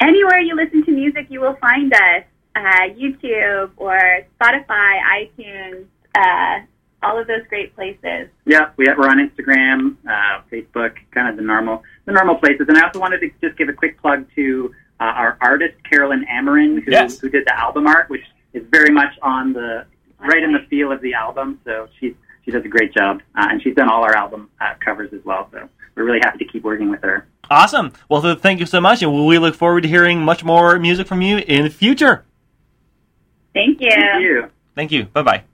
Anywhere 0.00 0.40
you 0.40 0.54
listen 0.54 0.84
to 0.84 0.90
music, 0.90 1.26
you 1.30 1.40
will 1.40 1.56
find 1.56 1.92
us. 1.92 2.24
Uh, 2.56 2.86
YouTube 3.02 3.70
or 3.76 3.98
Spotify, 4.38 5.00
iTunes, 5.20 5.86
uh, 6.14 6.60
all 7.02 7.20
of 7.20 7.26
those 7.26 7.44
great 7.48 7.74
places. 7.74 8.28
Yeah, 8.46 8.70
we 8.76 8.86
have, 8.86 8.96
we're 8.96 9.08
on 9.08 9.18
Instagram, 9.18 9.96
uh, 10.08 10.42
Facebook, 10.52 10.94
kind 11.10 11.28
of 11.28 11.34
the 11.36 11.42
normal 11.42 11.82
the 12.04 12.12
normal 12.12 12.36
places. 12.36 12.66
And 12.68 12.78
I 12.78 12.82
also 12.86 13.00
wanted 13.00 13.18
to 13.20 13.30
just 13.42 13.58
give 13.58 13.68
a 13.68 13.72
quick 13.72 14.00
plug 14.00 14.26
to 14.36 14.72
uh, 15.00 15.04
our 15.04 15.38
artist 15.40 15.74
Carolyn 15.88 16.24
Amarin, 16.30 16.82
who, 16.82 16.90
Yes. 16.90 17.18
who 17.18 17.28
did 17.28 17.44
the 17.46 17.58
album 17.58 17.86
art, 17.86 18.08
which 18.10 18.24
is 18.52 18.64
very 18.70 18.90
much 18.90 19.12
on 19.22 19.52
the 19.52 19.86
right 20.18 20.42
in 20.42 20.52
the 20.52 20.60
feel 20.70 20.92
of 20.92 21.00
the 21.02 21.14
album. 21.14 21.60
So 21.64 21.88
she 21.98 22.14
she 22.44 22.50
does 22.50 22.64
a 22.64 22.68
great 22.68 22.94
job, 22.94 23.20
uh, 23.36 23.48
and 23.50 23.62
she's 23.62 23.74
done 23.74 23.88
all 23.88 24.02
our 24.04 24.14
album 24.16 24.50
uh, 24.60 24.74
covers 24.84 25.12
as 25.12 25.24
well. 25.24 25.48
So 25.52 25.68
we're 25.94 26.04
really 26.04 26.20
happy 26.20 26.38
to 26.44 26.44
keep 26.44 26.62
working 26.62 26.90
with 26.90 27.02
her. 27.02 27.26
Awesome. 27.50 27.92
Well, 28.08 28.22
th- 28.22 28.38
thank 28.38 28.60
you 28.60 28.66
so 28.66 28.80
much, 28.80 29.02
and 29.02 29.26
we 29.26 29.38
look 29.38 29.54
forward 29.54 29.82
to 29.82 29.88
hearing 29.88 30.20
much 30.22 30.44
more 30.44 30.78
music 30.78 31.06
from 31.06 31.20
you 31.22 31.38
in 31.38 31.64
the 31.64 31.70
future. 31.70 32.24
Thank 33.52 33.80
you. 33.80 33.90
Thank 33.90 34.22
you. 34.22 34.50
Thank 34.74 34.92
you. 34.92 35.04
Bye 35.04 35.22
bye. 35.22 35.53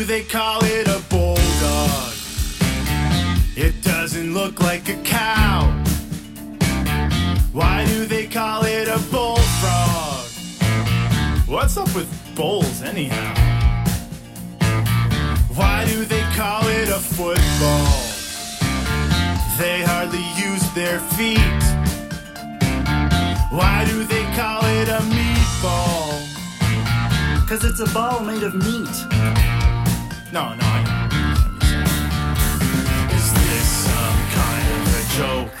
Do 0.00 0.06
they 0.06 0.22
call 0.22 0.64
it 0.64 0.88
a 0.88 0.98
bulldog? 1.10 2.14
It 3.54 3.82
doesn't 3.82 4.32
look 4.32 4.58
like 4.58 4.88
a 4.88 4.96
cow. 5.02 5.66
Why 7.52 7.84
do 7.84 8.06
they 8.06 8.26
call 8.26 8.64
it 8.64 8.88
a 8.88 8.98
bullfrog? 9.12 10.24
What's 11.46 11.76
up 11.76 11.94
with 11.94 12.08
bulls, 12.34 12.80
anyhow? 12.80 13.34
Why 15.54 15.84
do 15.84 16.06
they 16.06 16.24
call 16.34 16.66
it 16.66 16.88
a 16.88 17.00
football? 17.16 17.92
They 19.58 19.82
hardly 19.82 20.24
use 20.48 20.64
their 20.72 20.98
feet. 21.18 21.62
Why 23.52 23.84
do 23.86 24.04
they 24.04 24.24
call 24.34 24.64
it 24.64 24.88
a 24.88 25.02
meatball? 25.12 26.08
Cause 27.46 27.64
it's 27.64 27.80
a 27.80 27.92
ball 27.92 28.20
made 28.20 28.44
of 28.44 28.54
meat. 28.54 29.69
No, 30.32 30.54
no, 30.54 30.62
I 30.62 31.08
Is 33.16 33.32
this 33.34 33.66
some 33.86 34.20
kind 34.38 34.66
of 34.76 34.86
a 34.94 35.04
joke? 35.18 35.58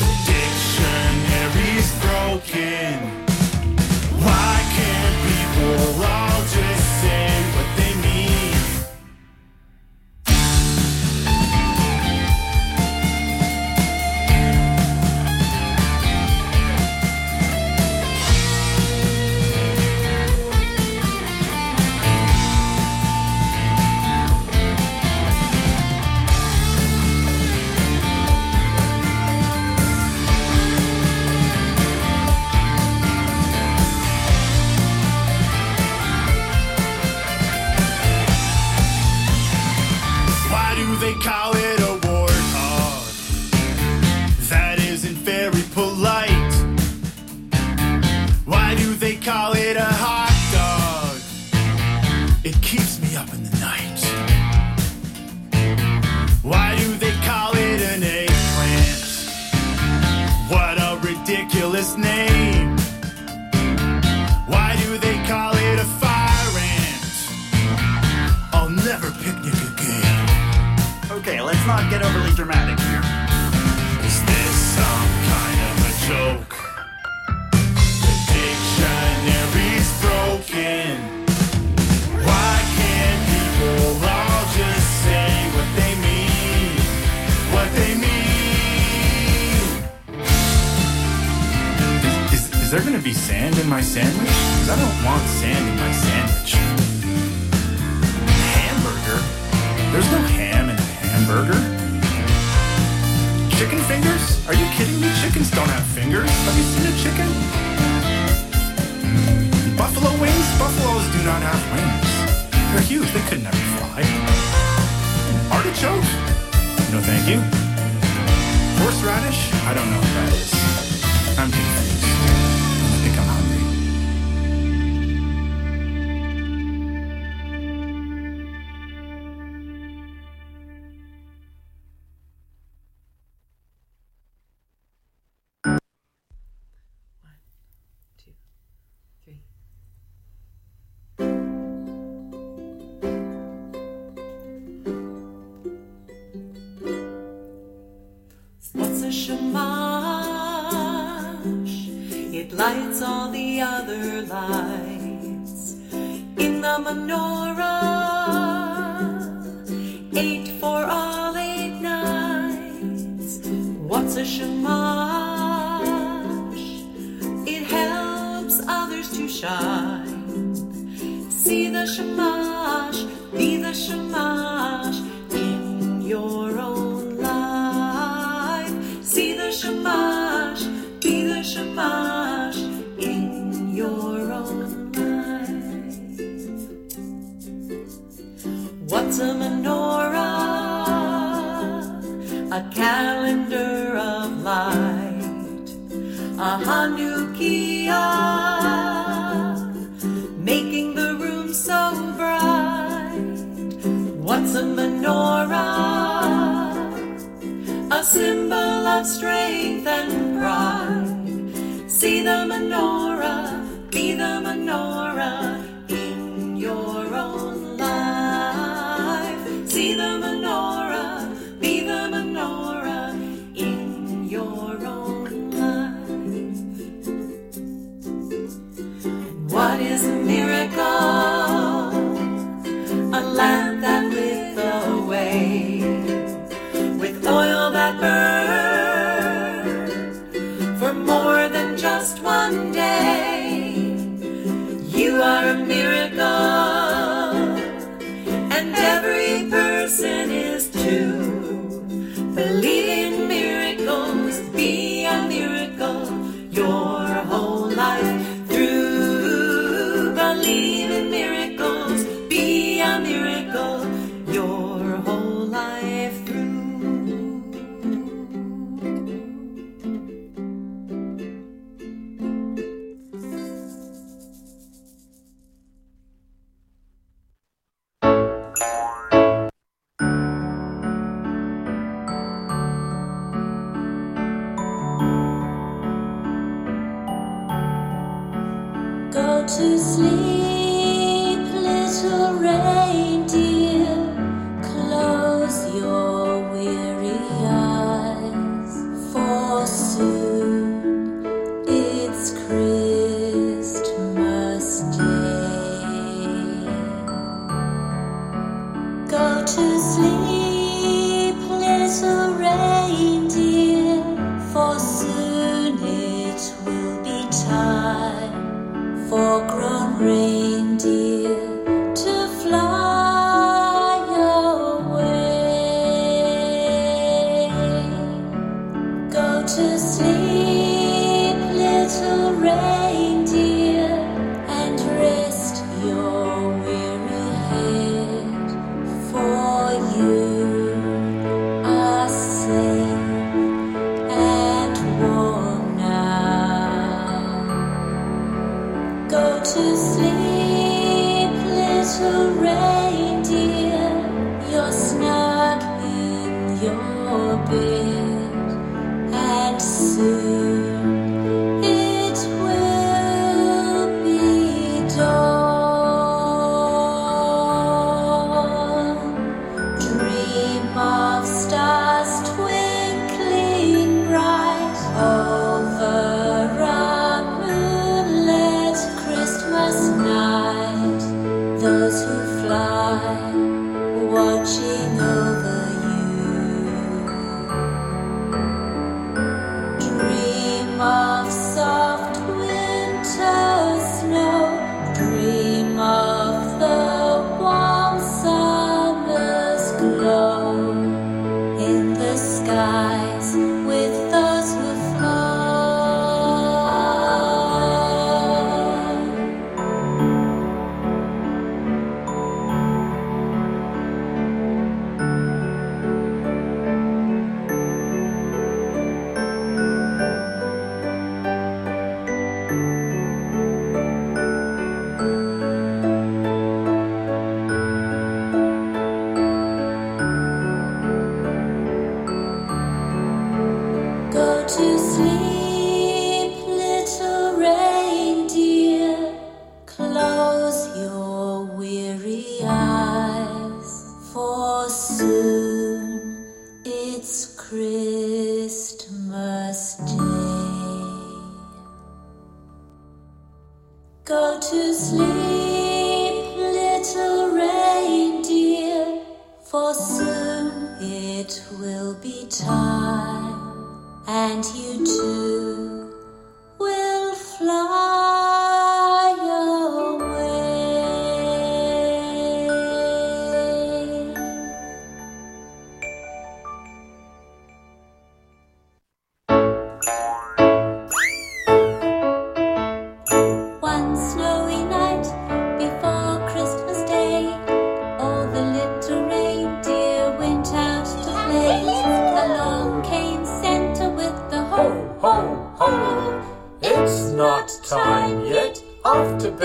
The 0.00 0.10
dictionary's 0.26 1.90
broken. 2.02 2.94
Why 4.24 4.54
can't 4.74 5.16
people 5.28 6.02
all 6.02 6.31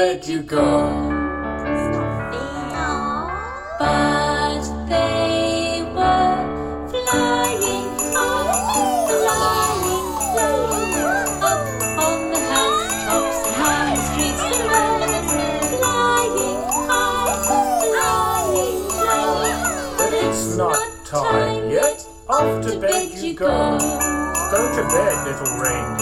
let 0.07 0.25
you 0.25 0.41
go. 0.41 0.63
But 3.77 4.63
they 4.87 5.83
were 5.95 6.87
flying 6.87 7.89
high, 8.15 9.03
flying 10.31 10.95
up 11.43 11.63
on 12.05 12.19
the 12.31 12.39
high 13.59 13.97
streets. 14.07 14.43
Flying 15.59 16.55
high, 19.03 19.35
but 19.97 20.13
it's 20.13 20.55
not 20.55 20.79
time 21.05 21.69
yet. 21.69 22.07
Off 22.29 22.65
to 22.65 22.79
bed 22.79 23.09
you 23.11 23.33
go. 23.33 23.77
Go 24.53 24.61
to 24.73 24.83
bed, 24.87 25.15
little 25.27 25.57
rain 25.59 25.96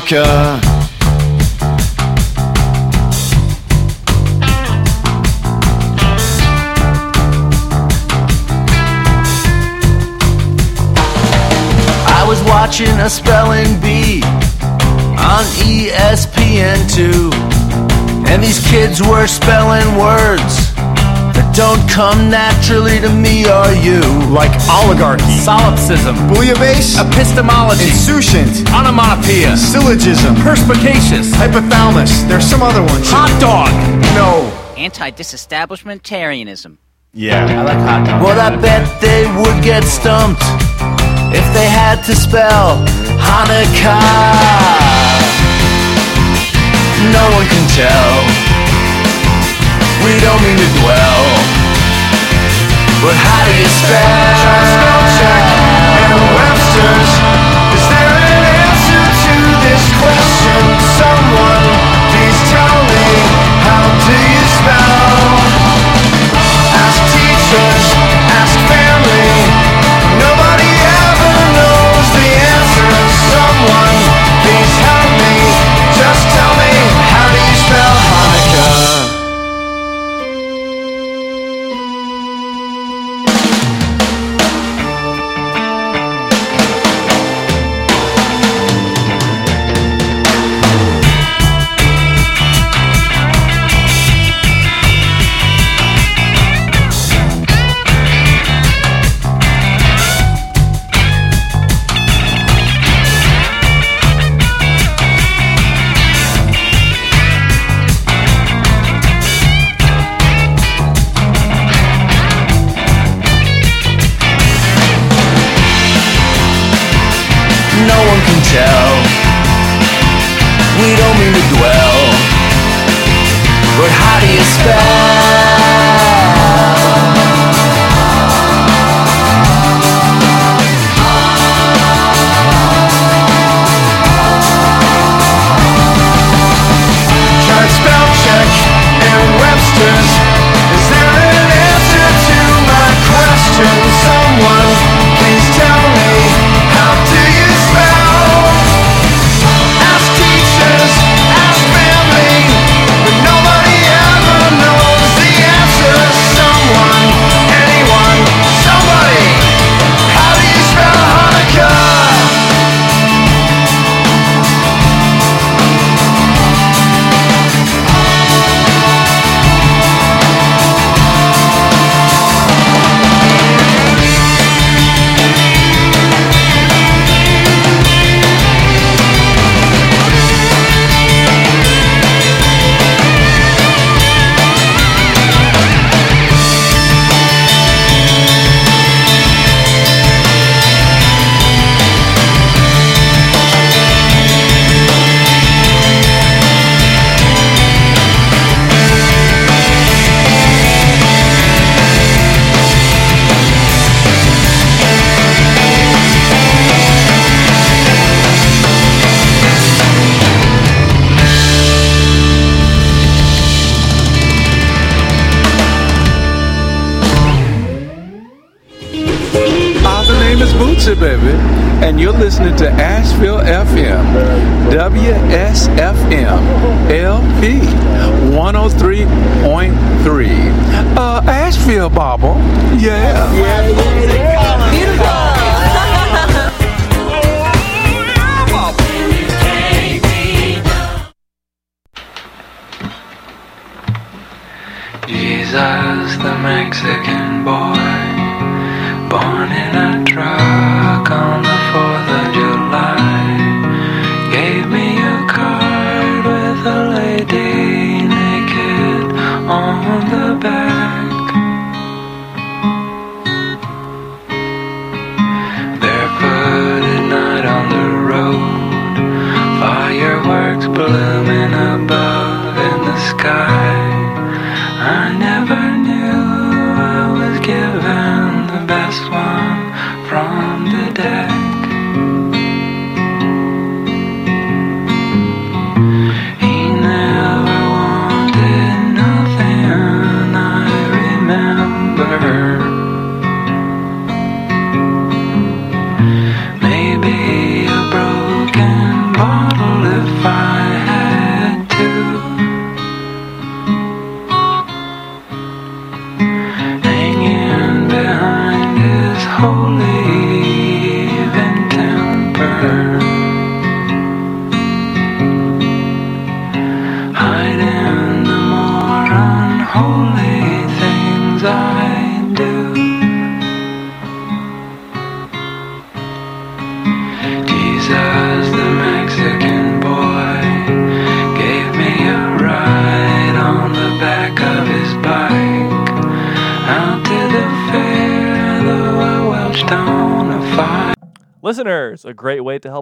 Monica. 0.00 0.60
I 12.06 12.24
was 12.26 12.42
watching 12.44 12.88
a 12.88 13.10
spelling 13.10 13.78
bee 13.80 14.22
on 15.18 15.44
ESPN2, 15.60 17.32
and 18.26 18.42
these 18.42 18.66
kids 18.68 19.02
were 19.02 19.26
spelling 19.26 19.98
words 19.98 20.69
don't 21.54 21.88
come 21.88 22.28
naturally 22.30 23.00
to 23.00 23.08
me 23.08 23.46
or 23.46 23.70
you. 23.72 24.00
Like 24.30 24.50
oligarchy, 24.68 25.38
solipsism, 25.38 26.14
bouillabaisse, 26.28 26.96
epistemology, 26.98 27.90
insouciant, 27.90 28.66
onomatopoeia, 28.72 29.56
syllogism, 29.56 30.34
perspicacious, 30.36 31.32
hypothalamus. 31.34 32.26
There's 32.28 32.44
some 32.44 32.62
other 32.62 32.82
ones. 32.82 33.10
Hot 33.10 33.30
dog. 33.40 33.70
No. 34.14 34.50
Anti-disestablishmentarianism. 34.76 36.78
Yeah, 37.12 37.44
I 37.44 37.62
like 37.62 37.78
hot 37.78 38.06
dog. 38.06 38.22
Well, 38.22 38.38
I 38.38 38.54
bet 38.60 38.86
they 39.00 39.26
would 39.34 39.62
get 39.64 39.82
stumped 39.84 40.42
if 41.34 41.44
they 41.54 41.68
had 41.68 42.02
to 42.06 42.14
spell 42.14 42.84
Hanukkah. 43.18 43.98
No 47.12 47.30
one 47.34 47.46
can 47.48 47.66
tell. 47.74 48.24
We 50.04 50.12
don't 50.20 50.40
mean 50.42 50.56
to 50.56 50.68
dwell. 50.80 51.29
But 53.02 53.14
how 53.16 53.46
do 53.46 53.56
you 53.56 53.64
spell? 53.64 55.49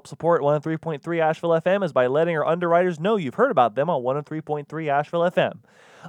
Support 0.09 0.43
103.3 0.43 1.20
Asheville 1.20 1.51
FM 1.51 1.85
is 1.85 1.93
by 1.93 2.06
letting 2.06 2.36
our 2.36 2.47
underwriters 2.47 2.98
know 2.98 3.16
you've 3.16 3.35
heard 3.35 3.51
about 3.51 3.74
them 3.74 3.89
on 3.90 4.02
103.3 4.02 4.89
Asheville 4.89 5.30
FM. 5.30 5.59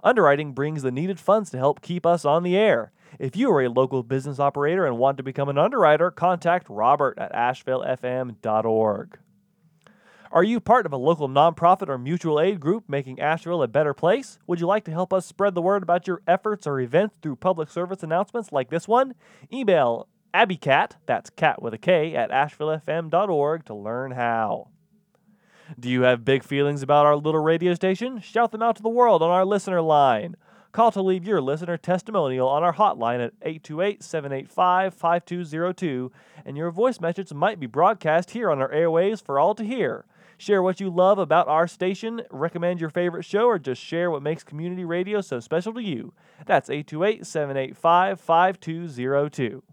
Underwriting 0.04 0.54
brings 0.54 0.82
the 0.82 0.92
needed 0.92 1.20
funds 1.20 1.50
to 1.52 1.58
help 1.58 1.82
keep 1.82 2.06
us 2.06 2.26
on 2.26 2.44
the 2.44 2.58
air. 2.58 2.92
If 3.20 3.36
you 3.36 3.52
are 3.52 3.62
a 3.62 3.70
local 3.70 4.04
business 4.04 4.40
operator 4.40 4.86
and 4.86 4.98
want 4.98 5.18
to 5.18 5.24
become 5.24 5.50
an 5.50 5.58
underwriter, 5.58 6.12
contact 6.12 6.68
Robert 6.70 7.18
at 7.18 7.34
ashevillefm.org. 7.34 9.20
Are 10.32 10.44
you 10.44 10.60
part 10.60 10.86
of 10.86 10.94
a 10.94 10.98
local 10.98 11.28
nonprofit 11.28 11.90
or 11.90 11.98
mutual 11.98 12.40
aid 12.40 12.60
group 12.60 12.84
making 12.88 13.20
Asheville 13.20 13.64
a 13.64 13.68
better 13.68 13.96
place? 13.96 14.38
Would 14.46 14.60
you 14.60 14.68
like 14.68 14.86
to 14.86 14.92
help 14.92 15.12
us 15.12 15.26
spread 15.26 15.56
the 15.56 15.62
word 15.62 15.82
about 15.82 16.06
your 16.06 16.22
efforts 16.28 16.68
or 16.68 16.80
events 16.80 17.16
through 17.22 17.38
public 17.38 17.70
service 17.70 18.04
announcements 18.04 18.52
like 18.52 18.70
this 18.70 18.88
one? 18.88 19.16
Email 19.52 20.08
abbykat, 20.34 20.92
that's 21.06 21.30
cat 21.30 21.62
with 21.62 21.74
a 21.74 21.78
K, 21.78 22.16
at 22.16 22.32
ashevillefm.org 22.32 23.66
to 23.66 23.74
learn 23.74 24.12
how. 24.12 24.70
Do 25.80 25.90
you 25.90 26.02
have 26.02 26.26
big 26.26 26.44
feelings 26.44 26.82
about 26.82 27.06
our 27.06 27.16
little 27.16 27.42
radio 27.42 27.74
station? 27.74 28.20
Shout 28.22 28.52
them 28.52 28.62
out 28.64 28.76
to 28.78 28.82
the 28.82 28.90
world 28.90 29.22
on 29.22 29.30
our 29.30 29.46
listener 29.46 29.82
line. 29.82 30.36
Call 30.72 30.92
to 30.92 31.02
leave 31.02 31.26
your 31.26 31.42
listener 31.42 31.78
testimonial 31.78 32.48
on 32.48 32.64
our 32.64 32.74
hotline 32.74 33.24
at 33.26 33.34
828 33.42 34.04
785 34.04 34.94
5202, 34.94 36.12
and 36.46 36.56
your 36.56 36.70
voice 36.70 37.00
message 37.00 37.34
might 37.34 37.60
be 37.60 37.66
broadcast 37.66 38.32
here 38.32 38.52
on 38.52 38.62
our 38.62 38.72
airwaves 38.72 39.24
for 39.24 39.40
all 39.40 39.56
to 39.56 39.64
hear. 39.64 40.06
Share 40.38 40.62
what 40.62 40.80
you 40.80 40.90
love 40.90 41.20
about 41.20 41.48
our 41.48 41.68
station, 41.68 42.22
recommend 42.30 42.80
your 42.80 42.92
favorite 42.92 43.26
show, 43.26 43.46
or 43.46 43.60
just 43.60 43.82
share 43.82 44.10
what 44.10 44.24
makes 44.24 44.44
community 44.44 44.86
radio 44.86 45.22
so 45.22 45.40
special 45.40 45.74
to 45.74 45.82
you. 45.82 46.14
That's 46.46 46.70
828 46.70 47.26
785 47.26 48.22
5202. 48.22 49.64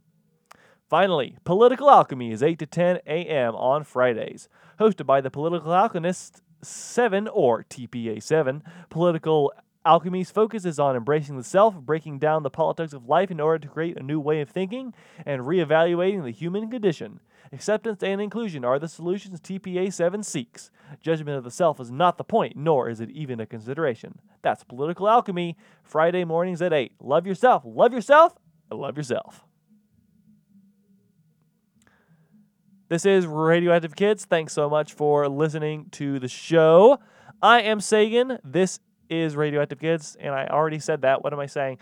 Finally, 0.88 1.36
Political 1.42 1.90
Alchemy 1.90 2.30
is 2.30 2.44
8 2.44 2.60
to 2.60 2.66
10 2.66 3.00
a.m. 3.08 3.56
on 3.56 3.82
Fridays. 3.82 4.48
Hosted 4.78 5.04
by 5.04 5.20
the 5.20 5.32
Political 5.32 5.72
Alchemist 5.72 6.42
7 6.62 7.26
or 7.26 7.64
TPA 7.64 8.22
7, 8.22 8.62
Political 8.88 9.52
Alchemy's 9.84 10.30
focus 10.30 10.64
is 10.64 10.78
on 10.78 10.94
embracing 10.94 11.36
the 11.36 11.42
self, 11.42 11.74
breaking 11.74 12.20
down 12.20 12.44
the 12.44 12.50
politics 12.50 12.92
of 12.92 13.08
life 13.08 13.32
in 13.32 13.40
order 13.40 13.58
to 13.58 13.72
create 13.72 13.96
a 13.96 14.02
new 14.02 14.20
way 14.20 14.40
of 14.40 14.48
thinking, 14.48 14.94
and 15.24 15.42
reevaluating 15.42 16.22
the 16.22 16.30
human 16.30 16.70
condition. 16.70 17.18
Acceptance 17.52 18.04
and 18.04 18.20
inclusion 18.20 18.64
are 18.64 18.78
the 18.78 18.86
solutions 18.86 19.40
TPA 19.40 19.92
7 19.92 20.22
seeks. 20.22 20.70
Judgment 21.00 21.36
of 21.36 21.42
the 21.42 21.50
self 21.50 21.80
is 21.80 21.90
not 21.90 22.16
the 22.16 22.24
point, 22.24 22.56
nor 22.56 22.88
is 22.88 23.00
it 23.00 23.10
even 23.10 23.40
a 23.40 23.46
consideration. 23.46 24.20
That's 24.42 24.62
Political 24.62 25.08
Alchemy, 25.08 25.56
Friday 25.82 26.24
mornings 26.24 26.62
at 26.62 26.72
8. 26.72 26.92
Love 27.00 27.26
yourself, 27.26 27.64
love 27.64 27.92
yourself, 27.92 28.34
love 28.70 28.96
yourself. 28.96 29.45
This 32.88 33.04
is 33.04 33.26
Radioactive 33.26 33.96
Kids. 33.96 34.24
Thanks 34.26 34.52
so 34.52 34.70
much 34.70 34.92
for 34.92 35.28
listening 35.28 35.86
to 35.90 36.20
the 36.20 36.28
show. 36.28 37.00
I 37.42 37.62
am 37.62 37.80
Sagan. 37.80 38.38
This 38.44 38.78
is 39.10 39.34
Radioactive 39.34 39.80
Kids, 39.80 40.16
and 40.20 40.32
I 40.32 40.46
already 40.46 40.78
said 40.78 41.02
that. 41.02 41.24
What 41.24 41.32
am 41.32 41.40
I 41.40 41.46
saying? 41.46 41.78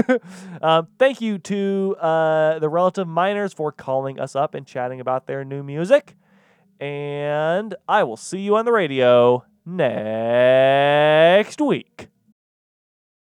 um, 0.60 0.88
thank 0.98 1.20
you 1.20 1.38
to 1.38 1.94
uh, 2.00 2.58
the 2.58 2.68
Relative 2.68 3.06
Minors 3.06 3.52
for 3.52 3.70
calling 3.70 4.18
us 4.18 4.34
up 4.34 4.56
and 4.56 4.66
chatting 4.66 4.98
about 4.98 5.28
their 5.28 5.44
new 5.44 5.62
music. 5.62 6.16
And 6.80 7.72
I 7.88 8.02
will 8.02 8.16
see 8.16 8.40
you 8.40 8.56
on 8.56 8.64
the 8.64 8.72
radio 8.72 9.44
next 9.64 11.60
week. 11.60 12.08